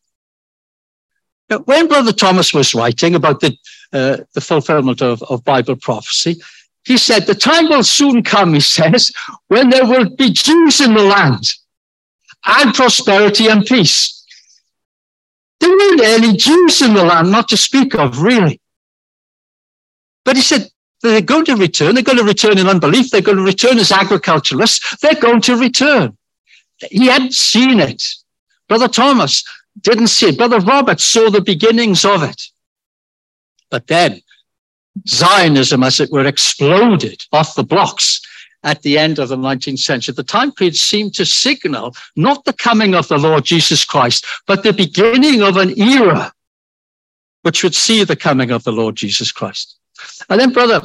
When 1.66 1.88
Brother 1.88 2.14
Thomas 2.14 2.54
was 2.54 2.76
writing 2.76 3.16
about 3.16 3.40
the, 3.40 3.58
uh, 3.94 4.18
the 4.34 4.42
fulfillment 4.42 5.02
of, 5.02 5.22
of 5.24 5.44
Bible 5.44 5.76
prophecy, 5.76 6.42
he 6.86 6.98
said, 6.98 7.26
the 7.26 7.36
time 7.36 7.70
will 7.70 7.84
soon 7.84 8.24
come, 8.24 8.54
he 8.54 8.60
says, 8.60 9.12
when 9.48 9.70
there 9.70 9.86
will 9.86 10.16
be 10.16 10.32
Jews 10.32 10.82
in 10.82 10.94
the 10.94 11.04
land 11.04 11.52
and 12.46 12.74
prosperity 12.74 13.48
and 13.48 13.66
peace. 13.66 14.16
There 15.60 15.70
weren't 15.70 16.02
any 16.02 16.38
Jews 16.38 16.82
in 16.82 16.94
the 16.94 17.04
land, 17.04 17.32
not 17.32 17.50
to 17.50 17.58
speak 17.58 17.96
of, 17.96 18.22
really. 18.22 18.62
But 20.24 20.38
he 20.38 20.42
said, 20.42 20.70
they're 21.02 21.22
going 21.22 21.46
to 21.46 21.56
return. 21.56 21.96
They're 21.96 22.04
going 22.04 22.18
to 22.18 22.24
return 22.24 22.58
in 22.58 22.68
unbelief. 22.68 23.10
They're 23.10 23.22
going 23.22 23.38
to 23.38 23.44
return 23.44 23.78
as 23.78 23.92
agriculturalists. 23.92 24.98
They're 25.02 25.16
going 25.16 25.42
to 25.42 25.58
return. 25.58 26.18
He 26.90 27.08
hadn't 27.08 27.34
seen 27.34 27.80
it. 27.80 28.04
Brother 28.68 28.88
Thomas 28.88 29.44
didn't 29.82 30.08
see 30.08 30.30
it. 30.30 30.38
Brother 30.38 30.60
Robert 30.60 31.00
saw 31.00 31.30
the 31.30 31.42
beginnings 31.42 32.06
of 32.06 32.24
it. 32.24 32.42
But 33.70 33.88
then 33.88 34.22
Zionism, 35.08 35.84
as 35.84 36.00
it 36.00 36.12
were, 36.12 36.26
exploded 36.26 37.24
off 37.32 37.56
the 37.56 37.64
blocks 37.64 38.22
at 38.64 38.82
the 38.82 38.98
end 38.98 39.20
of 39.20 39.30
the 39.30 39.38
19th 39.38 39.80
century. 39.80 40.14
The 40.14 40.24
time 40.24 40.52
period 40.52 40.76
seemed 40.76 41.14
to 41.16 41.26
signal 41.26 41.96
not 42.16 42.44
the 42.46 42.54
coming 42.54 42.94
of 42.94 43.08
the 43.08 43.18
Lord 43.18 43.46
Jesus 43.46 43.86
Christ, 43.86 44.26
but 44.48 44.64
the 44.64 44.74
beginning 44.74 45.42
of 45.42 45.58
an 45.58 45.80
era 45.80 46.34
which 47.44 47.64
would 47.64 47.76
see 47.76 48.04
the 48.04 48.16
coming 48.16 48.52
of 48.52 48.64
the 48.64 48.72
Lord 48.72 48.96
Jesus 48.96 49.32
Christ. 49.32 49.78
And 50.30 50.40
then 50.40 50.52
brother, 50.52 50.82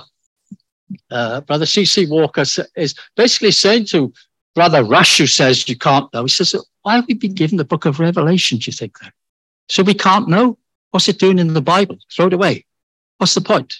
uh, 1.11 1.41
brother 1.41 1.67
C.C. 1.67 2.07
Walker 2.07 2.45
is 2.77 2.95
basically 3.17 3.51
saying 3.51 3.87
to 3.87 4.13
brother 4.55 4.85
Rush, 4.85 5.19
who 5.19 5.27
says 5.27 5.69
you 5.69 5.77
can't 5.77 6.13
know, 6.15 6.23
he 6.23 6.29
says, 6.29 6.55
why 6.83 6.97
have 6.97 7.07
we 7.09 7.15
been 7.15 7.35
given 7.35 7.57
the 7.57 7.65
book 7.65 7.87
of 7.87 7.99
Revelation, 7.99 8.59
do 8.59 8.69
you 8.69 8.73
think 8.73 8.99
then? 9.01 9.13
So 9.69 9.83
we 9.83 9.95
can't 9.95 10.29
know? 10.29 10.59
What's 10.91 11.09
it 11.09 11.19
doing 11.19 11.41
in 11.41 11.55
the 11.55 11.61
Bible? 11.61 11.99
Throw 12.15 12.27
it 12.27 12.33
away. 12.33 12.67
What's 13.19 13.35
the 13.35 13.41
point? 13.41 13.75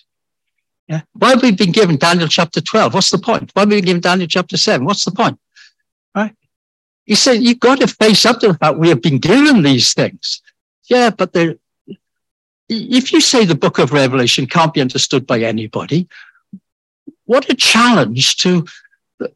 Yeah. 0.89 1.03
Why 1.13 1.31
have 1.31 1.43
we 1.43 1.53
been 1.53 1.73
given 1.73 1.97
Daniel 1.97 2.29
chapter 2.29 2.61
12? 2.61 2.95
What's 2.95 3.11
the 3.11 3.19
point? 3.19 3.51
Why 3.55 3.63
have 3.63 3.71
we 3.71 3.77
been 3.77 3.87
given 3.87 4.01
Daniel 4.03 4.29
chapter 4.29 4.57
7? 4.57 4.85
What's 4.85 5.05
the 5.05 5.13
point? 5.13 5.39
Right? 6.15 6.35
He 7.05 7.15
said, 7.15 7.43
you've 7.43 7.61
got 7.61 7.81
to 7.81 7.87
face 7.87 8.25
up 8.25 8.41
to 8.41 8.49
the 8.49 8.55
fact 8.55 8.79
we 8.79 8.89
have 8.89 9.03
been 9.03 9.19
given 9.19 9.63
these 9.63 9.95
things. 9.95 10.43
Yeah, 10.89 11.11
but 11.11 11.33
they're, 11.33 11.57
if 12.69 13.13
you 13.13 13.21
say 13.21 13.45
the 13.45 13.55
book 13.55 13.79
of 13.79 13.93
Revelation 13.93 14.47
can't 14.47 14.75
be 14.75 14.81
understood 14.81 15.27
by 15.27 15.41
anybody, 15.41 16.09
what 17.25 17.49
a 17.51 17.55
challenge 17.55 18.37
to 18.39 18.67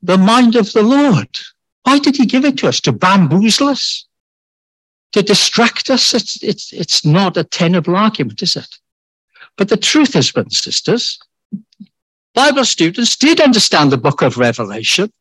the 0.03 0.19
mind 0.19 0.57
of 0.57 0.73
the 0.73 0.83
Lord. 0.83 1.29
Why 1.85 1.99
did 1.99 2.17
he 2.17 2.27
give 2.27 2.45
it 2.45 2.59
to 2.59 2.69
us? 2.69 2.81
To 2.81 2.93
bamboozle 2.93 3.69
us? 3.69 4.07
To 5.13 5.23
distract 5.23 5.89
us? 5.89 6.13
It's, 6.13 6.43
it's, 6.43 6.73
it's 6.73 7.05
not 7.05 7.37
a 7.37 7.45
tenable 7.45 7.97
argument, 7.97 8.43
is 8.43 8.57
it? 8.57 8.69
But 9.59 9.69
the 9.69 9.77
truth 9.77 10.15
is, 10.15 10.33
and 10.35 10.53
sisters, 10.53 11.19
Bible 12.33 12.65
students 12.65 13.17
did 13.17 13.41
understand 13.41 13.91
the 13.91 13.99
book 13.99 14.23
of 14.23 14.39
Revelation 14.39 15.13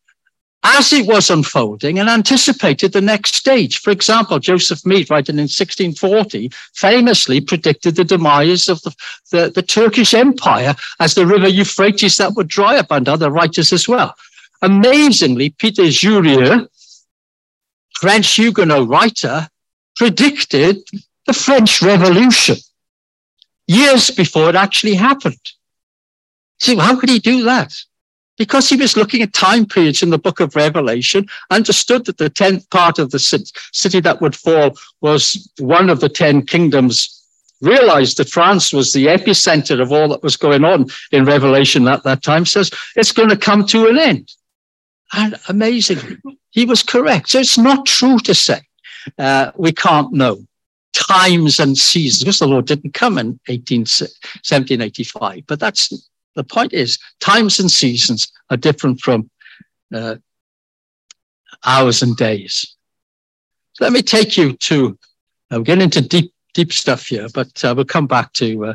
as 0.64 0.94
it 0.94 1.08
was 1.08 1.32
unfolding 1.32 1.98
and 1.98 2.08
anticipated 2.08 2.94
the 2.94 3.02
next 3.02 3.36
stage. 3.36 3.80
For 3.80 3.90
example, 3.90 4.38
Joseph 4.38 4.86
Mead, 4.86 5.10
writing 5.10 5.36
in 5.36 5.50
1640, 5.50 6.52
famously 6.76 7.42
predicted 7.42 7.96
the 7.96 8.04
demise 8.04 8.70
of 8.70 8.82
the, 8.84 8.96
the, 9.32 9.50
the 9.50 9.62
Turkish 9.64 10.14
Empire 10.14 10.76
as 11.00 11.16
the 11.16 11.26
river 11.26 11.48
Euphrates 11.48 12.18
that 12.18 12.36
would 12.36 12.48
dry 12.48 12.78
up, 12.78 12.92
and 12.92 13.10
other 13.10 13.32
writers 13.32 13.74
as 13.74 13.88
well. 13.88 14.14
Amazingly, 14.62 15.50
Peter 15.50 15.84
Jurieu, 15.84 16.68
French 17.96 18.36
Huguenot 18.36 18.88
writer, 18.88 19.48
predicted 19.96 20.78
the 21.26 21.34
French 21.34 21.82
Revolution 21.82 22.58
years 23.68 24.10
before 24.10 24.50
it 24.50 24.56
actually 24.56 24.96
happened. 24.96 25.52
See, 26.60 26.76
how 26.76 27.00
could 27.00 27.10
he 27.10 27.20
do 27.20 27.44
that? 27.44 27.74
because 28.38 28.70
he 28.70 28.76
was 28.76 28.96
looking 28.96 29.22
at 29.22 29.34
time 29.34 29.66
periods 29.66 30.04
in 30.04 30.12
the 30.12 30.18
book 30.18 30.40
of 30.40 30.56
Revelation, 30.56 31.28
understood 31.50 32.06
that 32.06 32.18
the 32.18 32.30
tenth 32.30 32.70
part 32.70 33.00
of 33.00 33.12
the 33.12 33.20
city 33.20 34.00
that 34.00 34.22
would 34.22 34.36
fall 34.36 34.78
was 35.02 35.52
one 35.60 35.90
of 35.90 36.00
the 36.00 36.10
ten 36.10 36.46
kingdoms, 36.46 37.14
realized 37.62 38.18
that 38.18 38.30
France 38.30 38.72
was 38.72 38.94
the 38.94 39.08
epicenter 39.08 39.82
of 39.82 39.92
all 39.92 40.08
that 40.10 40.24
was 40.24 40.38
going 40.38 40.64
on 40.64 40.86
in 41.12 41.26
Revelation 41.26 41.88
at 41.88 42.04
that 42.04 42.22
time, 42.22 42.46
says 42.46 42.70
it's 42.96 43.12
going 43.12 43.30
to 43.30 43.38
come 43.38 43.66
to 43.66 43.88
an 43.88 43.98
end. 43.98 44.32
And 45.14 45.36
amazingly, 45.50 46.18
he 46.52 46.66
was 46.66 46.84
correct. 46.84 47.30
So 47.30 47.40
it's 47.40 47.58
not 47.58 47.86
true 47.86 48.20
to 48.20 48.36
say 48.36 48.62
uh, 49.18 49.52
we 49.56 49.72
can't 49.72 50.14
know 50.14 50.46
times 50.98 51.60
and 51.60 51.78
seasons 51.78 52.24
because 52.24 52.40
the 52.40 52.48
Lord 52.48 52.66
didn't 52.66 52.94
come 52.94 53.18
in 53.18 53.40
18, 53.48 53.82
1785. 53.82 55.46
But 55.48 55.60
that's 55.60 55.94
the 56.36 56.44
point 56.44 56.74
is 56.74 56.98
times 57.20 57.60
and 57.60 57.70
seasons 57.70 58.32
are 58.50 58.58
different 58.58 59.02
from 59.02 59.30
uh, 59.94 60.16
hours 61.66 62.02
and 62.02 62.16
days. 62.18 62.76
So 63.74 63.86
let 63.86 63.94
me 63.94 64.02
take 64.02 64.38
you 64.38 64.54
to, 64.54 64.98
I'm 65.52 65.64
getting 65.64 65.84
into 65.84 66.02
deep, 66.02 66.34
deep 66.54 66.74
stuff 66.74 67.08
here, 67.08 67.28
but 67.34 67.64
uh, 67.64 67.74
we'll 67.76 67.86
come 67.86 68.08
back 68.08 68.34
to, 68.34 68.66
uh, 68.66 68.74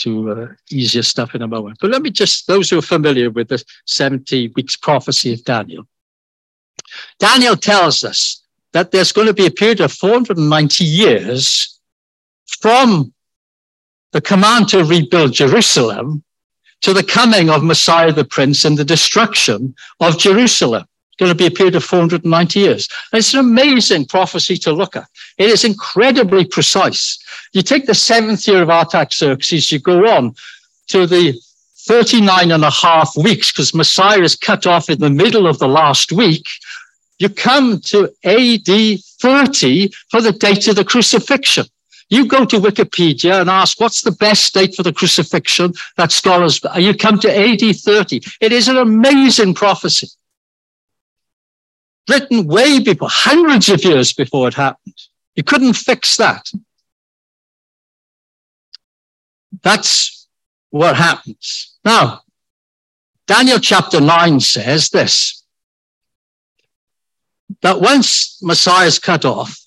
to 0.00 0.30
uh, 0.30 0.48
easier 0.70 1.02
stuff 1.02 1.34
in 1.34 1.42
a 1.42 1.48
moment. 1.48 1.78
But 1.80 1.90
let 1.90 2.02
me 2.02 2.10
just, 2.10 2.46
those 2.46 2.68
who 2.68 2.78
are 2.78 2.82
familiar 2.82 3.30
with 3.30 3.48
the 3.48 3.64
70 3.86 4.52
weeks 4.56 4.76
prophecy 4.76 5.32
of 5.32 5.44
Daniel. 5.44 5.86
Daniel 7.18 7.56
tells 7.56 8.04
us 8.04 8.41
that 8.72 8.90
there's 8.90 9.12
going 9.12 9.26
to 9.26 9.34
be 9.34 9.46
a 9.46 9.50
period 9.50 9.80
of 9.80 9.92
490 9.92 10.84
years 10.84 11.78
from 12.60 13.12
the 14.12 14.20
command 14.20 14.68
to 14.68 14.84
rebuild 14.84 15.32
Jerusalem 15.32 16.22
to 16.82 16.92
the 16.92 17.02
coming 17.02 17.48
of 17.48 17.64
Messiah 17.64 18.12
the 18.12 18.24
Prince 18.24 18.64
and 18.64 18.76
the 18.76 18.84
destruction 18.84 19.74
of 20.00 20.18
Jerusalem. 20.18 20.84
It's 21.08 21.16
going 21.18 21.30
to 21.30 21.36
be 21.36 21.46
a 21.46 21.50
period 21.50 21.74
of 21.76 21.84
490 21.84 22.58
years. 22.58 22.88
It's 23.12 23.34
an 23.34 23.40
amazing 23.40 24.06
prophecy 24.06 24.56
to 24.58 24.72
look 24.72 24.96
at. 24.96 25.06
It 25.38 25.50
is 25.50 25.64
incredibly 25.64 26.44
precise. 26.44 27.18
You 27.52 27.62
take 27.62 27.86
the 27.86 27.94
seventh 27.94 28.46
year 28.48 28.62
of 28.62 28.70
Artaxerxes, 28.70 29.70
you 29.70 29.78
go 29.78 30.08
on 30.08 30.34
to 30.88 31.06
the 31.06 31.38
39 31.86 32.50
and 32.50 32.64
a 32.64 32.70
half 32.70 33.16
weeks, 33.16 33.52
because 33.52 33.74
Messiah 33.74 34.20
is 34.20 34.36
cut 34.36 34.66
off 34.66 34.88
in 34.88 34.98
the 35.00 35.10
middle 35.10 35.46
of 35.46 35.58
the 35.58 35.68
last 35.68 36.12
week. 36.12 36.46
You 37.22 37.28
come 37.28 37.80
to 37.82 38.12
AD 38.24 38.98
30 39.20 39.92
for 40.10 40.20
the 40.20 40.32
date 40.32 40.66
of 40.66 40.74
the 40.74 40.84
crucifixion. 40.84 41.66
You 42.08 42.26
go 42.26 42.44
to 42.44 42.58
Wikipedia 42.58 43.40
and 43.40 43.48
ask 43.48 43.80
what's 43.80 44.02
the 44.02 44.10
best 44.10 44.52
date 44.52 44.74
for 44.74 44.82
the 44.82 44.92
crucifixion 44.92 45.72
that 45.96 46.10
scholars, 46.10 46.60
you 46.76 46.96
come 46.96 47.20
to 47.20 47.30
AD 47.30 47.76
30. 47.76 48.22
It 48.40 48.50
is 48.50 48.66
an 48.66 48.76
amazing 48.76 49.54
prophecy. 49.54 50.08
Written 52.10 52.48
way 52.48 52.80
before, 52.80 53.08
hundreds 53.08 53.68
of 53.68 53.84
years 53.84 54.12
before 54.12 54.48
it 54.48 54.54
happened. 54.54 54.96
You 55.36 55.44
couldn't 55.44 55.74
fix 55.74 56.16
that. 56.16 56.50
That's 59.62 60.26
what 60.70 60.96
happens. 60.96 61.76
Now, 61.84 62.22
Daniel 63.28 63.60
chapter 63.60 64.00
9 64.00 64.40
says 64.40 64.90
this 64.90 65.41
that 67.60 67.80
once 67.80 68.42
Messiah 68.42 68.86
is 68.86 68.98
cut 68.98 69.24
off, 69.24 69.58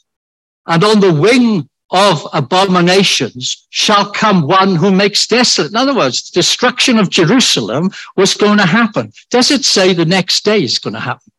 and 0.66 0.84
on 0.84 1.00
the 1.00 1.14
wing 1.14 1.70
of 1.92 2.28
abominations 2.34 3.68
shall 3.70 4.12
come 4.12 4.48
one 4.48 4.76
who 4.76 4.92
makes 4.92 5.28
desolate. 5.28 5.72
In 5.72 5.78
other 5.78 5.96
words, 5.96 6.32
destruction 6.32 6.98
of 6.98 7.10
Jerusalem 7.10 7.92
was 8.18 8.34
going 8.34 8.58
to 8.58 8.66
happen. 8.66 9.14
Does 9.30 9.52
it 9.52 9.64
say 9.64 9.94
the 9.94 10.06
next 10.06 10.44
day 10.44 10.64
is 10.64 10.80
going 10.80 10.96
to 10.96 11.00
happen? 11.00 11.32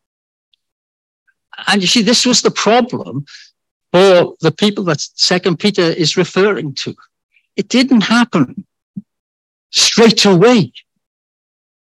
And 1.66 1.82
you 1.82 1.88
see, 1.88 2.02
this 2.02 2.24
was 2.24 2.42
the 2.42 2.50
problem 2.50 3.26
for 3.92 4.34
the 4.40 4.52
people 4.52 4.84
that 4.84 5.00
Second 5.00 5.58
Peter 5.58 5.82
is 5.82 6.16
referring 6.16 6.74
to. 6.74 6.94
It 7.56 7.68
didn't 7.68 8.02
happen 8.02 8.66
straight 9.70 10.24
away. 10.24 10.72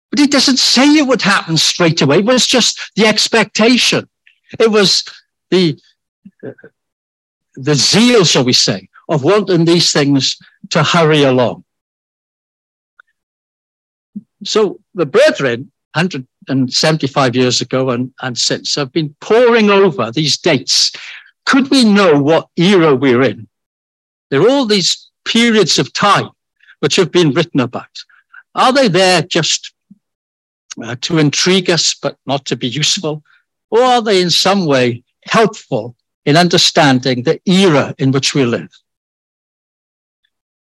But 0.09 0.19
it 0.19 0.31
doesn't 0.31 0.57
say 0.57 0.85
it 0.85 1.07
would 1.07 1.21
happen 1.21 1.57
straight 1.57 2.01
away. 2.01 2.19
It 2.19 2.25
was 2.25 2.47
just 2.47 2.91
the 2.95 3.05
expectation. 3.05 4.07
It 4.59 4.71
was 4.71 5.03
the 5.49 5.79
the 7.55 7.75
zeal, 7.75 8.25
shall 8.25 8.43
we 8.43 8.53
say, 8.53 8.89
of 9.07 9.23
wanting 9.23 9.65
these 9.65 9.91
things 9.91 10.37
to 10.71 10.83
hurry 10.83 11.23
along. 11.23 11.63
So 14.43 14.79
the 14.93 15.05
brethren, 15.05 15.71
175 15.93 17.35
years 17.35 17.61
ago 17.61 17.89
and, 17.91 18.13
and 18.21 18.37
since, 18.37 18.75
have 18.75 18.91
been 18.91 19.15
poring 19.21 19.69
over 19.69 20.11
these 20.11 20.37
dates. 20.37 20.91
Could 21.45 21.69
we 21.71 21.85
know 21.85 22.21
what 22.21 22.49
era 22.57 22.95
we're 22.95 23.23
in? 23.23 23.47
There 24.29 24.41
are 24.41 24.49
all 24.49 24.65
these 24.65 25.09
periods 25.23 25.79
of 25.79 25.93
time 25.93 26.29
which 26.79 26.95
have 26.97 27.11
been 27.11 27.31
written 27.31 27.61
about. 27.61 27.87
Are 28.53 28.73
they 28.73 28.87
there 28.87 29.21
just 29.21 29.73
uh, 30.83 30.95
to 31.01 31.17
intrigue 31.17 31.69
us, 31.69 31.95
but 31.95 32.17
not 32.25 32.45
to 32.45 32.55
be 32.55 32.67
useful? 32.67 33.23
Or 33.69 33.81
are 33.81 34.01
they 34.01 34.21
in 34.21 34.29
some 34.29 34.65
way 34.65 35.03
helpful 35.25 35.95
in 36.25 36.37
understanding 36.37 37.23
the 37.23 37.39
era 37.45 37.93
in 37.97 38.11
which 38.11 38.33
we 38.33 38.45
live. 38.45 38.69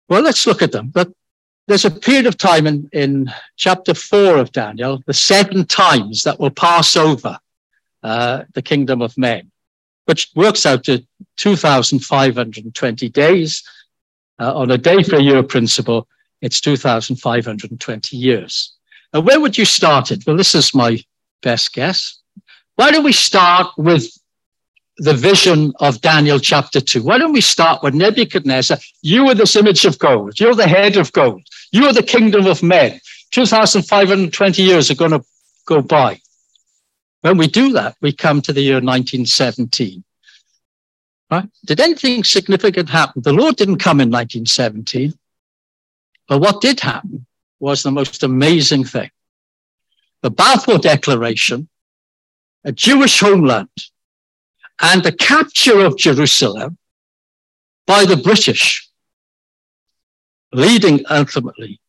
Well, 0.10 0.22
let's 0.22 0.48
look 0.48 0.62
at 0.62 0.72
them. 0.72 0.90
But 0.90 1.12
there's 1.68 1.86
a 1.86 1.92
period 1.92 2.28
of 2.28 2.38
time 2.38 2.68
in, 2.68 2.90
in 2.94 3.32
chapter 3.56 3.94
four 3.94 4.38
of 4.38 4.52
Daniel, 4.52 5.02
the 5.06 5.14
seven 5.14 5.66
times 5.66 6.24
that 6.24 6.40
will 6.40 6.52
pass 6.52 6.96
over 6.96 7.40
uh, 8.04 8.44
the 8.54 8.62
kingdom 8.62 9.02
of 9.02 9.18
men, 9.18 9.52
which 10.06 10.30
works 10.36 10.66
out 10.66 10.84
to 10.86 11.06
2,520 11.38 13.10
days. 13.10 13.64
Uh, 14.38 14.54
on 14.54 14.70
a 14.70 14.78
day 14.78 15.02
for 15.02 15.16
a 15.16 15.22
year 15.22 15.42
principle, 15.42 16.08
it's 16.42 16.62
2,520 16.62 18.18
years. 18.18 18.76
And 19.14 19.26
where 19.26 19.40
would 19.40 19.58
you 19.58 19.66
start 19.66 20.12
it? 20.12 20.24
Well, 20.28 20.38
this 20.38 20.54
is 20.54 20.76
my 20.76 21.02
best 21.42 21.74
guess. 21.74 22.20
Why 22.76 22.92
don't 22.92 23.04
we 23.04 23.14
start 23.14 23.72
with 23.78 24.08
the 24.98 25.14
vision 25.14 25.74
of 25.80 26.02
Daniel 26.02 26.40
chapter 26.40 26.80
2. 26.80 27.04
Why 27.04 27.18
don't 27.18 27.34
we 27.34 27.42
start 27.42 27.84
with 27.84 27.94
Nebuchadnezzar? 27.94 28.78
You 29.02 29.28
are 29.30 29.36
this 29.36 29.56
image 29.56 29.86
of 29.86 30.00
gold. 30.00 30.40
You're 30.40 30.56
the 30.56 30.68
head 30.68 30.98
of 30.98 31.12
gold. 31.12 31.44
You 31.72 31.86
are 31.86 31.94
the 31.94 32.04
kingdom 32.04 32.48
of 32.48 32.64
men. 32.64 33.00
2,520 33.32 34.62
years 34.62 34.90
are 34.90 34.96
going 34.96 35.12
to 35.12 35.24
go 35.66 35.82
by. 35.82 36.22
When 37.22 37.38
we 37.38 37.48
do 37.48 37.74
that, 37.74 37.98
we 38.02 38.14
come 38.14 38.42
to 38.44 38.54
the 38.54 38.62
year 38.62 38.76
1917. 38.76 40.04
Right? 41.30 41.50
Did 41.66 41.82
anything 41.82 42.24
significant 42.24 42.90
happen? 42.90 43.22
The 43.22 43.34
Lord 43.34 43.56
didn't 43.58 43.80
come 43.80 44.00
in 44.00 44.10
1917. 44.10 45.14
But 46.28 46.40
what 46.40 46.62
did 46.62 46.80
happen 46.80 47.26
was 47.60 47.84
the 47.84 47.92
most 47.92 48.24
amazing 48.24 48.86
thing. 48.86 49.10
The 50.22 50.30
Balfour 50.30 50.78
Declaration, 50.78 51.68
a 52.66 52.72
Jewish 52.72 53.20
homeland, 53.20 53.70
and 54.82 55.04
the 55.04 55.12
capture 55.12 55.80
of 55.80 55.98
Jerusalem 55.98 56.78
by 57.88 58.04
the 58.04 58.18
British, 58.18 58.90
leading 60.52 61.06
ultimately 61.10 61.80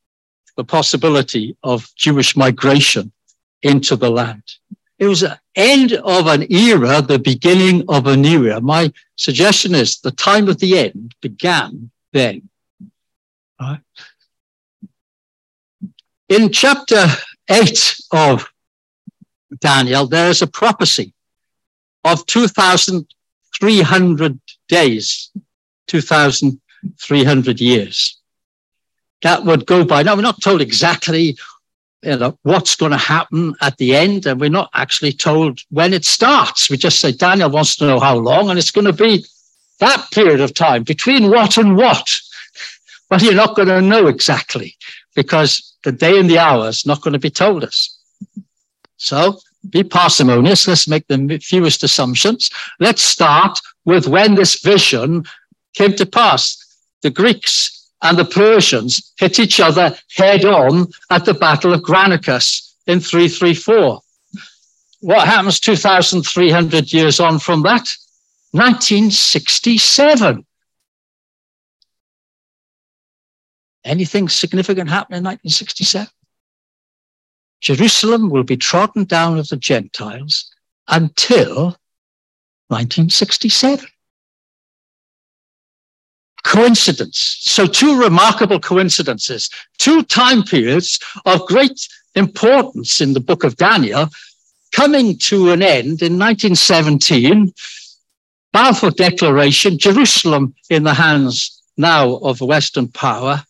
the 0.57 0.64
possibility 0.64 1.57
of 1.62 1.91
Jewish 1.97 2.37
migration 2.37 3.12
into 3.62 3.97
the 3.97 4.11
land. 4.11 4.43
It 4.99 5.07
was 5.07 5.20
the 5.20 5.39
end 5.55 5.93
of 5.93 6.27
an 6.27 6.51
era, 6.53 7.03
the 7.03 7.18
beginning 7.18 7.85
of 7.89 8.07
a 8.07 8.16
new 8.16 8.47
era. 8.47 8.61
My 8.61 8.93
suggestion 9.16 9.74
is 9.74 9.99
the 10.01 10.11
time 10.11 10.49
of 10.49 10.59
the 10.59 10.79
end 10.79 11.14
began 11.20 11.91
then. 12.12 12.49
Right? 13.61 13.81
In 16.29 16.51
chapter 16.51 17.07
8 17.49 17.97
of 18.12 18.51
Daniel, 19.61 20.07
there 20.07 20.30
is 20.30 20.42
a 20.42 20.47
prophecy 20.47 21.12
of 22.05 22.24
2,300 22.26 24.40
days, 24.68 25.30
2,300 25.88 27.61
years. 27.61 28.20
That 29.22 29.44
would 29.44 29.66
go 29.66 29.84
by. 29.84 30.03
Now, 30.03 30.14
we're 30.14 30.22
not 30.22 30.42
told 30.42 30.61
exactly 30.61 31.36
you 32.03 32.16
know, 32.16 32.38
what's 32.42 32.76
going 32.76 32.92
to 32.92 32.99
happen 32.99 33.55
at 33.61 33.76
the 33.78 33.97
end, 33.97 34.26
and 34.26 34.40
we're 34.40 34.51
not 34.51 34.70
actually 34.74 35.12
told 35.12 35.61
when 35.70 35.92
it 35.92 36.05
starts. 36.05 36.70
We 36.70 36.76
just 36.76 37.01
say 37.01 37.12
Daniel 37.12 37.51
wants 37.51 37.76
to 37.76 37.86
know 37.86 37.99
how 37.99 38.16
long, 38.16 38.51
and 38.51 38.59
it's 38.59 38.70
going 38.70 38.86
to 38.86 38.92
be 38.92 39.24
that 39.80 40.07
period 40.12 40.40
of 40.40 40.55
time 40.55 40.84
between 40.84 41.30
what 41.30 41.59
and 41.59 41.76
what. 41.76 42.09
But 43.09 43.22
you're 43.22 43.34
not 43.34 43.55
going 43.55 43.68
to 43.68 43.80
know 43.80 44.09
exactly 44.09 44.76
because 45.14 45.76
the 45.84 45.92
day 45.92 46.18
and 46.18 46.28
the 46.28 46.40
hour 46.40 46.68
is 46.68 46.84
not 46.84 47.03
going 47.03 47.12
to 47.12 47.20
be 47.20 47.30
told 47.30 47.62
us. 47.62 47.95
So 49.07 49.38
be 49.70 49.84
parsimonious. 49.84 50.66
Let's 50.66 50.88
make 50.88 51.07
the 51.07 51.38
fewest 51.42 51.84
assumptions. 51.84 52.50
Let's 52.80 53.02
start 53.02 53.59
with 53.84 54.09
when 54.09 54.34
this 54.34 54.61
vision 54.61 55.24
came 55.74 55.94
to 55.94 56.07
pass. 56.07 56.57
The 57.02 57.11
Greeks 57.11 57.88
and 58.02 58.18
the 58.18 58.24
Persians 58.24 59.12
hit 59.18 59.38
each 59.38 59.61
other 59.61 59.96
head 60.16 60.44
on 60.44 60.88
at 61.11 61.24
the 61.24 61.34
Battle 61.34 61.72
of 61.72 61.82
Granicus 61.82 62.74
in 62.86 62.98
334. 62.98 64.00
What 65.00 65.26
happens 65.28 65.61
2,300 65.61 66.92
years 66.92 67.20
on 67.20 67.38
from 67.38 67.62
that? 67.62 67.94
1967. 68.50 70.44
Anything 73.84 74.28
significant 74.28 74.90
happen 74.90 75.14
in 75.14 75.22
1967? 75.22 76.09
Jerusalem 77.61 78.30
will 78.30 78.44
be 78.44 78.57
trodden 78.57 79.04
down 79.04 79.38
of 79.38 79.48
the 79.48 79.57
Gentiles 79.57 80.50
until 80.88 81.76
1967. 82.68 83.86
Coincidence. 86.44 87.38
So 87.40 87.66
two 87.66 88.00
remarkable 88.00 88.61
coincidences, 88.61 89.50
two 89.78 90.02
time 90.04 90.42
periods 90.44 91.00
of 91.24 91.46
great 91.46 91.88
importance 92.14 93.00
in 93.00 93.14
the 93.14 93.20
book 93.20 93.42
of 93.42 93.57
Daniel 93.57 94.09
coming 94.72 95.18
to 95.18 95.50
an 95.50 95.62
end 95.62 96.02
in 96.02 96.18
1917. 96.18 97.52
Balfour 98.52 98.90
Declaration, 98.90 99.78
Jerusalem 99.78 100.54
in 100.70 100.84
the 100.84 100.94
hands 100.94 101.62
now 101.76 102.16
of 102.16 102.40
Western 102.40 102.88
power. 102.88 103.42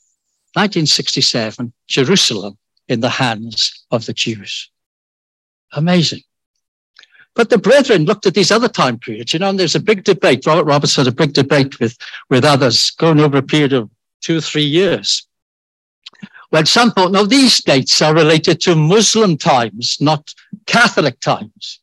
1967, 0.54 1.72
Jerusalem 1.86 2.56
in 2.88 3.00
the 3.00 3.08
hands 3.08 3.84
of 3.90 4.06
the 4.06 4.12
Jews. 4.12 4.70
Amazing. 5.72 6.22
But 7.34 7.50
the 7.50 7.58
brethren 7.58 8.06
looked 8.06 8.26
at 8.26 8.34
these 8.34 8.50
other 8.50 8.68
time 8.68 8.98
periods, 8.98 9.34
you 9.34 9.38
know, 9.38 9.50
and 9.50 9.60
there's 9.60 9.74
a 9.74 9.80
big 9.80 10.04
debate. 10.04 10.46
Robert 10.46 10.64
Roberts 10.64 10.96
had 10.96 11.06
a 11.06 11.12
big 11.12 11.34
debate 11.34 11.78
with, 11.78 11.98
with 12.30 12.44
others 12.44 12.90
going 12.92 13.20
over 13.20 13.36
a 13.36 13.42
period 13.42 13.74
of 13.74 13.90
two 14.22 14.40
three 14.40 14.64
years. 14.64 15.26
When 16.50 16.64
some 16.64 16.92
thought, 16.92 17.12
no, 17.12 17.26
these 17.26 17.62
dates 17.62 18.00
are 18.00 18.14
related 18.14 18.60
to 18.62 18.74
Muslim 18.74 19.36
times, 19.36 19.98
not 20.00 20.32
Catholic 20.66 21.20
times. 21.20 21.80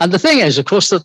And 0.00 0.12
the 0.12 0.18
thing 0.18 0.40
is, 0.40 0.58
of 0.58 0.64
course, 0.64 0.88
that 0.88 1.04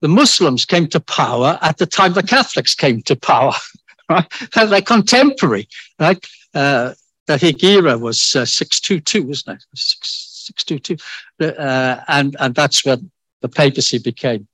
the 0.00 0.08
Muslims 0.08 0.64
came 0.64 0.86
to 0.88 1.00
power 1.00 1.58
at 1.60 1.78
the 1.78 1.86
time 1.86 2.12
the 2.12 2.22
Catholics 2.22 2.74
came 2.74 3.02
to 3.02 3.16
power, 3.16 3.52
right? 4.08 4.26
They're 4.54 4.80
contemporary, 4.80 5.68
right? 5.98 6.24
Uh, 6.54 6.94
the 7.26 7.36
Hegira 7.36 8.00
was 8.00 8.36
uh, 8.36 8.44
622, 8.44 9.22
wasn't 9.24 9.58
it? 9.58 9.64
622. 9.74 10.96
Uh, 11.40 12.00
and, 12.08 12.36
and 12.38 12.54
that's 12.54 12.84
when 12.84 13.10
the 13.42 13.48
papacy 13.48 13.98
became, 13.98 14.46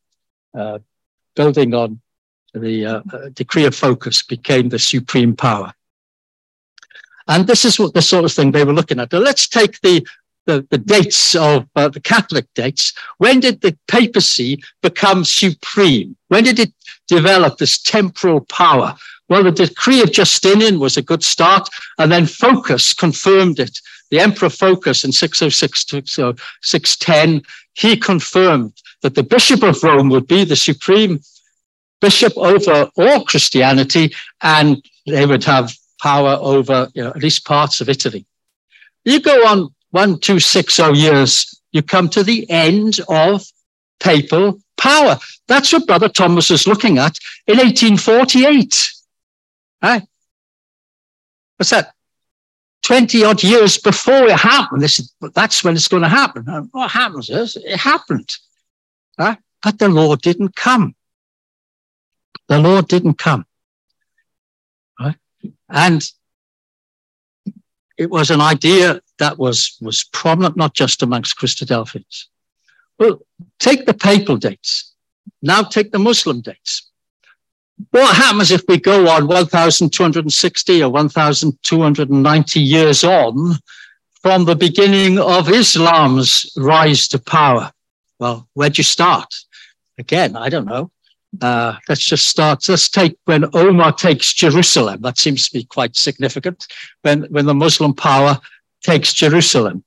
uh, 0.54 0.78
building 1.36 1.74
on 1.74 2.00
the 2.54 2.86
uh, 2.86 3.02
uh, 3.12 3.28
decree 3.32 3.64
of 3.64 3.74
Phocas, 3.74 4.26
became 4.26 4.68
the 4.68 4.78
supreme 4.78 5.36
power. 5.36 5.72
And 7.28 7.46
this 7.46 7.64
is 7.64 7.78
what 7.78 7.94
the 7.94 8.02
sort 8.02 8.24
of 8.24 8.32
thing 8.32 8.50
they 8.50 8.64
were 8.64 8.72
looking 8.72 8.98
at. 8.98 9.12
Now, 9.12 9.18
let's 9.18 9.48
take 9.48 9.80
the, 9.80 10.06
the, 10.46 10.66
the 10.70 10.78
dates 10.78 11.34
of 11.34 11.66
uh, 11.76 11.88
the 11.88 12.00
Catholic 12.00 12.46
dates. 12.54 12.92
When 13.18 13.40
did 13.40 13.60
the 13.60 13.76
papacy 13.86 14.62
become 14.82 15.24
supreme? 15.24 16.16
When 16.28 16.44
did 16.44 16.58
it 16.58 16.72
develop 17.06 17.58
this 17.58 17.80
temporal 17.80 18.40
power? 18.40 18.96
Well, 19.32 19.44
the 19.44 19.50
decree 19.50 20.02
of 20.02 20.12
Justinian 20.12 20.78
was 20.78 20.98
a 20.98 21.08
good 21.10 21.24
start, 21.24 21.66
and 21.96 22.12
then 22.12 22.26
Phocas 22.26 22.94
confirmed 22.94 23.60
it. 23.60 23.78
The 24.10 24.20
Emperor 24.20 24.50
Phocas 24.50 25.06
in 25.06 25.12
606 25.12 25.84
to 25.86 26.36
610, 26.60 27.42
he 27.72 27.96
confirmed 27.96 28.74
that 29.00 29.14
the 29.14 29.22
Bishop 29.22 29.62
of 29.62 29.82
Rome 29.82 30.10
would 30.10 30.26
be 30.26 30.44
the 30.44 30.54
supreme 30.54 31.18
bishop 32.02 32.34
over 32.36 32.90
all 32.98 33.24
Christianity, 33.24 34.14
and 34.42 34.84
they 35.06 35.24
would 35.24 35.44
have 35.44 35.72
power 36.02 36.36
over 36.38 36.90
you 36.92 37.02
know, 37.02 37.08
at 37.08 37.22
least 37.22 37.46
parts 37.46 37.80
of 37.80 37.88
Italy. 37.88 38.26
You 39.06 39.18
go 39.18 39.46
on 39.46 39.70
1260 39.92 40.92
years, 40.92 41.58
you 41.72 41.80
come 41.80 42.10
to 42.10 42.22
the 42.22 42.44
end 42.50 43.00
of 43.08 43.46
papal 43.98 44.60
power. 44.76 45.18
That's 45.48 45.72
what 45.72 45.86
Brother 45.86 46.10
Thomas 46.10 46.50
is 46.50 46.66
looking 46.66 46.98
at 46.98 47.16
in 47.46 47.56
1848. 47.56 48.92
Right? 49.82 50.02
What's 51.56 51.70
that? 51.70 51.94
20 52.82 53.24
odd 53.24 53.42
years 53.42 53.78
before 53.78 54.24
it 54.24 54.38
happened. 54.38 54.82
This, 54.82 55.14
that's 55.34 55.62
when 55.62 55.74
it's 55.74 55.88
going 55.88 56.02
to 56.02 56.08
happen. 56.08 56.44
And 56.48 56.68
what 56.72 56.90
happens 56.90 57.30
is 57.30 57.56
it 57.56 57.76
happened. 57.76 58.30
Right? 59.18 59.38
But 59.62 59.78
the 59.78 59.88
Lord 59.88 60.20
didn't 60.20 60.56
come. 60.56 60.94
The 62.48 62.58
Lord 62.58 62.88
didn't 62.88 63.18
come. 63.18 63.46
Right? 64.98 65.16
And 65.68 66.04
it 67.96 68.10
was 68.10 68.30
an 68.30 68.40
idea 68.40 69.00
that 69.18 69.38
was, 69.38 69.76
was 69.80 70.04
prominent 70.04 70.56
not 70.56 70.74
just 70.74 71.02
amongst 71.02 71.38
Christadelphians. 71.38 72.24
Well, 72.98 73.20
take 73.58 73.86
the 73.86 73.94
papal 73.94 74.36
dates. 74.36 74.92
Now 75.40 75.62
take 75.62 75.92
the 75.92 75.98
Muslim 75.98 76.40
dates. 76.40 76.90
What 77.90 78.16
happens 78.16 78.50
if 78.50 78.62
we 78.68 78.78
go 78.78 79.08
on 79.08 79.26
1,260 79.26 80.82
or 80.82 80.90
1,290 80.90 82.60
years 82.60 83.04
on 83.04 83.54
from 84.20 84.44
the 84.44 84.54
beginning 84.54 85.18
of 85.18 85.50
Islam's 85.50 86.52
rise 86.56 87.08
to 87.08 87.18
power? 87.18 87.72
Well, 88.18 88.48
where'd 88.54 88.78
you 88.78 88.84
start? 88.84 89.34
Again, 89.98 90.36
I 90.36 90.48
don't 90.48 90.66
know. 90.66 90.90
Uh, 91.40 91.76
let's 91.88 92.04
just 92.04 92.28
start. 92.28 92.68
Let's 92.68 92.88
take 92.88 93.16
when 93.24 93.46
Omar 93.54 93.92
takes 93.92 94.34
Jerusalem. 94.34 95.00
That 95.00 95.18
seems 95.18 95.48
to 95.48 95.58
be 95.58 95.64
quite 95.64 95.96
significant. 95.96 96.66
When, 97.02 97.22
when 97.24 97.46
the 97.46 97.54
Muslim 97.54 97.94
power 97.94 98.38
takes 98.82 99.12
Jerusalem. 99.14 99.82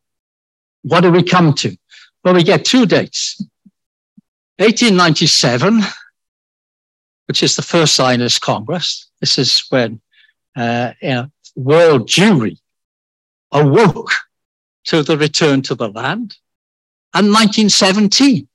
What 0.81 1.01
do 1.01 1.11
we 1.11 1.23
come 1.23 1.53
to? 1.55 1.77
Well, 2.23 2.33
we 2.33 2.43
get 2.43 2.65
two 2.65 2.85
dates. 2.85 3.39
1897 4.57 5.81
which 7.27 7.43
is 7.43 7.55
the 7.55 7.61
first 7.61 7.95
Zionist 7.95 8.41
Congress. 8.41 9.09
This 9.19 9.37
is 9.37 9.65
when 9.69 10.01
uh, 10.55 10.93
you 11.01 11.09
know, 11.09 11.31
world 11.55 12.07
Jewry 12.07 12.57
awoke 13.51 14.11
to 14.85 15.03
the 15.03 15.17
return 15.17 15.61
to 15.63 15.75
the 15.75 15.89
land. 15.89 16.37
And 17.13 17.27
1917, 17.27 18.47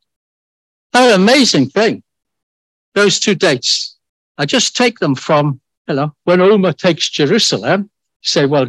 an 0.92 1.20
amazing 1.20 1.70
thing. 1.70 2.02
Those 2.94 3.20
two 3.20 3.34
dates, 3.34 3.96
I 4.36 4.46
just 4.46 4.76
take 4.76 4.98
them 4.98 5.14
from, 5.14 5.60
you 5.88 5.94
know, 5.94 6.14
when 6.24 6.40
Omar 6.40 6.72
takes 6.72 7.08
Jerusalem, 7.08 7.90
say, 8.22 8.46
well, 8.46 8.66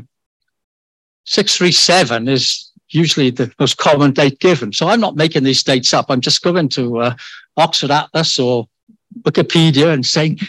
637 1.25 2.27
is 2.27 2.71
usually 2.89 3.29
the 3.29 3.51
most 3.59 3.77
common 3.77 4.11
date 4.11 4.39
given. 4.39 4.71
So 4.73 4.87
I'm 4.87 4.99
not 4.99 5.15
making 5.15 5.43
these 5.43 5.63
dates 5.63 5.93
up. 5.93 6.07
I'm 6.09 6.21
just 6.21 6.41
going 6.41 6.69
to 6.69 6.99
uh, 6.99 7.15
Oxford 7.57 7.91
Atlas 7.91 8.37
or 8.39 8.67
Wikipedia 9.21 9.93
and 9.93 10.05
saying, 10.05 10.39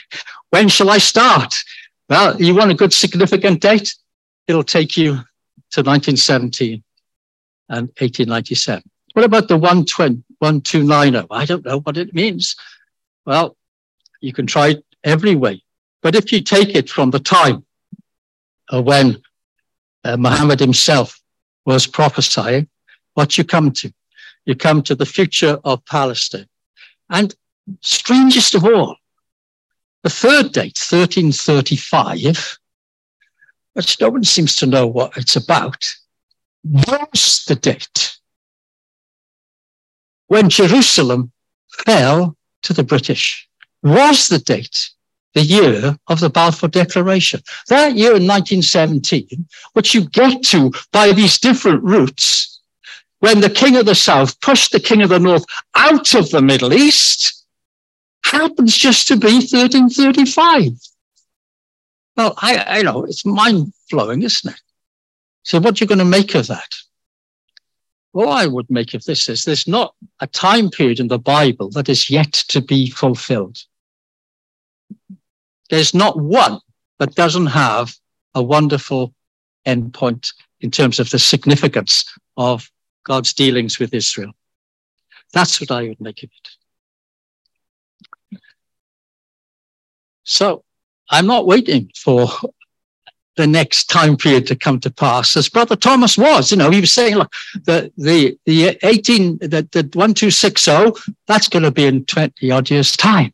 when 0.51 0.69
shall 0.69 0.91
I 0.91 0.99
start? 0.99 1.55
Well, 2.09 2.41
you 2.41 2.55
want 2.55 2.71
a 2.71 2.75
good 2.75 2.93
significant 2.93 3.61
date? 3.61 3.95
It'll 4.47 4.65
take 4.65 4.97
you 4.97 5.13
to 5.73 5.81
1917 5.81 6.83
and 7.69 7.89
1897. 7.99 8.83
What 9.15 9.25
about 9.25 9.49
the 9.49 9.57
1290? 9.57 11.27
I 11.31 11.45
don't 11.45 11.65
know 11.65 11.81
what 11.81 11.97
it 11.97 12.15
means. 12.15 12.57
Well, 13.25 13.57
you 14.21 14.33
can 14.33 14.47
try 14.47 14.69
it 14.69 14.85
every 15.05 15.35
way. 15.35 15.63
But 16.03 16.15
if 16.15 16.33
you 16.33 16.41
take 16.41 16.75
it 16.75 16.91
from 16.91 17.11
the 17.11 17.21
time 17.21 17.65
when 18.71 19.23
uh, 20.05 20.17
Muhammad 20.17 20.61
himself 20.61 21.21
was 21.65 21.87
prophesying, 21.87 22.69
what 23.15 23.39
you 23.39 23.45
come 23.45 23.71
to? 23.73 23.93
You 24.45 24.55
come 24.55 24.83
to 24.83 24.95
the 24.95 25.07
future 25.07 25.59
of 25.65 25.85
Palestine. 25.85 26.49
And 27.09 27.35
strangest 27.81 28.55
of 28.55 28.65
all, 28.65 28.97
the 30.03 30.11
third 30.11 30.53
date, 30.53 30.79
1335, 30.79 32.59
which 33.75 34.01
no 34.01 34.11
one 34.11 34.25
seems 34.25 34.57
to 34.57 34.67
know 34.67 34.87
what 34.87 35.17
it's 35.17 35.37
about, 35.37 35.85
was 36.65 37.45
the 37.47 37.55
date 37.55 38.19
when 40.33 40.49
Jerusalem 40.49 41.31
fell 41.85 42.35
to 42.63 42.73
the 42.73 42.83
British, 42.83 43.47
was 43.83 44.29
the 44.29 44.39
date, 44.39 44.89
the 45.35 45.43
year 45.43 45.95
of 46.09 46.21
the 46.21 46.31
Balfour 46.31 46.71
Declaration. 46.71 47.43
That 47.69 47.97
year 47.97 48.17
in 48.17 48.27
1917, 48.27 49.47
which 49.75 49.93
you 49.93 50.09
get 50.09 50.43
to 50.45 50.73
by 50.91 51.13
these 51.13 51.39
different 51.39 51.83
routes, 51.83 52.61
when 53.19 53.41
the 53.41 53.51
King 53.51 53.77
of 53.77 53.85
the 53.85 53.95
South 53.95 54.41
pushed 54.41 54.73
the 54.73 54.81
King 54.81 55.03
of 55.03 55.11
the 55.11 55.19
North 55.19 55.45
out 55.75 56.15
of 56.15 56.31
the 56.31 56.41
Middle 56.41 56.73
East, 56.73 57.42
happens 58.33 58.77
just 58.77 59.09
to 59.09 59.17
be 59.17 59.35
1335. 59.35 60.73
Well, 62.17 62.35
I, 62.39 62.65
I 62.79 62.83
know 62.83 63.05
it's 63.05 63.25
mind 63.25 63.73
blowing, 63.91 64.23
isn't 64.23 64.53
it? 64.53 64.61
So, 65.45 65.61
what 65.61 65.81
are 65.81 65.85
you 65.85 65.89
going 65.89 65.99
to 65.99 66.05
make 66.05 66.35
of 66.35 66.47
that? 66.49 66.75
All 68.13 68.29
I 68.29 68.47
would 68.47 68.69
make 68.69 68.93
of 68.95 69.05
this 69.05 69.29
is 69.29 69.45
there's 69.45 69.67
not 69.67 69.95
a 70.21 70.27
time 70.27 70.69
period 70.71 71.01
in 71.01 71.09
the 71.09 71.19
Bible 71.19 71.71
that 71.71 71.89
is 71.89 72.11
yet 72.11 72.33
to 72.49 72.61
be 72.61 72.91
fulfilled. 72.91 73.59
There's 75.71 75.95
not 75.95 76.21
one 76.21 76.61
that 76.99 77.15
doesn't 77.15 77.47
have 77.47 77.95
a 78.35 78.43
wonderful 78.43 79.15
endpoint 79.67 80.33
in 80.61 80.71
terms 80.71 81.01
of 81.01 81.11
the 81.11 81.19
significance 81.19 82.05
of 82.37 82.71
God's 83.05 83.33
dealings 83.33 83.79
with 83.79 83.95
Israel. 83.95 84.33
That's 85.33 85.61
what 85.61 85.71
I 85.71 85.89
would 85.89 86.01
make 86.01 86.23
of 86.23 86.31
it. 86.31 86.49
So 90.25 90.65
I'm 91.11 91.27
not 91.27 91.47
waiting 91.47 91.91
for 91.97 92.29
the 93.37 93.47
next 93.47 93.87
time 93.87 94.17
period 94.17 94.47
to 94.47 94.57
come 94.57 94.79
to 94.81 94.91
pass, 94.91 95.37
as 95.37 95.49
Brother 95.49 95.77
Thomas 95.77 96.19
was. 96.19 96.51
You 96.51 96.59
know, 96.59 96.71
he 96.71 96.81
was 96.81 96.93
saying, 96.93 97.17
look, 97.17 97.33
the 97.65 97.91
the 97.97 98.39
the 98.45 98.79
18, 98.83 99.39
the, 99.39 99.67
the 99.73 99.89
1260, 99.93 101.15
that's 101.27 101.49
going 101.49 101.63
to 101.63 101.71
be 101.71 101.87
in 101.87 102.05
20 102.05 102.51
odd 102.51 102.71
years' 102.71 102.97
time. 102.97 103.33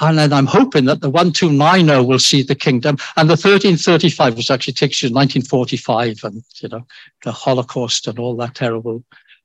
And 0.00 0.16
then 0.16 0.32
I'm 0.32 0.46
hoping 0.46 0.84
that 0.84 1.00
the 1.00 1.10
1290 1.10 2.06
will 2.06 2.20
see 2.20 2.42
the 2.42 2.54
kingdom. 2.54 2.98
And 3.16 3.28
the 3.28 3.32
1335, 3.32 4.36
which 4.36 4.50
actually 4.50 4.74
takes 4.74 5.02
you 5.02 5.08
to 5.08 5.14
1945 5.14 6.20
and, 6.22 6.44
you 6.60 6.68
know, 6.68 6.86
the 7.24 7.32
Holocaust 7.32 8.06
and 8.06 8.18
all 8.18 8.36
that 8.36 8.54
terrible 8.54 9.02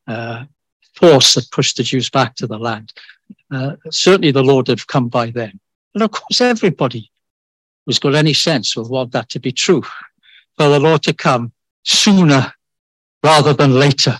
uh, 0.08 0.44
force 0.96 1.34
that 1.34 1.50
pushed 1.50 1.78
the 1.78 1.84
Jews 1.84 2.10
back 2.10 2.36
to 2.36 2.46
the 2.46 2.60
land. 2.60 2.94
Uh, 3.52 3.78
certainly 3.90 4.32
the 4.32 4.44
Lord 4.44 4.68
had 4.68 4.86
come 4.86 5.08
by 5.08 5.32
then. 5.32 5.60
And 5.94 6.04
of 6.04 6.12
course, 6.12 6.42
everybody 6.42 7.12
who's 7.86 8.00
got 8.00 8.16
any 8.16 8.34
sense 8.34 8.76
will 8.76 8.90
want 8.90 9.12
that 9.12 9.30
to 9.30 9.40
be 9.40 9.52
true, 9.52 9.84
for 10.58 10.70
the 10.70 10.80
Lord 10.80 11.04
to 11.04 11.14
come 11.14 11.52
sooner 11.84 12.54
rather 13.24 13.54
than 13.54 13.74
later. 13.74 14.20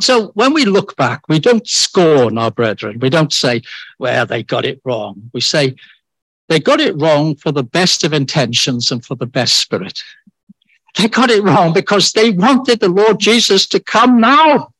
So 0.00 0.28
when 0.28 0.52
we 0.52 0.64
look 0.64 0.96
back, 0.96 1.28
we 1.28 1.38
don't 1.38 1.66
scorn 1.66 2.38
our 2.38 2.50
brethren. 2.50 2.98
We 3.00 3.10
don't 3.10 3.32
say, 3.32 3.62
well, 3.98 4.24
they 4.24 4.42
got 4.42 4.64
it 4.64 4.80
wrong. 4.84 5.30
We 5.34 5.40
say, 5.40 5.76
they 6.48 6.58
got 6.58 6.80
it 6.80 7.00
wrong 7.00 7.36
for 7.36 7.52
the 7.52 7.62
best 7.62 8.02
of 8.02 8.12
intentions 8.12 8.90
and 8.90 9.04
for 9.04 9.14
the 9.14 9.26
best 9.26 9.56
spirit. 9.56 10.02
They 10.96 11.08
got 11.08 11.30
it 11.30 11.42
wrong 11.42 11.72
because 11.72 12.12
they 12.12 12.30
wanted 12.30 12.80
the 12.80 12.88
Lord 12.88 13.20
Jesus 13.20 13.66
to 13.68 13.80
come 13.80 14.20
now. 14.20 14.72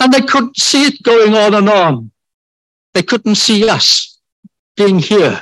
And 0.00 0.12
they 0.12 0.22
couldn't 0.22 0.56
see 0.56 0.84
it 0.84 1.02
going 1.02 1.34
on 1.34 1.54
and 1.54 1.68
on. 1.68 2.10
They 2.94 3.02
couldn't 3.02 3.34
see 3.34 3.68
us 3.68 4.13
being 4.76 4.98
here, 4.98 5.40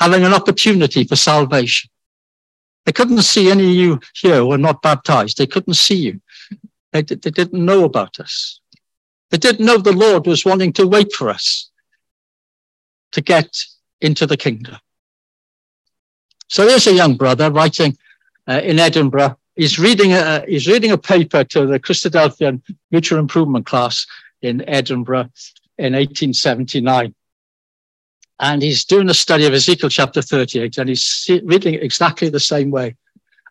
having 0.00 0.24
an 0.24 0.34
opportunity 0.34 1.04
for 1.04 1.16
salvation. 1.16 1.90
They 2.84 2.92
couldn't 2.92 3.22
see 3.22 3.50
any 3.50 3.66
of 3.66 3.74
you 3.74 4.00
here 4.14 4.36
who 4.36 4.48
were 4.48 4.58
not 4.58 4.82
baptized. 4.82 5.38
They 5.38 5.46
couldn't 5.46 5.74
see 5.74 5.96
you. 5.96 6.20
They, 6.92 7.02
they 7.02 7.30
didn't 7.30 7.64
know 7.64 7.84
about 7.84 8.20
us. 8.20 8.60
They 9.30 9.38
didn't 9.38 9.66
know 9.66 9.78
the 9.78 9.92
Lord 9.92 10.26
was 10.26 10.44
wanting 10.44 10.72
to 10.74 10.86
wait 10.86 11.12
for 11.12 11.28
us 11.28 11.70
to 13.12 13.20
get 13.20 13.48
into 14.00 14.26
the 14.26 14.36
kingdom. 14.36 14.76
So 16.48 16.66
there's 16.66 16.86
a 16.86 16.92
young 16.92 17.16
brother 17.16 17.50
writing 17.50 17.96
uh, 18.46 18.60
in 18.62 18.78
Edinburgh. 18.78 19.36
He's 19.56 19.78
reading 19.78 20.12
a, 20.12 20.44
he's 20.46 20.68
reading 20.68 20.90
a 20.90 20.98
paper 20.98 21.42
to 21.44 21.66
the 21.66 21.80
Christadelphian 21.80 22.60
Mutual 22.90 23.18
Improvement 23.18 23.66
class 23.66 24.06
in 24.42 24.68
Edinburgh 24.68 25.30
in 25.78 25.94
1879. 25.94 27.14
And 28.40 28.62
he's 28.62 28.84
doing 28.84 29.08
a 29.08 29.14
study 29.14 29.46
of 29.46 29.54
Ezekiel 29.54 29.90
chapter 29.90 30.20
38, 30.20 30.78
and 30.78 30.88
he's 30.88 31.30
reading 31.44 31.74
exactly 31.74 32.28
the 32.28 32.40
same 32.40 32.70
way. 32.70 32.96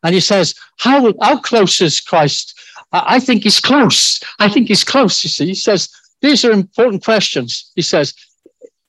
And 0.03 0.13
he 0.13 0.19
says, 0.19 0.55
how, 0.77 1.13
how 1.21 1.39
close 1.39 1.79
is 1.79 2.01
Christ 2.01 2.53
I 2.93 3.19
think 3.19 3.43
he's 3.43 3.59
close. 3.59 4.21
I 4.37 4.47
think 4.47 4.67
he's 4.67 4.83
close, 4.83 5.23
you 5.23 5.29
see. 5.29 5.47
He 5.47 5.55
says, 5.55 5.89
these 6.21 6.45
are 6.45 6.51
important 6.51 7.03
questions. 7.03 7.71
He 7.75 7.81
says, 7.81 8.13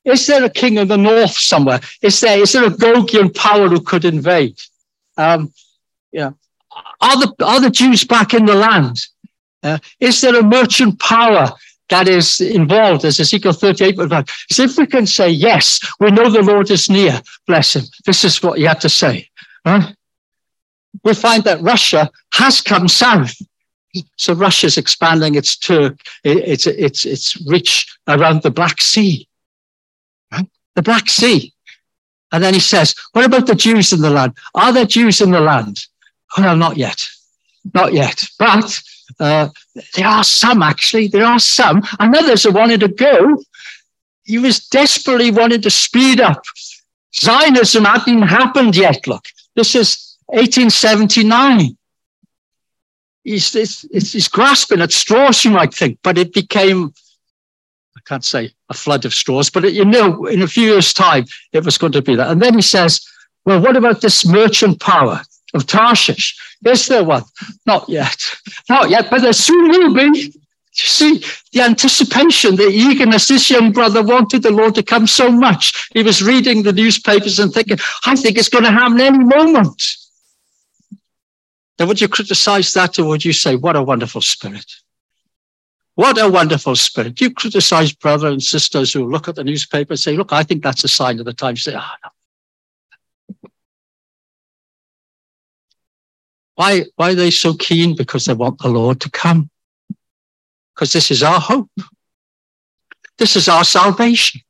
is 0.05 0.27
there 0.27 0.45
a 0.45 0.51
king 0.51 0.77
in 0.77 0.89
the 0.89 0.99
north 0.99 1.33
somewhere? 1.33 1.81
Is 2.03 2.21
there, 2.21 2.39
is 2.39 2.53
there 2.53 2.67
a 2.67 2.71
Gogian 2.71 3.35
power 3.35 3.69
who 3.69 3.81
could 3.81 4.05
invade? 4.05 4.61
Um, 5.17 5.55
yeah. 6.13 6.33
Are 7.01 7.19
the, 7.19 7.35
are 7.45 7.61
the 7.61 7.71
Jews 7.71 8.05
back 8.05 8.35
in 8.35 8.45
the 8.45 8.55
land? 8.55 9.01
Uh, 9.63 9.79
is 9.99 10.21
there 10.21 10.39
a 10.39 10.43
merchant 10.43 11.01
power 11.01 11.51
that 11.91 12.09
is 12.09 12.41
involved, 12.41 13.05
as 13.05 13.20
Ezekiel 13.20 13.53
38 13.53 13.97
would 13.97 14.11
like? 14.11 14.28
So 14.51 14.64
if 14.64 14.76
we 14.76 14.87
can 14.87 15.07
say, 15.07 15.28
yes, 15.28 15.80
we 16.01 16.11
know 16.11 16.30
the 16.30 16.43
Lord 16.43 16.70
is 16.70 16.89
near, 16.89 17.20
bless 17.47 17.76
him. 17.76 17.85
This 18.07 18.24
is 18.24 18.43
what 18.43 18.59
you 18.59 18.68
have 18.68 18.80
to 18.80 18.89
say. 18.89 19.28
We 21.03 21.14
find 21.14 21.45
that 21.45 21.61
Russia 21.62 22.11
has 22.35 22.61
come 22.61 22.89
south. 22.89 23.35
So 24.16 24.35
Russia's 24.35 24.76
expanding 24.76 25.35
its 25.35 25.57
Turk, 25.57 25.99
its, 26.24 26.66
its, 26.66 27.05
its 27.05 27.47
reach 27.47 27.97
around 28.09 28.43
the 28.43 28.51
Black 28.51 28.80
Sea, 28.80 29.28
right? 30.32 30.49
The 30.74 30.82
Black 30.82 31.09
Sea. 31.09 31.53
And 32.32 32.43
then 32.43 32.55
he 32.55 32.61
says, 32.61 32.95
what 33.12 33.24
about 33.24 33.47
the 33.47 33.55
Jews 33.55 33.93
in 33.93 34.01
the 34.01 34.11
land? 34.11 34.37
Are 34.55 34.72
there 34.72 34.87
Jews 34.87 35.20
in 35.20 35.30
the 35.30 35.41
land? 35.41 35.87
Well, 36.37 36.57
not 36.57 36.76
yet. 36.76 37.09
Not 37.72 37.93
yet. 37.93 38.24
But 38.39 38.82
uh, 39.21 39.49
there 39.95 40.07
are 40.07 40.25
some, 40.25 40.63
actually. 40.63 41.09
There 41.09 41.25
are 41.25 41.39
some. 41.39 41.83
And 41.99 42.15
others 42.15 42.45
who 42.45 42.53
wanted 42.53 42.81
to 42.81 42.89
go. 42.89 43.43
He 44.25 44.39
was 44.39 44.67
desperately 44.69 45.31
wanting 45.31 45.61
to 45.63 45.71
speed 45.71 46.21
up. 46.21 46.43
Zionism 47.15 47.85
hadn't 47.85 48.23
happened 48.23 48.77
yet. 48.77 49.07
Look, 49.07 49.25
this 49.55 49.75
is 49.75 50.17
1879 50.27 51.77
he's, 53.25 53.53
he's, 53.53 54.13
he's 54.13 54.29
grasping 54.29 54.81
at 54.81 54.93
straws, 54.93 55.45
you 55.45 55.51
might 55.51 55.75
think, 55.75 55.99
but 56.03 56.19
it 56.19 56.33
became, 56.33 56.93
I 57.97 58.01
can't 58.05 58.25
say 58.25 58.53
a 58.69 58.75
flood 58.75 59.05
of 59.05 59.15
straws, 59.15 59.51
but 59.51 59.65
it, 59.65 59.73
you 59.73 59.85
know, 59.85 60.27
in 60.27 60.43
a 60.43 60.47
few 60.47 60.71
years' 60.71 60.93
time, 60.93 61.25
it 61.53 61.65
was 61.65 61.79
going 61.79 61.93
to 61.93 62.03
be 62.03 62.15
that. 62.15 62.31
And 62.31 62.41
then 62.41 62.55
he 62.55 62.63
says, 62.63 63.07
well, 63.45 63.61
what 63.61 63.77
about 63.77 64.01
this 64.01 64.25
merchant 64.27 64.81
power 64.81 65.21
of 65.55 65.67
Tarshish? 65.67 66.37
Is 66.65 66.87
there 66.87 67.05
one? 67.05 67.25
Not 67.67 67.89
yet. 67.89 68.17
Not 68.69 68.91
yet, 68.91 69.09
but 69.11 69.23
there 69.23 69.33
soon 69.33 69.69
will 69.69 69.95
be. 69.95 70.33
You 70.77 70.89
see, 70.89 71.25
the 71.53 71.61
anticipation, 71.61 72.57
the 72.57 72.69
eagerness, 72.69 73.29
this 73.29 73.49
young 73.49 73.71
brother 73.71 74.03
wanted 74.03 74.43
the 74.43 74.51
Lord 74.51 74.75
to 74.75 74.83
come 74.83 75.07
so 75.07 75.31
much. 75.31 75.89
He 75.93 76.03
was 76.03 76.21
reading 76.21 76.65
the 76.65 76.73
newspapers 76.73 77.39
and 77.39 77.53
thinking, 77.53 77.79
I 78.05 78.17
think 78.17 78.37
it's 78.37 78.49
going 78.49 78.65
to 78.65 78.73
happen 78.73 79.01
any 79.01 79.23
moment. 79.25 79.83
Then 81.79 81.87
would 81.89 82.01
you 82.01 82.09
criticize 82.09 82.73
that 82.73 82.99
or 82.99 83.07
would 83.07 83.25
you 83.25 83.33
say, 83.33 83.55
what 83.55 83.77
a 83.77 83.83
wonderful 83.83 84.21
spirit? 84.21 84.67
What 85.95 86.21
a 86.21 86.29
wonderful 86.29 86.75
spirit. 86.75 87.21
You 87.21 87.31
criticize 87.31 87.93
brothers 87.93 88.33
and 88.33 88.43
sisters 88.43 88.93
who 88.93 89.09
look 89.09 89.29
at 89.29 89.37
the 89.37 89.45
newspaper 89.45 89.93
and 89.93 90.01
say, 90.01 90.17
look, 90.17 90.33
I 90.33 90.43
think 90.43 90.65
that's 90.65 90.83
a 90.83 90.89
sign 90.89 91.21
of 91.21 91.25
the 91.25 91.33
times. 91.33 91.63
Say, 91.63 91.75
ah, 91.77 91.97
no. 92.03 92.11
Why, 96.57 96.85
why 96.97 97.13
are 97.13 97.15
they 97.15 97.31
so 97.31 97.55
keen? 97.55 97.97
Because 97.97 98.27
they 98.27 98.35
want 98.35 98.59
the 98.59 98.69
Lord 98.69 99.01
to 99.01 99.11
come. 99.11 99.51
Because 100.75 100.93
this 100.93 101.11
is 101.11 101.23
our 101.23 101.41
hope. 101.41 101.71
This 103.19 103.37
is 103.37 103.49
our 103.49 103.65
salvation. 103.65 104.41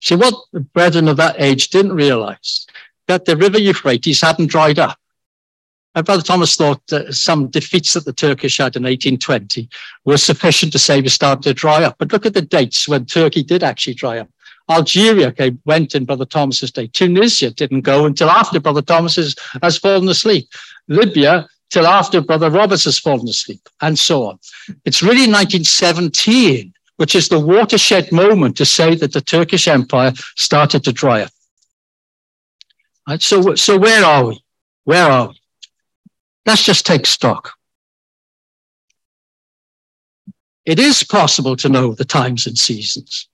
See, 0.00 0.14
what 0.14 0.34
the 0.52 0.60
brethren 0.60 1.08
of 1.08 1.16
that 1.16 1.36
age 1.38 1.70
didn't 1.70 1.94
realize 1.94 2.66
that 3.08 3.24
the 3.24 3.36
river 3.36 3.58
Euphrates 3.58 4.20
hadn't 4.20 4.48
dried 4.48 4.78
up. 4.78 4.98
And 5.94 6.04
Brother 6.04 6.22
Thomas 6.22 6.56
thought 6.56 6.86
that 6.88 7.14
some 7.14 7.48
defeats 7.48 7.94
that 7.94 8.04
the 8.04 8.12
Turkish 8.12 8.58
had 8.58 8.76
in 8.76 8.82
1820 8.82 9.68
were 10.04 10.18
sufficient 10.18 10.72
to 10.72 10.78
say 10.78 11.00
we 11.00 11.08
started 11.08 11.42
to 11.44 11.54
dry 11.54 11.84
up. 11.84 11.96
But 11.98 12.12
look 12.12 12.26
at 12.26 12.34
the 12.34 12.42
dates 12.42 12.86
when 12.86 13.06
Turkey 13.06 13.42
did 13.42 13.62
actually 13.62 13.94
dry 13.94 14.18
up. 14.18 14.28
Algeria 14.68 15.32
came, 15.32 15.60
went 15.64 15.94
in 15.94 16.04
Brother 16.04 16.24
Thomas's 16.24 16.72
day. 16.72 16.88
Tunisia 16.88 17.50
didn't 17.50 17.82
go 17.82 18.06
until 18.06 18.30
after 18.30 18.58
Brother 18.58 18.82
Thomas 18.82 19.16
has, 19.16 19.78
fallen 19.78 20.08
asleep. 20.08 20.48
Libya 20.88 21.48
till 21.70 21.86
after 21.86 22.20
Brother 22.20 22.50
Roberts 22.50 22.84
has 22.84 22.98
fallen 22.98 23.28
asleep, 23.28 23.60
and 23.80 23.98
so 23.98 24.24
on. 24.24 24.38
It's 24.84 25.02
really 25.02 25.30
1917, 25.30 26.72
which 26.96 27.14
is 27.14 27.28
the 27.28 27.40
watershed 27.40 28.10
moment 28.12 28.56
to 28.56 28.64
say 28.64 28.94
that 28.96 29.12
the 29.12 29.20
Turkish 29.20 29.68
Empire 29.68 30.12
started 30.36 30.84
to 30.84 30.92
dry 30.92 31.22
up. 31.22 31.32
Right? 33.08 33.22
So, 33.22 33.54
so 33.54 33.78
where 33.78 34.04
are 34.04 34.26
we? 34.26 34.42
Where 34.84 35.06
are 35.06 35.28
we? 35.28 35.40
Let's 36.44 36.64
just 36.64 36.86
take 36.86 37.06
stock. 37.06 37.52
It 40.64 40.80
is 40.80 41.04
possible 41.04 41.54
to 41.56 41.68
know 41.68 41.94
the 41.94 42.04
times 42.04 42.46
and 42.46 42.58
seasons. 42.58 43.28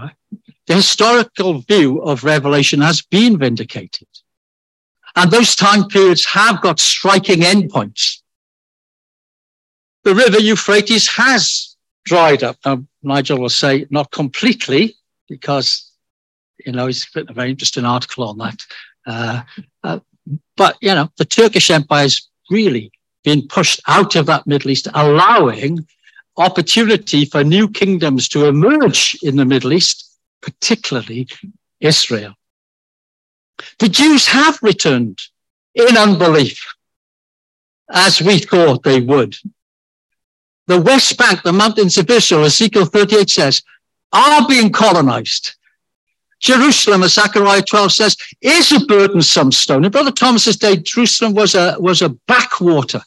Right? 0.00 0.14
The 0.66 0.74
historical 0.74 1.60
view 1.60 2.00
of 2.02 2.24
Revelation 2.24 2.80
has 2.80 3.02
been 3.02 3.38
vindicated. 3.38 4.08
And 5.16 5.30
those 5.30 5.56
time 5.56 5.88
periods 5.88 6.24
have 6.26 6.60
got 6.60 6.78
striking 6.78 7.40
endpoints. 7.40 8.20
The 10.04 10.14
river 10.14 10.38
Euphrates 10.38 11.08
has 11.08 11.76
dried 12.04 12.42
up. 12.42 12.56
Now, 12.64 12.84
Nigel 13.02 13.40
will 13.40 13.48
say 13.48 13.86
not 13.90 14.10
completely, 14.10 14.96
because 15.28 15.88
you 16.64 16.72
know, 16.72 16.86
he's 16.86 17.08
written 17.14 17.30
a 17.30 17.34
very 17.34 17.50
interesting 17.50 17.84
article 17.84 18.24
on 18.24 18.38
that. 18.38 18.66
Uh, 19.06 19.42
uh, 19.84 20.00
but, 20.56 20.76
you 20.80 20.94
know, 20.94 21.08
the 21.16 21.24
Turkish 21.24 21.70
Empire 21.70 22.02
has 22.02 22.28
really 22.50 22.90
been 23.24 23.46
pushed 23.48 23.80
out 23.86 24.16
of 24.16 24.26
that 24.26 24.46
Middle 24.46 24.70
East, 24.70 24.88
allowing 24.94 25.86
opportunity 26.38 27.24
for 27.24 27.44
new 27.44 27.68
kingdoms 27.68 28.28
to 28.28 28.46
emerge 28.46 29.16
in 29.22 29.36
the 29.36 29.44
Middle 29.44 29.72
East, 29.72 30.18
particularly 30.40 31.28
Israel. 31.80 32.34
The 33.78 33.88
Jews 33.88 34.26
have 34.26 34.58
returned 34.62 35.20
in 35.74 35.96
unbelief, 35.96 36.64
as 37.90 38.22
we 38.22 38.38
thought 38.38 38.82
they 38.82 39.00
would. 39.00 39.36
The 40.68 40.80
West 40.80 41.16
Bank, 41.18 41.42
the 41.42 41.52
mountains 41.52 41.98
of 41.98 42.08
Israel, 42.10 42.44
Ezekiel 42.44 42.84
38 42.84 43.30
says, 43.30 43.62
are 44.12 44.46
being 44.46 44.70
colonized. 44.70 45.56
Jerusalem, 46.40 47.02
as 47.02 47.14
Zechariah 47.14 47.62
12 47.62 47.92
says, 47.92 48.16
is 48.40 48.70
a 48.70 48.84
burdensome 48.86 49.50
stone. 49.50 49.84
And 49.84 49.92
Brother 49.92 50.12
Thomas's 50.12 50.56
day, 50.56 50.76
Jerusalem 50.76 51.34
was 51.34 51.54
a, 51.54 51.76
was 51.80 52.00
a 52.00 52.10
backwater. 52.10 53.02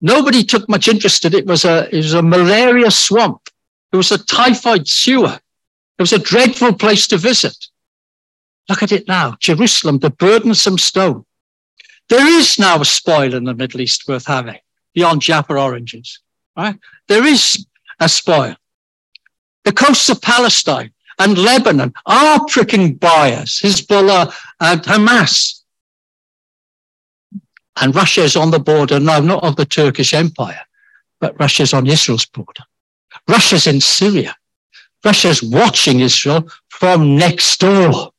Nobody 0.00 0.44
took 0.44 0.68
much 0.68 0.88
interest 0.88 1.24
in 1.24 1.34
it. 1.34 1.40
It 1.40 1.46
was 1.46 1.64
a, 1.64 1.88
it 1.92 1.96
was 1.96 2.14
a 2.14 2.22
malaria 2.22 2.90
swamp. 2.90 3.48
It 3.92 3.96
was 3.96 4.12
a 4.12 4.24
typhoid 4.24 4.86
sewer. 4.86 5.38
It 5.98 6.02
was 6.02 6.12
a 6.12 6.18
dreadful 6.18 6.74
place 6.74 7.08
to 7.08 7.16
visit. 7.16 7.56
Look 8.68 8.82
at 8.82 8.92
it 8.92 9.08
now. 9.08 9.36
Jerusalem, 9.40 9.98
the 9.98 10.10
burdensome 10.10 10.78
stone. 10.78 11.24
There 12.08 12.26
is 12.26 12.58
now 12.58 12.80
a 12.80 12.84
spoil 12.84 13.34
in 13.34 13.44
the 13.44 13.54
Middle 13.54 13.80
East 13.80 14.06
worth 14.06 14.26
having 14.26 14.58
beyond 14.94 15.22
Jaffa 15.22 15.54
oranges, 15.54 16.20
right? 16.56 16.78
There 17.08 17.24
is 17.24 17.66
a 18.00 18.08
spoil. 18.08 18.56
The 19.64 19.72
coasts 19.72 20.08
of 20.08 20.22
Palestine 20.22 20.92
and 21.18 21.36
Lebanon 21.36 21.92
are 22.06 22.44
pricking 22.46 22.94
buyers, 22.94 23.60
Hezbollah 23.60 24.32
and 24.60 24.82
Hamas. 24.82 25.57
And 27.80 27.94
Russia 27.94 28.22
is 28.22 28.36
on 28.36 28.50
the 28.50 28.58
border 28.58 28.98
now, 28.98 29.20
not 29.20 29.44
of 29.44 29.56
the 29.56 29.64
Turkish 29.64 30.12
Empire, 30.12 30.60
but 31.20 31.38
Russia's 31.38 31.72
on 31.72 31.86
Israel's 31.86 32.26
border. 32.26 32.64
Russia's 33.28 33.66
in 33.66 33.80
Syria. 33.80 34.34
Russia's 35.04 35.42
watching 35.42 36.00
Israel 36.00 36.48
from 36.68 37.16
next 37.16 37.60
door. 37.60 38.10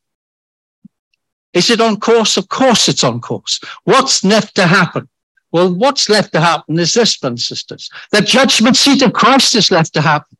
Is 1.52 1.68
it 1.70 1.80
on 1.80 1.98
course? 1.98 2.36
Of 2.36 2.48
course 2.48 2.88
it's 2.88 3.04
on 3.04 3.20
course. 3.20 3.60
What's 3.84 4.24
left 4.24 4.54
to 4.54 4.66
happen? 4.66 5.08
Well, 5.52 5.74
what's 5.74 6.08
left 6.08 6.32
to 6.32 6.40
happen 6.40 6.78
is 6.78 6.94
this, 6.94 7.16
brothers 7.18 7.46
sisters. 7.46 7.90
The 8.12 8.22
judgment 8.22 8.76
seat 8.76 9.02
of 9.02 9.12
Christ 9.12 9.56
is 9.56 9.70
left 9.70 9.92
to 9.94 10.00
happen. 10.00 10.36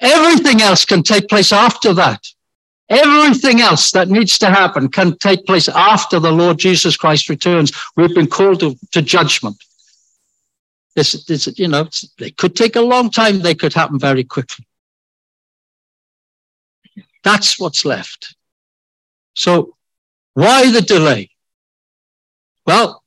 Everything 0.00 0.62
else 0.62 0.84
can 0.84 1.02
take 1.02 1.28
place 1.28 1.52
after 1.52 1.92
that. 1.94 2.26
Everything 2.88 3.60
else 3.60 3.90
that 3.92 4.08
needs 4.08 4.38
to 4.38 4.50
happen 4.50 4.88
can 4.88 5.16
take 5.18 5.46
place 5.46 5.68
after 5.68 6.18
the 6.18 6.32
Lord 6.32 6.58
Jesus 6.58 6.96
Christ 6.96 7.28
returns. 7.28 7.72
We've 7.96 8.14
been 8.14 8.26
called 8.26 8.60
to, 8.60 8.76
to 8.90 9.02
judgment. 9.02 9.56
This, 10.94 11.24
this, 11.24 11.46
you 11.58 11.68
know, 11.68 11.88
they 12.18 12.30
could 12.30 12.54
take 12.54 12.76
a 12.76 12.80
long 12.80 13.10
time. 13.10 13.40
They 13.40 13.54
could 13.54 13.72
happen 13.72 13.98
very 13.98 14.24
quickly. 14.24 14.66
That's 17.24 17.58
what's 17.58 17.84
left. 17.84 18.36
So 19.34 19.76
why 20.34 20.70
the 20.70 20.82
delay? 20.82 21.30
Well, 22.66 23.02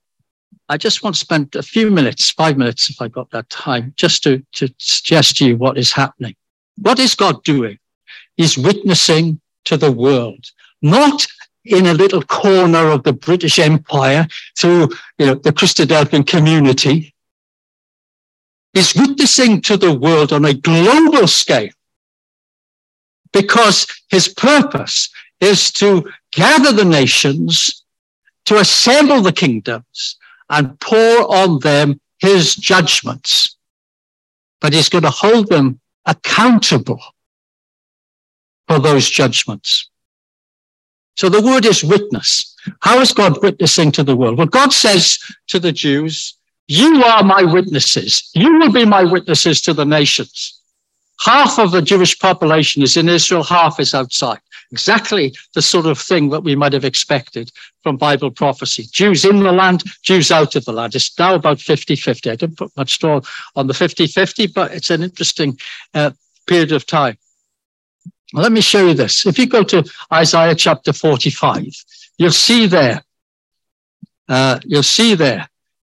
I 0.67 0.77
just 0.77 1.03
want 1.03 1.15
to 1.15 1.19
spend 1.19 1.55
a 1.55 1.61
few 1.61 1.91
minutes, 1.91 2.31
five 2.31 2.57
minutes 2.57 2.89
if 2.89 3.01
I 3.01 3.07
got 3.07 3.29
that 3.31 3.49
time, 3.49 3.93
just 3.97 4.23
to, 4.23 4.43
to 4.53 4.73
suggest 4.79 5.37
to 5.37 5.45
you 5.45 5.57
what 5.57 5.77
is 5.77 5.91
happening. 5.91 6.35
What 6.77 6.97
is 6.97 7.13
God 7.13 7.43
doing? 7.43 7.77
He's 8.35 8.57
witnessing 8.57 9.39
to 9.65 9.77
the 9.77 9.91
world, 9.91 10.45
not 10.81 11.25
in 11.65 11.87
a 11.87 11.93
little 11.93 12.21
corner 12.21 12.89
of 12.89 13.03
the 13.03 13.13
British 13.13 13.59
Empire 13.59 14.27
through 14.57 14.89
you 15.17 15.25
know, 15.25 15.35
the 15.35 15.51
Christadelphian 15.51 16.25
community. 16.25 17.13
He's 18.73 18.95
witnessing 18.95 19.61
to 19.61 19.77
the 19.77 19.93
world 19.93 20.31
on 20.31 20.45
a 20.45 20.53
global 20.53 21.27
scale 21.27 21.71
because 23.33 23.87
his 24.09 24.27
purpose 24.27 25.09
is 25.39 25.71
to 25.73 26.09
gather 26.31 26.71
the 26.71 26.85
nations, 26.85 27.83
to 28.45 28.57
assemble 28.57 29.21
the 29.21 29.31
kingdoms 29.31 30.17
and 30.49 30.79
pour 30.79 31.33
on 31.35 31.59
them 31.59 31.99
his 32.19 32.55
judgments. 32.55 33.57
But 34.61 34.73
he's 34.73 34.89
going 34.89 35.03
to 35.03 35.09
hold 35.09 35.49
them 35.49 35.79
accountable 36.05 37.01
for 38.67 38.79
those 38.79 39.09
judgments. 39.09 39.89
So 41.15 41.29
the 41.29 41.41
word 41.41 41.65
is 41.65 41.83
witness. 41.83 42.55
How 42.81 42.99
is 42.99 43.13
God 43.13 43.41
witnessing 43.41 43.91
to 43.93 44.03
the 44.03 44.15
world? 44.15 44.37
Well, 44.37 44.47
God 44.47 44.73
says 44.73 45.17
to 45.47 45.59
the 45.59 45.71
Jews, 45.71 46.37
you 46.67 47.03
are 47.03 47.23
my 47.23 47.43
witnesses. 47.43 48.29
You 48.33 48.57
will 48.57 48.71
be 48.71 48.85
my 48.85 49.03
witnesses 49.03 49.61
to 49.61 49.73
the 49.73 49.85
nations. 49.85 50.61
Half 51.23 51.59
of 51.59 51.71
the 51.71 51.81
Jewish 51.81 52.19
population 52.19 52.81
is 52.81 52.97
in 52.97 53.07
Israel, 53.07 53.43
half 53.43 53.79
is 53.79 53.93
outside. 53.93 54.39
Exactly 54.71 55.33
the 55.53 55.61
sort 55.61 55.85
of 55.85 55.97
thing 55.97 56.29
that 56.29 56.43
we 56.43 56.55
might 56.55 56.73
have 56.73 56.83
expected 56.83 57.51
from 57.83 57.97
Bible 57.97 58.31
prophecy. 58.31 58.85
Jews 58.91 59.23
in 59.23 59.41
the 59.41 59.51
land, 59.51 59.83
Jews 60.01 60.31
out 60.31 60.55
of 60.55 60.65
the 60.65 60.73
land. 60.73 60.95
It's 60.95 61.17
now 61.17 61.35
about 61.35 61.61
50 61.61 61.95
50. 61.95 62.31
I 62.31 62.35
didn't 62.35 62.57
put 62.57 62.75
much 62.75 62.95
store 62.95 63.21
on 63.55 63.67
the 63.67 63.73
50 63.73 64.07
50, 64.07 64.47
but 64.47 64.73
it's 64.73 64.89
an 64.89 65.03
interesting 65.03 65.57
uh, 65.93 66.11
period 66.47 66.73
of 66.73 66.85
time. 66.85 67.17
Let 68.33 68.51
me 68.51 68.61
show 68.61 68.87
you 68.87 68.93
this. 68.93 69.25
If 69.25 69.37
you 69.37 69.47
go 69.47 69.63
to 69.63 69.83
Isaiah 70.11 70.55
chapter 70.55 70.93
45, 70.93 71.65
you'll 72.17 72.31
see 72.31 72.67
there, 72.67 73.03
uh, 74.27 74.59
you'll 74.65 74.83
see 74.83 75.15
there 75.15 75.47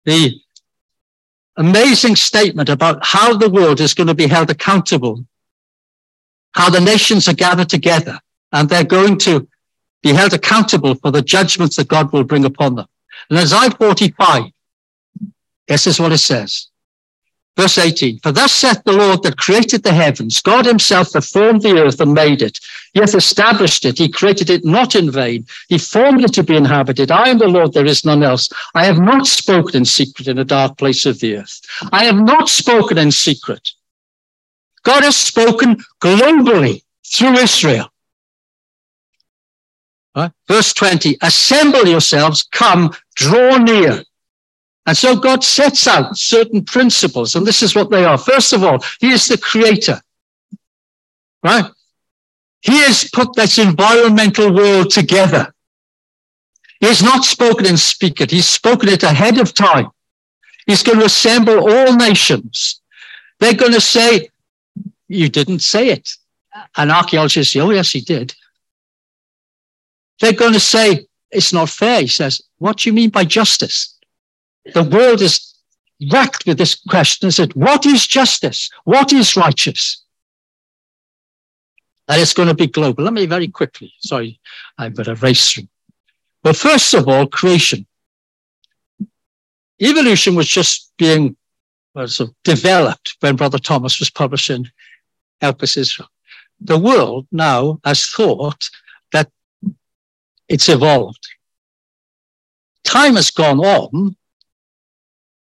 the 0.06 0.40
amazing 1.58 2.16
statement 2.16 2.70
about 2.70 3.06
how 3.06 3.36
the 3.36 3.50
world 3.50 3.82
is 3.82 3.94
going 3.94 4.08
to 4.08 4.14
be 4.14 4.28
held 4.28 4.50
accountable, 4.50 5.26
how 6.54 6.70
the 6.70 6.80
nations 6.80 7.28
are 7.28 7.34
gathered 7.34 7.70
together, 7.70 8.20
and 8.52 8.70
they're 8.70 8.84
going 8.84 9.18
to 9.20 9.48
be 10.02 10.14
held 10.14 10.34
accountable 10.34 10.96
for 10.96 11.12
the 11.12 11.22
judgments 11.22 11.76
that 11.76 11.88
God 11.88 12.14
will 12.14 12.24
bring 12.24 12.46
upon 12.46 12.76
them. 12.76 12.88
And 13.30 13.38
Isaiah 13.40 13.72
45, 13.72 14.46
this 15.68 15.88
is 15.88 16.00
what 16.00 16.12
it 16.12 16.20
says. 16.20 16.69
Verse 17.58 17.78
18, 17.78 18.20
for 18.20 18.32
thus 18.32 18.54
saith 18.54 18.82
the 18.86 18.94
Lord 18.94 19.22
that 19.24 19.38
created 19.38 19.84
the 19.84 19.92
heavens, 19.92 20.42
God 20.42 20.66
himself 20.66 21.12
that 21.12 21.24
formed 21.26 21.62
the 21.62 21.78
earth 21.78 22.00
and 22.00 22.14
made 22.14 22.42
it. 22.42 22.58
He 22.94 23.02
hath 23.02 23.16
established 23.16 23.84
it. 23.84 23.98
He 23.98 24.08
created 24.08 24.50
it 24.50 24.64
not 24.64 24.96
in 24.96 25.12
vain. 25.12 25.46
He 25.68 25.78
formed 25.78 26.24
it 26.24 26.34
to 26.34 26.44
be 26.44 26.56
inhabited. 26.56 27.12
I 27.12 27.28
am 27.28 27.38
the 27.38 27.48
Lord, 27.48 27.74
there 27.74 27.86
is 27.86 28.06
none 28.06 28.24
else. 28.24 28.50
I 28.76 28.86
have 28.86 29.00
not 29.00 29.28
spoken 29.28 29.76
in 29.76 29.86
secret 29.86 30.30
in 30.30 30.38
a 30.38 30.46
dark 30.46 30.78
place 30.78 31.06
of 31.06 31.20
the 31.20 31.36
earth. 31.36 31.60
I 31.92 32.06
have 32.06 32.16
not 32.16 32.48
spoken 32.48 32.98
in 32.98 33.12
secret. 33.12 33.72
God 34.84 35.04
has 35.04 35.18
spoken 35.18 35.84
globally 36.02 36.84
through 37.06 37.34
Israel. 37.34 37.92
Right? 40.16 40.32
Verse 40.48 40.74
20, 40.74 41.18
assemble 41.22 41.88
yourselves, 41.88 42.44
come, 42.44 42.96
draw 43.16 43.58
near. 43.58 44.04
And 44.86 44.98
so 44.98 45.16
God 45.16 45.44
sets 45.44 45.88
out 45.88 46.18
certain 46.18 46.64
principles, 46.64 47.36
and 47.36 47.46
this 47.46 47.62
is 47.62 47.76
what 47.76 47.92
they 47.92 48.06
are. 48.06 48.18
First 48.18 48.54
of 48.54 48.64
all, 48.64 48.80
He 49.00 49.12
is 49.12 49.28
the 49.28 49.38
creator, 49.38 50.02
right? 51.44 51.66
He 52.62 52.78
has 52.84 53.10
put 53.14 53.36
this 53.36 53.58
environmental 53.58 54.54
world 54.54 54.90
together. 54.90 55.54
He 56.80 56.88
has 56.88 57.04
not 57.04 57.24
spoken 57.26 57.66
and 57.66 57.80
speak 57.80 58.22
it. 58.22 58.32
He's 58.32 58.48
spoken 58.48 58.90
it 58.90 59.04
ahead 59.04 59.38
of 59.38 59.54
time. 59.54 59.90
He's 60.66 60.84
going 60.84 61.00
to 61.00 61.06
assemble 61.06 61.70
all 61.70 61.96
nations. 61.96 62.82
They're 63.40 63.54
going 63.54 63.74
to 63.74 63.82
say, 63.82 64.30
you 65.08 65.30
didn't 65.30 65.60
say 65.60 65.90
it. 65.90 66.10
An 66.78 66.92
archaeologist, 66.92 67.56
oh, 67.58 67.72
yes, 67.72 67.92
he 67.92 68.02
did. 68.02 68.34
They're 70.20 70.34
going 70.34 70.54
to 70.54 70.60
say, 70.60 71.08
it's 71.32 71.54
not 71.54 71.70
fair. 71.70 72.02
He 72.02 72.08
says, 72.08 72.42
what 72.58 72.78
do 72.78 72.90
you 72.90 72.94
mean 72.94 73.10
by 73.10 73.24
justice? 73.26 73.96
The 74.74 74.84
world 74.84 75.22
is 75.22 75.56
racked 76.12 76.46
with 76.46 76.58
this 76.58 76.76
question 76.76 77.28
and 77.28 77.34
said, 77.34 77.54
what 77.54 77.86
is 77.86 78.08
justice? 78.08 78.70
What 78.86 79.12
is 79.12 79.36
righteous? 79.36 80.04
And 82.08 82.22
it's 82.22 82.34
going 82.34 82.48
to 82.48 82.56
be 82.56 82.68
global. 82.68 83.04
Let 83.04 83.14
me 83.14 83.26
very 83.26 83.48
quickly, 83.48 83.94
sorry, 84.00 84.40
I've 84.78 84.96
got 84.96 85.08
a 85.08 85.16
race 85.16 85.52
through. 85.52 85.68
Well, 86.44 86.54
first 86.54 86.94
of 86.94 87.08
all, 87.08 87.28
creation. 87.28 87.86
Evolution 89.82 90.36
was 90.36 90.48
just 90.48 90.92
being 90.98 91.36
of 91.96 92.34
developed 92.44 93.18
when 93.20 93.36
Brother 93.36 93.60
Thomas 93.60 94.00
was 94.00 94.10
publishing 94.10 94.68
Elpis 95.42 95.76
Israel. 95.76 96.10
The 96.62 96.78
world 96.78 97.28
now 97.32 97.80
has 97.84 98.06
thought 98.06 98.70
that 99.12 99.30
it's 100.48 100.70
evolved. 100.70 101.28
Time 102.86 103.16
has 103.16 103.32
gone 103.32 103.60
on, 103.60 104.16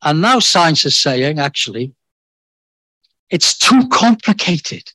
and 0.03 0.21
now 0.21 0.39
science 0.39 0.85
is 0.85 0.97
saying, 0.97 1.39
actually, 1.39 1.93
it's 3.31 3.57
too 3.59 3.89
complicated. 3.89 4.91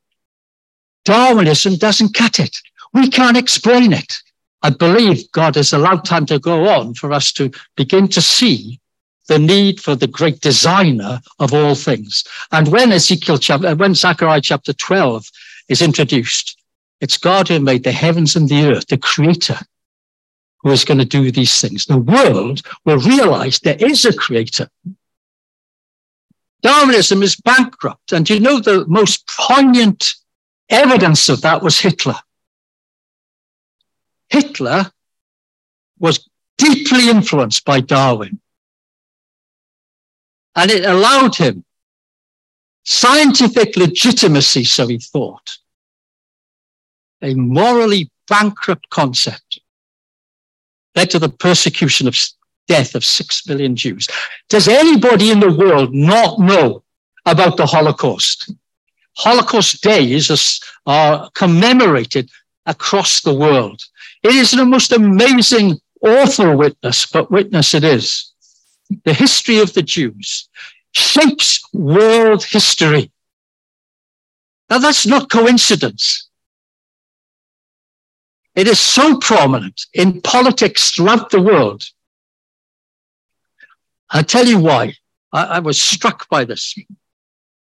Darwinism 1.06 1.76
doesn't 1.76 2.16
cut 2.16 2.40
it. 2.40 2.56
We 2.94 3.10
can't 3.10 3.38
explain 3.38 3.94
it. 3.94 4.14
I 4.62 4.70
believe 4.70 5.30
God 5.34 5.56
has 5.56 5.74
allowed 5.74 6.06
time 6.06 6.26
to 6.28 6.40
go 6.40 6.68
on 6.70 6.94
for 6.94 7.12
us 7.12 7.34
to 7.34 7.52
begin 7.76 8.08
to 8.10 8.22
see 8.22 8.80
the 9.28 9.40
need 9.40 9.80
for 9.80 9.96
the 9.96 10.08
great 10.08 10.40
designer 10.42 11.22
of 11.40 11.54
all 11.54 11.76
things. 11.76 12.24
And 12.52 12.68
when 12.70 12.92
Ezekiel 12.92 13.38
chapter, 13.38 13.68
uh, 13.68 13.76
when 13.76 13.96
Zechariah 13.96 14.42
chapter 14.42 14.74
12 14.74 15.30
is 15.70 15.82
introduced, 15.82 16.58
it's 17.02 17.18
God 17.18 17.48
who 17.50 17.60
made 17.60 17.84
the 17.84 17.92
heavens 17.92 18.36
and 18.36 18.48
the 18.48 18.72
earth, 18.72 18.88
the 18.88 18.98
creator. 18.98 19.60
Who 20.64 20.72
is 20.72 20.86
going 20.86 20.98
to 20.98 21.06
do 21.06 21.30
these 21.30 21.60
things. 21.60 21.86
The 21.86 21.98
world 21.98 22.62
will 22.86 22.98
realize 22.98 23.60
there 23.60 23.78
is 23.78 24.06
a 24.06 24.16
creator. 24.16 24.70
Darwinism 26.62 27.22
is 27.22 27.36
bankrupt. 27.36 28.14
And 28.14 28.30
you 28.30 28.40
know, 28.40 28.60
the 28.60 28.86
most 28.88 29.28
poignant 29.28 30.14
evidence 30.70 31.28
of 31.28 31.42
that 31.42 31.62
was 31.62 31.80
Hitler. 31.80 32.16
Hitler 34.30 34.90
was 36.00 36.28
deeply 36.58 37.10
influenced 37.10 37.66
by 37.66 37.82
Darwin. 37.82 38.40
And 40.56 40.72
it 40.72 40.86
allowed 40.86 41.36
him 41.36 41.66
scientific 42.86 43.76
legitimacy, 43.76 44.64
so 44.64 44.88
he 44.88 45.00
thought, 45.00 45.58
a 47.22 47.34
morally 47.34 48.10
bankrupt 48.28 48.90
concept 48.90 49.43
led 50.96 51.10
to 51.12 51.20
the 51.20 51.30
persecution 51.30 52.08
of 52.08 52.18
death 52.68 52.96
of 52.96 53.04
six 53.04 53.46
million 53.48 53.76
Jews. 53.76 54.08
Does 54.50 54.68
anybody 54.68 55.32
in 55.32 55.40
the 55.40 55.52
world 55.52 55.94
not 55.94 56.40
know 56.40 56.84
about 57.26 57.58
the 57.58 57.66
Holocaust? 57.66 58.54
Holocaust 59.18 59.82
days 59.84 60.32
are 60.86 61.24
uh, 61.24 61.30
commemorated 61.30 62.30
across 62.66 63.22
the 63.22 63.34
world. 63.34 63.82
It 64.24 64.36
is 64.36 64.52
the 64.52 64.66
most 64.66 64.92
amazing, 64.92 65.80
awful 66.02 66.56
witness, 66.56 67.06
but 67.06 67.30
witness 67.30 67.74
it 67.74 67.84
is. 67.84 68.32
The 69.04 69.14
history 69.14 69.60
of 69.60 69.74
the 69.74 69.84
Jews 69.84 70.50
shapes 70.94 71.62
world 71.74 72.44
history. 72.44 73.12
Now 74.70 74.80
that's 74.80 75.06
not 75.06 75.30
coincidence. 75.30 76.30
It 78.56 78.68
is 78.68 78.80
so 78.80 79.18
prominent 79.18 79.82
in 79.94 80.22
politics 80.22 80.92
throughout 80.92 81.30
the 81.30 81.42
world. 81.42 81.84
I'll 84.10 84.24
tell 84.24 84.46
you 84.46 84.60
why. 84.60 84.94
I, 85.32 85.44
I 85.46 85.60
was 85.60 85.82
struck 85.82 86.30
by 86.30 86.46
this. 86.46 86.76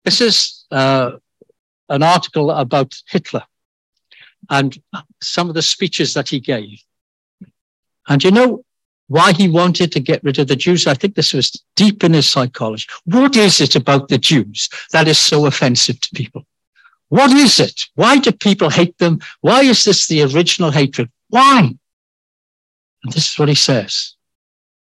This 0.05 0.21
is 0.21 0.65
uh, 0.71 1.13
an 1.89 2.03
article 2.03 2.51
about 2.51 2.95
Hitler 3.07 3.43
and 4.49 4.77
some 5.21 5.49
of 5.49 5.55
the 5.55 5.61
speeches 5.61 6.13
that 6.13 6.29
he 6.29 6.39
gave. 6.39 6.83
And 8.07 8.23
you 8.23 8.31
know 8.31 8.63
why 9.07 9.33
he 9.33 9.47
wanted 9.47 9.91
to 9.93 9.99
get 9.99 10.23
rid 10.23 10.37
of 10.39 10.47
the 10.47 10.55
Jews? 10.55 10.85
I 10.85 10.93
think 10.93 11.15
this 11.15 11.33
was 11.33 11.63
deep 11.75 12.03
in 12.03 12.13
his 12.13 12.29
psychology. 12.29 12.87
What 13.05 13.35
is 13.35 13.61
it 13.61 13.75
about 13.75 14.09
the 14.09 14.17
Jews 14.17 14.69
that 14.91 15.07
is 15.07 15.17
so 15.17 15.45
offensive 15.45 15.99
to 16.01 16.09
people? 16.13 16.45
What 17.09 17.31
is 17.31 17.59
it? 17.59 17.83
Why 17.95 18.19
do 18.19 18.31
people 18.31 18.69
hate 18.69 18.97
them? 18.97 19.19
Why 19.41 19.61
is 19.61 19.83
this 19.83 20.07
the 20.07 20.23
original 20.23 20.71
hatred? 20.71 21.09
Why? 21.29 21.73
And 23.03 23.13
this 23.13 23.31
is 23.31 23.39
what 23.39 23.49
he 23.49 23.55
says. 23.55 24.15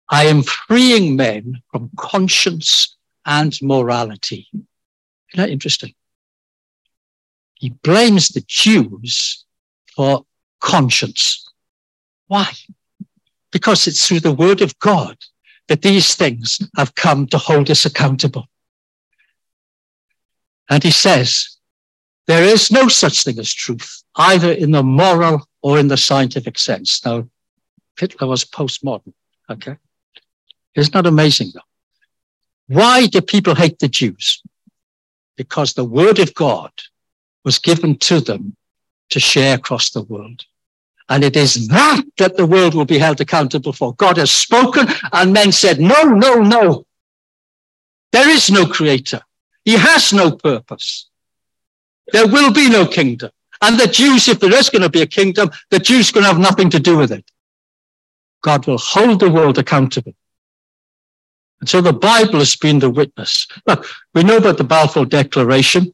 I 0.10 0.26
am 0.26 0.44
freeing 0.44 1.16
men 1.16 1.62
from 1.72 1.92
conscience 1.98 2.96
and 3.26 3.58
morality. 3.62 4.48
Isn't 4.54 4.68
that 5.36 5.50
interesting? 5.50 5.94
He 7.56 7.70
blames 7.70 8.30
the 8.30 8.44
Jews 8.48 9.44
for 9.96 10.26
conscience. 10.62 11.50
Why? 12.28 12.52
Because 13.52 13.88
it's 13.88 14.08
through 14.08 14.22
the 14.22 14.34
word 14.34 14.62
of 14.62 14.78
God 14.80 15.18
that 15.68 15.82
these 15.82 16.16
things 16.16 16.60
have 16.78 16.96
come 16.96 17.28
to 17.28 17.38
hold 17.38 17.70
us 17.70 17.86
accountable. 17.86 18.48
And 20.70 20.84
he 20.84 20.92
says, 20.92 21.57
there 22.28 22.44
is 22.44 22.72
no 22.72 22.88
such 22.88 23.24
thing 23.24 23.40
as 23.40 23.54
truth, 23.54 24.04
either 24.16 24.52
in 24.52 24.72
the 24.72 24.84
moral 24.84 25.48
or 25.62 25.80
in 25.80 25.88
the 25.88 25.98
scientific 25.98 26.60
sense. 26.60 27.04
Now, 27.06 27.28
Hitler 27.98 28.28
was 28.28 28.44
postmodern, 28.44 29.14
okay? 29.50 29.78
Isn't 30.76 30.94
that 30.94 31.08
amazing 31.08 31.52
though? 31.54 31.62
Why 32.68 33.08
do 33.08 33.22
people 33.22 33.56
hate 33.56 33.80
the 33.80 33.88
Jews? 33.88 34.44
Because 35.38 35.74
the 35.74 35.86
word 35.86 36.20
of 36.20 36.34
God 36.34 36.72
was 37.46 37.60
given 37.60 37.98
to 38.00 38.20
them 38.20 38.56
to 39.10 39.20
share 39.20 39.56
across 39.56 39.92
the 39.92 40.04
world. 40.04 40.44
And 41.10 41.24
it 41.24 41.38
is 41.38 41.70
that 41.70 42.04
that 42.18 42.36
the 42.36 42.46
world 42.46 42.76
will 42.76 42.86
be 42.86 42.98
held 42.98 43.22
accountable 43.22 43.72
for. 43.72 43.94
God 43.96 44.18
has 44.18 44.32
spoken 44.32 44.88
and 45.14 45.32
men 45.32 45.54
said, 45.54 45.80
no, 45.80 46.04
no, 46.04 46.36
no. 46.36 46.86
There 48.12 48.30
is 48.30 48.52
no 48.52 48.66
creator. 48.66 49.22
He 49.64 49.74
has 49.74 50.12
no 50.12 50.32
purpose. 50.32 51.08
There 52.14 52.28
will 52.28 52.54
be 52.54 52.70
no 52.70 52.86
kingdom. 52.86 53.32
And 53.62 53.80
the 53.80 53.88
Jews, 53.88 54.28
if 54.28 54.40
there 54.40 54.54
is 54.54 54.70
going 54.70 54.84
to 54.84 54.90
be 54.90 55.02
a 55.02 55.08
kingdom, 55.08 55.50
the 55.72 55.80
Jews 55.80 56.12
going 56.12 56.24
to 56.24 56.32
have 56.32 56.40
nothing 56.40 56.70
to 56.70 56.80
do 56.80 56.98
with 56.98 57.12
it. 57.12 57.26
God 58.44 58.68
will 58.68 58.78
hold 58.78 59.20
the 59.20 59.32
world 59.32 59.58
accountable. 59.58 60.14
And 61.60 61.68
so 61.68 61.82
the 61.82 61.94
Bible 61.94 62.40
has 62.40 62.56
been 62.56 62.80
the 62.80 62.90
witness. 62.90 63.48
Look, 63.66 63.88
we 64.14 64.24
know 64.24 64.38
about 64.38 64.58
the 64.58 64.64
Balfour 64.64 65.06
Declaration. 65.06 65.94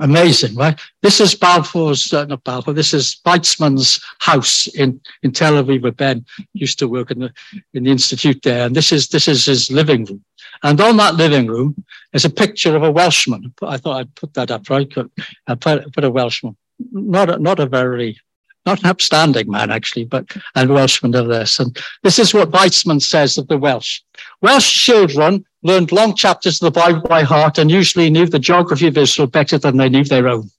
Amazing, 0.00 0.54
right? 0.54 0.80
This 1.02 1.20
is 1.20 1.34
Balfour's, 1.34 2.14
uh, 2.14 2.24
not 2.24 2.42
Balfour, 2.44 2.72
this 2.72 2.94
is 2.94 3.20
Weizmann's 3.26 4.02
house 4.20 4.66
in, 4.68 4.98
in 5.22 5.32
Tel 5.32 5.62
Aviv 5.62 5.82
where 5.82 5.92
Ben 5.92 6.24
used 6.54 6.78
to 6.78 6.88
work 6.88 7.10
in 7.10 7.18
the, 7.18 7.32
in 7.74 7.84
the 7.84 7.90
institute 7.90 8.40
there. 8.42 8.64
And 8.64 8.74
this 8.74 8.90
is, 8.90 9.08
this 9.08 9.28
is 9.28 9.44
his 9.44 9.70
living 9.70 10.06
room. 10.06 10.24
And 10.62 10.80
on 10.80 10.96
that 10.98 11.16
living 11.16 11.46
room 11.48 11.84
is 12.12 12.24
a 12.24 12.30
picture 12.30 12.76
of 12.76 12.82
a 12.82 12.90
Welshman. 12.90 13.52
I 13.62 13.76
thought 13.78 13.98
I'd 13.98 14.14
put 14.14 14.34
that 14.34 14.50
up, 14.50 14.68
right? 14.70 14.90
I 15.46 15.54
put, 15.54 15.92
put 15.92 16.04
a 16.04 16.10
Welshman. 16.10 16.56
Not 16.92 17.30
a, 17.30 17.38
not 17.38 17.58
a 17.58 17.66
very, 17.66 18.18
not 18.64 18.80
an 18.80 18.86
upstanding 18.86 19.50
man, 19.50 19.70
actually, 19.70 20.04
but 20.04 20.24
a 20.54 20.66
Welshman 20.66 21.14
of 21.14 21.28
this. 21.28 21.58
And 21.58 21.76
this 22.02 22.18
is 22.18 22.32
what 22.32 22.50
Weizmann 22.50 23.02
says 23.02 23.38
of 23.38 23.48
the 23.48 23.58
Welsh. 23.58 24.00
Welsh 24.40 24.84
children 24.84 25.44
learned 25.62 25.90
long 25.90 26.14
chapters 26.14 26.62
of 26.62 26.72
the 26.72 26.80
Bible 26.80 27.02
by 27.02 27.22
heart 27.22 27.58
and 27.58 27.70
usually 27.70 28.10
knew 28.10 28.26
the 28.26 28.38
geography 28.38 28.86
of 28.86 28.96
Israel 28.96 29.28
better 29.28 29.58
than 29.58 29.76
they 29.76 29.88
knew 29.88 30.04
their 30.04 30.28
own. 30.28 30.50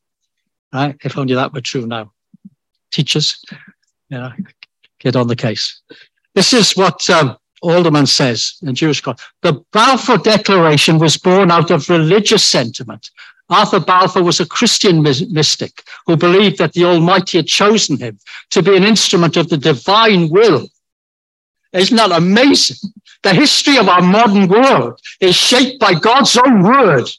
Right? 0.73 0.97
If 1.03 1.17
only 1.17 1.35
that 1.35 1.53
were 1.53 1.61
true 1.61 1.85
now. 1.85 2.11
Teachers, 2.91 3.43
you 4.09 4.17
know, 4.17 4.31
get 4.99 5.15
on 5.15 5.27
the 5.27 5.35
case. 5.35 5.81
This 6.35 6.53
is 6.53 6.75
what 6.75 7.09
um, 7.09 7.37
Alderman 7.63 8.05
says 8.05 8.55
in 8.61 8.75
Jewish 8.75 9.01
God. 9.01 9.19
The 9.41 9.63
Balfour 9.71 10.17
Declaration 10.17 10.99
was 10.99 11.17
born 11.17 11.49
out 11.49 11.71
of 11.71 11.89
religious 11.89 12.45
sentiment. 12.45 13.09
Arthur 13.49 13.79
Balfour 13.79 14.23
was 14.23 14.39
a 14.39 14.45
Christian 14.45 15.01
mystic 15.01 15.83
who 16.05 16.17
believed 16.17 16.57
that 16.57 16.73
the 16.73 16.85
Almighty 16.85 17.37
had 17.37 17.47
chosen 17.47 17.97
him 17.97 18.19
to 18.51 18.61
be 18.61 18.75
an 18.75 18.83
instrument 18.83 19.37
of 19.37 19.49
the 19.49 19.57
divine 19.57 20.29
will. 20.29 20.67
Isn't 21.71 21.97
that 21.97 22.11
amazing? 22.11 22.77
The 23.23 23.33
history 23.33 23.77
of 23.77 23.89
our 23.89 24.01
modern 24.01 24.47
world 24.47 24.99
is 25.19 25.35
shaped 25.35 25.79
by 25.79 25.93
God's 25.93 26.37
own 26.37 26.63
word 26.63 27.09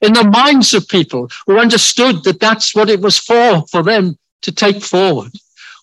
in 0.00 0.12
the 0.12 0.24
minds 0.24 0.74
of 0.74 0.88
people 0.88 1.30
who 1.46 1.58
understood 1.58 2.24
that 2.24 2.40
that's 2.40 2.74
what 2.74 2.90
it 2.90 3.00
was 3.00 3.18
for, 3.18 3.64
for 3.68 3.82
them 3.82 4.18
to 4.42 4.52
take 4.52 4.82
forward. 4.82 5.32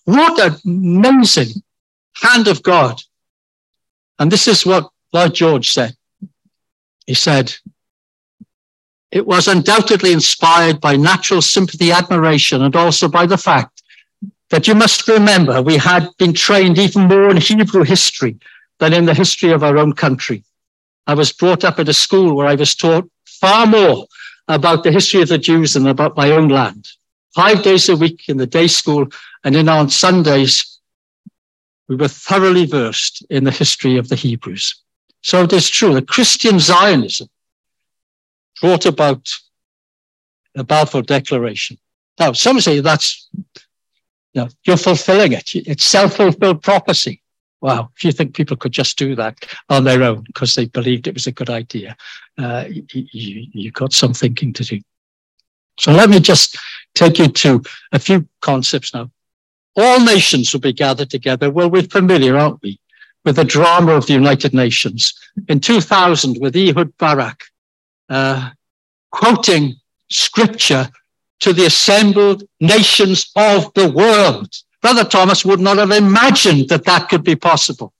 What 0.04 0.38
an 0.38 0.56
amazing 0.64 1.62
hand 2.14 2.46
of 2.46 2.62
God. 2.62 3.02
And 4.20 4.30
this 4.30 4.46
is 4.46 4.64
what 4.64 4.90
Lloyd 5.12 5.34
George 5.34 5.72
said. 5.72 5.96
He 7.06 7.14
said, 7.14 7.52
it 9.10 9.26
was 9.26 9.48
undoubtedly 9.48 10.12
inspired 10.12 10.80
by 10.80 10.94
natural 10.94 11.42
sympathy, 11.42 11.90
admiration, 11.90 12.62
and 12.62 12.76
also 12.76 13.08
by 13.08 13.26
the 13.26 13.38
fact 13.38 13.82
that 14.50 14.68
you 14.68 14.74
must 14.74 15.08
remember 15.08 15.62
we 15.62 15.76
had 15.76 16.08
been 16.18 16.32
trained 16.32 16.78
even 16.78 17.08
more 17.08 17.30
in 17.30 17.36
Hebrew 17.38 17.82
history 17.82 18.38
than 18.78 18.92
in 18.92 19.06
the 19.06 19.14
history 19.14 19.50
of 19.50 19.64
our 19.64 19.78
own 19.78 19.94
country. 19.94 20.44
I 21.06 21.14
was 21.14 21.32
brought 21.32 21.64
up 21.64 21.80
at 21.80 21.88
a 21.88 21.92
school 21.92 22.36
where 22.36 22.46
I 22.46 22.54
was 22.54 22.74
taught 22.74 23.10
far 23.26 23.66
more 23.66 24.06
about 24.46 24.84
the 24.84 24.92
history 24.92 25.22
of 25.22 25.28
the 25.28 25.38
Jews 25.38 25.74
than 25.74 25.86
about 25.86 26.16
my 26.16 26.30
own 26.30 26.48
land. 26.48 26.86
Five 27.34 27.62
days 27.62 27.88
a 27.88 27.96
week 27.96 28.28
in 28.28 28.36
the 28.36 28.46
day 28.46 28.66
school, 28.66 29.06
and 29.44 29.54
then 29.54 29.68
on 29.68 29.88
Sundays, 29.88 30.69
we 31.90 31.96
were 31.96 32.08
thoroughly 32.08 32.66
versed 32.66 33.26
in 33.30 33.42
the 33.42 33.50
history 33.50 33.98
of 33.98 34.08
the 34.08 34.14
Hebrews. 34.14 34.80
So 35.22 35.42
it 35.42 35.52
is 35.52 35.68
true 35.68 35.92
that 35.94 36.06
Christian 36.06 36.60
Zionism 36.60 37.26
brought 38.60 38.86
about 38.86 39.28
the 40.54 40.62
Balfour 40.62 41.02
Declaration. 41.02 41.78
Now, 42.20 42.30
some 42.30 42.60
say 42.60 42.78
that's, 42.78 43.28
you 43.34 43.42
know, 44.36 44.48
you're 44.64 44.76
fulfilling 44.76 45.32
it. 45.32 45.50
It's 45.52 45.84
self-fulfilled 45.84 46.62
prophecy. 46.62 47.22
Wow, 47.60 47.90
if 47.96 48.04
you 48.04 48.12
think 48.12 48.36
people 48.36 48.56
could 48.56 48.72
just 48.72 48.96
do 48.96 49.16
that 49.16 49.44
on 49.68 49.82
their 49.82 50.04
own 50.04 50.22
because 50.22 50.54
they 50.54 50.66
believed 50.66 51.08
it 51.08 51.14
was 51.14 51.26
a 51.26 51.32
good 51.32 51.50
idea, 51.50 51.96
uh, 52.38 52.66
you, 52.68 53.48
you, 53.52 53.72
got 53.72 53.92
some 53.92 54.14
thinking 54.14 54.52
to 54.52 54.62
do. 54.62 54.80
So 55.80 55.90
let 55.90 56.08
me 56.08 56.20
just 56.20 56.56
take 56.94 57.18
you 57.18 57.26
to 57.26 57.62
a 57.90 57.98
few 57.98 58.28
concepts 58.40 58.94
now. 58.94 59.10
All 59.76 60.00
nations 60.04 60.52
will 60.52 60.60
be 60.60 60.72
gathered 60.72 61.10
together. 61.10 61.50
Well, 61.50 61.70
we're 61.70 61.82
familiar, 61.82 62.36
aren't 62.36 62.62
we, 62.62 62.80
with 63.24 63.36
the 63.36 63.44
drama 63.44 63.92
of 63.92 64.06
the 64.06 64.14
United 64.14 64.52
Nations. 64.52 65.14
In 65.48 65.60
2000, 65.60 66.38
with 66.40 66.56
Ehud 66.56 66.96
Barak, 66.98 67.44
uh, 68.08 68.50
quoting 69.10 69.76
scripture 70.08 70.88
to 71.40 71.52
the 71.52 71.66
assembled 71.66 72.42
nations 72.60 73.30
of 73.36 73.72
the 73.74 73.90
world. 73.90 74.52
Brother 74.82 75.04
Thomas 75.04 75.44
would 75.44 75.60
not 75.60 75.78
have 75.78 75.90
imagined 75.90 76.68
that 76.68 76.84
that 76.84 77.08
could 77.08 77.24
be 77.24 77.36
possible. 77.36 77.92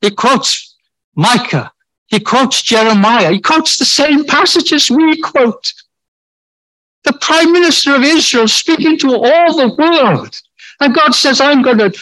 He 0.00 0.10
quotes 0.10 0.76
Micah. 1.14 1.72
He 2.08 2.20
quotes 2.20 2.62
Jeremiah. 2.62 3.32
He 3.32 3.40
quotes 3.40 3.78
the 3.78 3.84
same 3.84 4.24
passages 4.24 4.90
we 4.90 5.20
quote. 5.20 5.72
The 7.04 7.12
prime 7.14 7.52
minister 7.52 7.94
of 7.94 8.02
Israel 8.02 8.48
speaking 8.48 8.98
to 8.98 9.14
all 9.14 9.56
the 9.56 9.74
world. 9.74 10.40
And 10.80 10.94
God 10.94 11.12
says, 11.14 11.40
I'm 11.40 11.62
going 11.62 11.78
to 11.78 11.92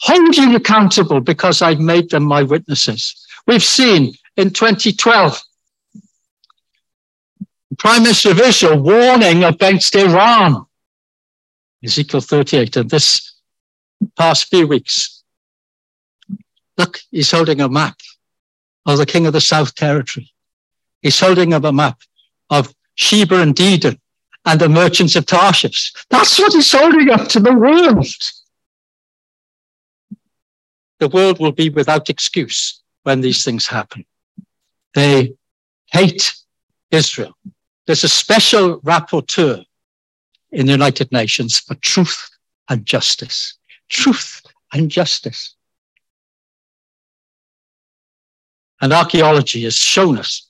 hold 0.00 0.36
you 0.36 0.54
accountable 0.54 1.20
because 1.20 1.62
I've 1.62 1.80
made 1.80 2.10
them 2.10 2.24
my 2.24 2.42
witnesses. 2.42 3.26
We've 3.46 3.62
seen 3.62 4.14
in 4.36 4.50
2012, 4.50 5.42
the 7.70 7.76
Prime 7.76 8.02
Minister 8.02 8.30
of 8.30 8.40
Israel 8.40 8.80
warning 8.80 9.44
against 9.44 9.94
Iran. 9.94 10.66
Ezekiel 11.84 12.20
38. 12.20 12.76
And 12.76 12.90
this 12.90 13.34
past 14.16 14.48
few 14.48 14.66
weeks, 14.66 15.22
look, 16.78 17.00
he's 17.10 17.30
holding 17.30 17.60
a 17.60 17.68
map 17.68 17.96
of 18.86 18.98
the 18.98 19.06
king 19.06 19.26
of 19.26 19.32
the 19.32 19.40
South 19.40 19.74
Territory. 19.74 20.30
He's 21.02 21.18
holding 21.18 21.52
up 21.52 21.64
a 21.64 21.72
map 21.72 22.00
of 22.50 22.74
Sheba 22.94 23.40
and 23.40 23.54
Dedan 23.54 23.98
and 24.44 24.60
the 24.60 24.68
merchants 24.68 25.16
of 25.16 25.26
Tarshish. 25.26 25.92
That's 26.10 26.38
what 26.38 26.52
he's 26.52 26.72
holding 26.72 27.10
up 27.10 27.28
to 27.28 27.40
the 27.40 27.54
world. 27.54 28.06
The 31.00 31.08
world 31.08 31.40
will 31.40 31.52
be 31.52 31.70
without 31.70 32.10
excuse 32.10 32.82
when 33.02 33.20
these 33.20 33.44
things 33.44 33.66
happen. 33.66 34.04
They 34.94 35.34
hate 35.86 36.34
Israel. 36.90 37.36
There's 37.86 38.04
a 38.04 38.08
special 38.08 38.80
rapporteur 38.80 39.64
in 40.52 40.66
the 40.66 40.72
United 40.72 41.10
Nations 41.12 41.58
for 41.58 41.74
truth 41.76 42.30
and 42.68 42.86
justice. 42.86 43.58
Truth 43.88 44.42
and 44.72 44.90
justice. 44.90 45.56
And 48.80 48.92
archaeology 48.92 49.64
has 49.64 49.74
shown 49.74 50.18
us 50.18 50.48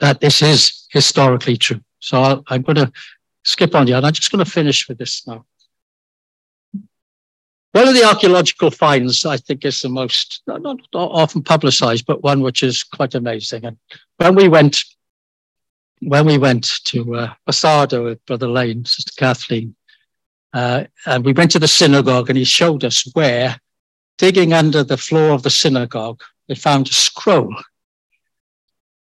that 0.00 0.20
this 0.20 0.42
is 0.42 0.86
historically 0.90 1.56
true. 1.56 1.80
So 2.00 2.42
i 2.48 2.54
am 2.54 2.62
going 2.62 2.76
to 2.76 2.92
skip 3.44 3.74
on 3.74 3.86
you, 3.86 3.96
and 3.96 4.04
I'm 4.06 4.12
just 4.12 4.30
going 4.30 4.44
to 4.44 4.50
finish 4.50 4.88
with 4.88 4.98
this 4.98 5.26
now. 5.26 5.44
One 7.72 7.88
of 7.88 7.94
the 7.94 8.04
archaeological 8.04 8.70
finds 8.70 9.26
I 9.26 9.36
think 9.36 9.64
is 9.64 9.82
the 9.82 9.90
most, 9.90 10.42
not, 10.46 10.62
not 10.62 10.86
often 10.94 11.42
publicized, 11.42 12.06
but 12.06 12.22
one 12.22 12.40
which 12.40 12.62
is 12.62 12.82
quite 12.82 13.14
amazing. 13.14 13.66
And 13.66 13.76
when 14.16 14.34
we 14.34 14.48
went, 14.48 14.82
when 16.00 16.24
we 16.24 16.38
went 16.38 16.64
to 16.84 17.14
uh, 17.14 17.34
with 17.46 18.24
Brother 18.24 18.48
Lane, 18.48 18.84
Sister 18.86 19.12
Kathleen, 19.16 19.76
uh, 20.54 20.84
and 21.04 21.22
we 21.22 21.34
went 21.34 21.50
to 21.50 21.58
the 21.58 21.68
synagogue 21.68 22.30
and 22.30 22.38
he 22.38 22.44
showed 22.44 22.82
us 22.82 23.10
where, 23.12 23.60
digging 24.16 24.54
under 24.54 24.82
the 24.82 24.96
floor 24.96 25.32
of 25.32 25.42
the 25.42 25.50
synagogue, 25.50 26.22
they 26.48 26.54
found 26.54 26.88
a 26.88 26.94
scroll. 26.94 27.54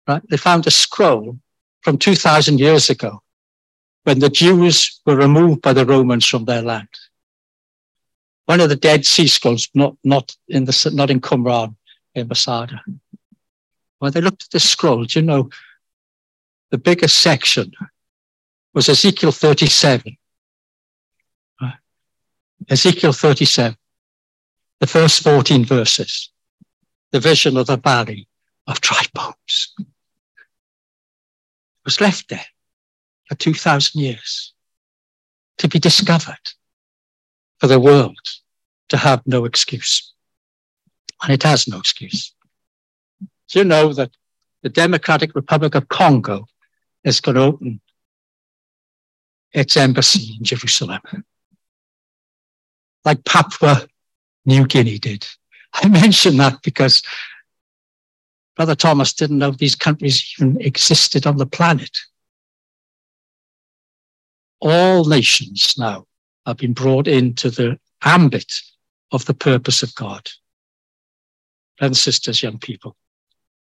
Right? 0.07 0.21
They 0.29 0.35
found 0.35 0.67
a 0.67 0.71
scroll 0.71 1.39
from 1.81 1.97
2000 1.97 2.59
years 2.59 2.89
ago 2.89 3.21
when 4.03 4.19
the 4.19 4.29
Jews 4.29 5.01
were 5.05 5.15
removed 5.15 5.61
by 5.61 5.73
the 5.73 5.85
Romans 5.85 6.25
from 6.25 6.45
their 6.45 6.61
land 6.61 6.89
one 8.47 8.61
of 8.61 8.69
the 8.69 8.77
Dead 8.77 9.05
Sea 9.05 9.27
Scrolls, 9.27 9.69
not, 9.73 9.97
not 10.05 10.35
in 10.47 10.63
the, 10.63 10.91
not 10.93 11.09
in 11.09 11.19
Qumran, 11.19 11.75
in 12.15 12.29
Masada. 12.29 12.81
When 13.99 14.13
they 14.13 14.21
looked 14.21 14.43
at 14.43 14.51
this 14.51 14.69
scroll, 14.69 15.03
do 15.03 15.19
you 15.19 15.25
know, 15.25 15.49
the 16.71 16.77
biggest 16.77 17.19
section 17.21 17.73
was 18.73 18.87
Ezekiel 18.87 19.33
37. 19.33 20.17
Ezekiel 22.69 23.11
37, 23.11 23.77
the 24.79 24.87
first 24.87 25.23
14 25.23 25.65
verses, 25.65 26.31
the 27.11 27.19
vision 27.19 27.57
of 27.57 27.67
the 27.67 27.77
valley 27.77 28.27
of 28.65 28.79
dry 28.79 29.03
bones. 29.13 29.75
Was 31.87 32.01
left 32.01 32.27
there 32.27 32.45
for 33.27 33.35
2,000 33.35 33.99
years 33.99 34.53
to 35.57 35.67
be 35.67 35.79
discovered 35.79 36.53
for 37.59 37.67
the 37.67 37.79
world 37.79 38.19
to 38.89 38.97
have 38.97 39.21
no 39.25 39.45
excuse. 39.45 40.13
And 41.23 41.31
it 41.31 41.43
has 41.43 41.67
no 41.67 41.79
excuse. 41.79 42.35
Do 43.49 43.59
you 43.59 43.63
know 43.63 43.93
that 43.93 44.11
the 44.63 44.69
Democratic 44.69 45.33
Republic 45.33 45.75
of 45.75 45.87
Congo 45.87 46.45
is 47.05 47.21
going 47.21 47.35
to 47.35 47.41
open 47.41 47.79
its 49.53 49.77
embassy 49.77 50.35
in 50.37 50.43
Jerusalem, 50.43 50.99
like 53.05 53.23
Papua 53.23 53.87
New 54.45 54.65
Guinea 54.67 54.99
did. 54.99 55.25
I 55.73 55.87
mention 56.03 56.37
that 56.37 56.61
because 56.63 57.01
Brother 58.57 58.75
Thomas 58.75 59.13
didn't 59.13 59.37
know 59.37 59.51
these 59.51 59.75
countries 59.75 60.33
even 60.37 60.59
existed 60.59 61.27
on 61.27 61.37
the 61.37 61.45
planet. 61.45 61.95
All 64.59 65.05
nations 65.05 65.75
now 65.77 66.07
have 66.47 66.57
been 66.57 66.73
brought 66.73 67.07
into 67.07 67.51
the 67.51 67.79
ambit 68.03 68.51
of 69.11 69.25
the 69.25 69.35
purpose 69.35 69.83
of 69.83 69.93
God. 69.93 70.27
And 71.79 71.95
sisters, 71.95 72.41
young 72.41 72.57
people, 72.57 72.95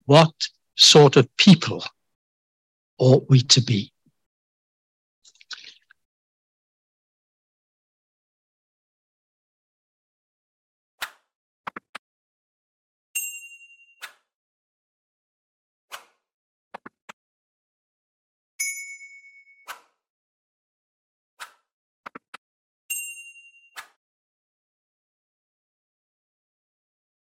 what 0.04 0.34
sort 0.74 1.16
of 1.16 1.34
people 1.38 1.82
ought 2.98 3.24
we 3.30 3.40
to 3.40 3.62
be? 3.62 3.90